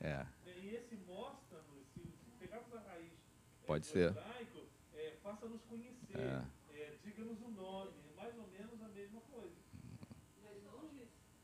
É, 0.00 0.26
E 0.46 0.74
esse 0.74 0.96
mostra-nos, 1.06 1.86
se 1.94 2.00
pegarmos 2.38 2.72
a 2.74 2.80
raiz 2.80 3.12
é, 3.12 3.66
Pode 3.66 3.84
do 3.86 3.90
ser. 3.90 4.08
hebraico, 4.10 4.58
é, 4.94 5.12
faça-nos 5.22 5.60
conhecer, 5.62 6.16
É. 6.18 6.42
é, 6.74 6.94
diga-nos 7.04 7.40
o 7.40 7.48
nome, 7.48 7.92
é 8.12 8.16
mais 8.20 8.34
ou 8.36 8.46
menos 8.48 8.82
a 8.82 8.88
mesma 8.88 9.20
coisa. 9.32 9.56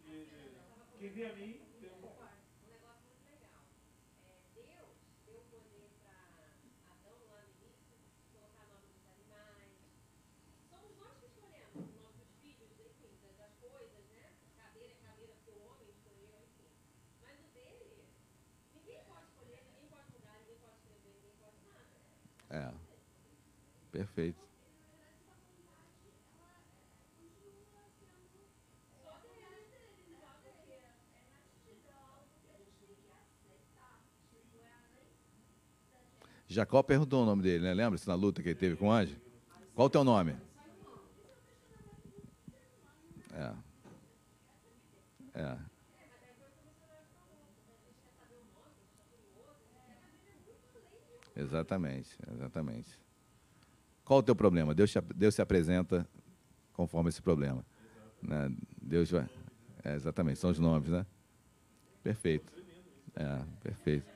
E, 0.07 0.11
e, 0.11 0.55
quem 0.99 1.11
vê 1.11 1.26
a 1.26 1.32
mim, 1.35 1.61
tem 1.80 1.91
um 1.91 1.97
Um 1.97 2.01
negócio 2.01 3.05
muito 3.05 3.24
legal. 3.28 3.61
É, 4.24 4.30
Deus 4.55 4.89
deu 5.26 5.41
poder 5.51 5.91
para 6.01 6.14
Adão 6.93 7.18
lá 7.28 7.43
no 7.45 7.51
início, 7.61 7.97
colocar 8.32 8.64
nome 8.72 8.89
dos 8.89 9.05
animais. 9.05 9.72
Somos 10.70 10.97
nós 10.97 11.12
que 11.20 11.26
escolhemos 11.26 11.76
o 11.76 12.01
nome 12.01 12.16
dos 12.24 12.32
filhos, 12.41 12.70
enfim, 12.80 13.12
das, 13.20 13.37
das 13.37 13.53
coisas, 13.61 14.05
né? 14.16 14.32
Cadeira 14.57 14.93
é 14.93 14.97
cadeira 15.05 15.32
porque 15.45 15.51
o 15.53 15.61
homem 15.68 15.89
escolheu, 15.93 16.32
enfim. 16.41 16.68
Mas 17.20 17.37
o 17.37 17.49
dele, 17.53 18.01
ninguém 18.74 19.01
pode 19.05 19.24
escolher, 19.28 19.61
ninguém 19.68 19.87
pode 19.93 20.09
mudar, 20.14 20.37
ninguém 20.41 20.57
pode 20.64 20.76
escrever, 20.80 21.12
ninguém 21.20 21.37
pode 21.37 21.59
nada. 21.68 21.85
É. 22.55 22.70
Perfeito. 23.90 24.44
Jacó 36.46 36.82
perguntou 36.84 37.22
o 37.22 37.26
nome 37.26 37.42
dele, 37.42 37.64
né? 37.64 37.74
Lembra-se 37.74 38.07
na 38.07 38.14
luta 38.14 38.40
que 38.40 38.50
ele 38.50 38.55
teve 38.55 38.76
com 38.76 38.86
o 38.86 38.92
anjo? 38.92 39.16
Qual 39.74 39.86
o 39.86 39.90
teu 39.90 40.05
nome? 40.05 40.36
É. 43.32 43.52
É. 45.34 45.74
Exatamente, 51.37 52.11
exatamente. 52.32 52.99
Qual 54.05 54.20
o 54.20 54.22
teu 54.22 54.37
problema? 54.37 54.74
Deus, 54.74 54.91
te, 54.91 55.01
Deus 55.14 55.35
se 55.35 55.43
apresenta 55.43 56.07
conforme 56.72 57.09
esse 57.09 57.22
problema. 57.22 57.64
Né? 58.22 58.51
Deus 58.80 59.11
vai. 59.11 59.28
É, 59.82 59.95
exatamente, 59.95 60.39
são 60.39 60.51
os 60.51 60.59
nomes, 60.59 60.89
né? 60.89 61.05
Perfeito. 62.03 62.53
É, 63.16 63.39
perfeito. 63.62 64.07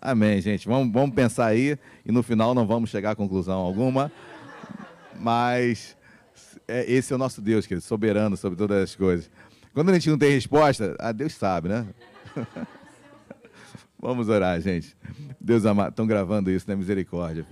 Amém, 0.00 0.40
gente. 0.40 0.68
Vamos, 0.68 0.92
vamos 0.92 1.14
pensar 1.14 1.46
aí 1.46 1.78
e 2.04 2.12
no 2.12 2.22
final 2.22 2.54
não 2.54 2.66
vamos 2.66 2.90
chegar 2.90 3.12
a 3.12 3.16
conclusão 3.16 3.58
alguma, 3.58 4.12
mas 5.18 5.96
é, 6.66 6.90
esse 6.90 7.12
é 7.12 7.16
o 7.16 7.18
nosso 7.18 7.40
Deus, 7.40 7.66
querido, 7.66 7.84
soberano 7.84 8.36
sobre 8.36 8.56
todas 8.56 8.82
as 8.82 8.94
coisas. 8.94 9.30
Quando 9.74 9.90
a 9.90 9.94
gente 9.94 10.10
não 10.10 10.18
tem 10.18 10.30
resposta, 10.30 10.96
ah, 10.98 11.12
Deus 11.12 11.34
sabe, 11.34 11.68
né? 11.68 11.86
Vamos 14.00 14.28
orar, 14.28 14.60
gente. 14.60 14.96
Deus 15.40 15.66
amado, 15.66 15.90
estão 15.90 16.06
gravando 16.06 16.50
isso, 16.50 16.68
né? 16.68 16.76
Misericórdia. 16.76 17.44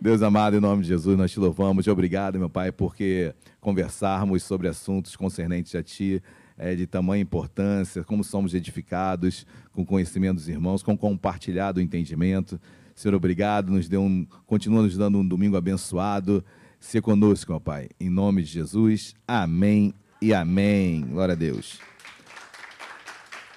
Deus 0.00 0.20
amado, 0.20 0.56
em 0.56 0.60
nome 0.60 0.82
de 0.82 0.88
Jesus, 0.88 1.16
nós 1.16 1.32
te 1.32 1.40
louvamos. 1.40 1.86
Obrigado, 1.86 2.38
meu 2.38 2.50
Pai, 2.50 2.70
porque 2.70 3.34
conversarmos 3.60 4.42
sobre 4.42 4.68
assuntos 4.68 5.16
concernentes 5.16 5.74
a 5.74 5.82
Ti 5.82 6.22
é 6.58 6.74
de 6.74 6.86
tamanha 6.86 7.22
importância, 7.22 8.04
como 8.04 8.22
somos 8.22 8.54
edificados 8.54 9.46
com 9.72 9.84
conhecimento 9.84 10.36
dos 10.36 10.48
irmãos, 10.48 10.82
com 10.82 10.96
compartilhado 10.96 11.80
entendimento. 11.80 12.60
Senhor, 12.94 13.14
obrigado, 13.14 13.72
nos 13.72 13.88
deu 13.88 14.02
um, 14.02 14.26
continua 14.46 14.82
nos 14.82 14.96
dando 14.96 15.18
um 15.18 15.26
domingo 15.26 15.56
abençoado. 15.56 16.44
Se 16.78 17.00
conosco, 17.00 17.50
meu 17.50 17.60
Pai. 17.60 17.88
Em 17.98 18.10
nome 18.10 18.42
de 18.42 18.50
Jesus, 18.50 19.14
amém 19.26 19.94
e 20.20 20.34
amém. 20.34 21.00
Glória 21.00 21.32
a 21.32 21.36
Deus. 21.36 21.80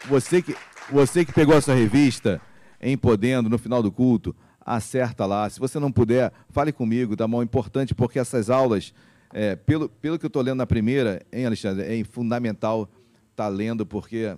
Você 0.08 0.42
que, 0.42 0.56
você 0.92 1.26
que 1.26 1.34
pegou 1.34 1.56
a 1.56 1.62
sua 1.62 1.76
revista 1.76 2.42
em 2.82 2.98
Podendo 2.98 3.50
no 3.50 3.58
final 3.58 3.82
do 3.82 3.92
culto, 3.92 4.36
acerta 4.60 5.26
lá. 5.26 5.50
Se 5.50 5.60
você 5.60 5.80
não 5.80 5.92
puder, 5.92 6.32
fale 6.50 6.72
comigo, 6.72 7.16
tá 7.16 7.28
bom? 7.28 7.42
Importante 7.42 7.96
porque 7.96 8.20
essas 8.20 8.50
aulas, 8.50 8.94
é, 9.34 9.56
pelo, 9.56 9.90
pelo 9.90 10.20
que 10.20 10.26
eu 10.26 10.30
estou 10.30 10.42
lendo 10.42 10.58
na 10.58 10.68
primeira, 10.68 11.22
hein, 11.32 11.46
Alexandre, 11.46 11.86
é 11.86 12.04
fundamental 12.04 12.90
estar 13.32 13.46
tá 13.46 13.48
lendo, 13.48 13.86
porque 13.86 14.36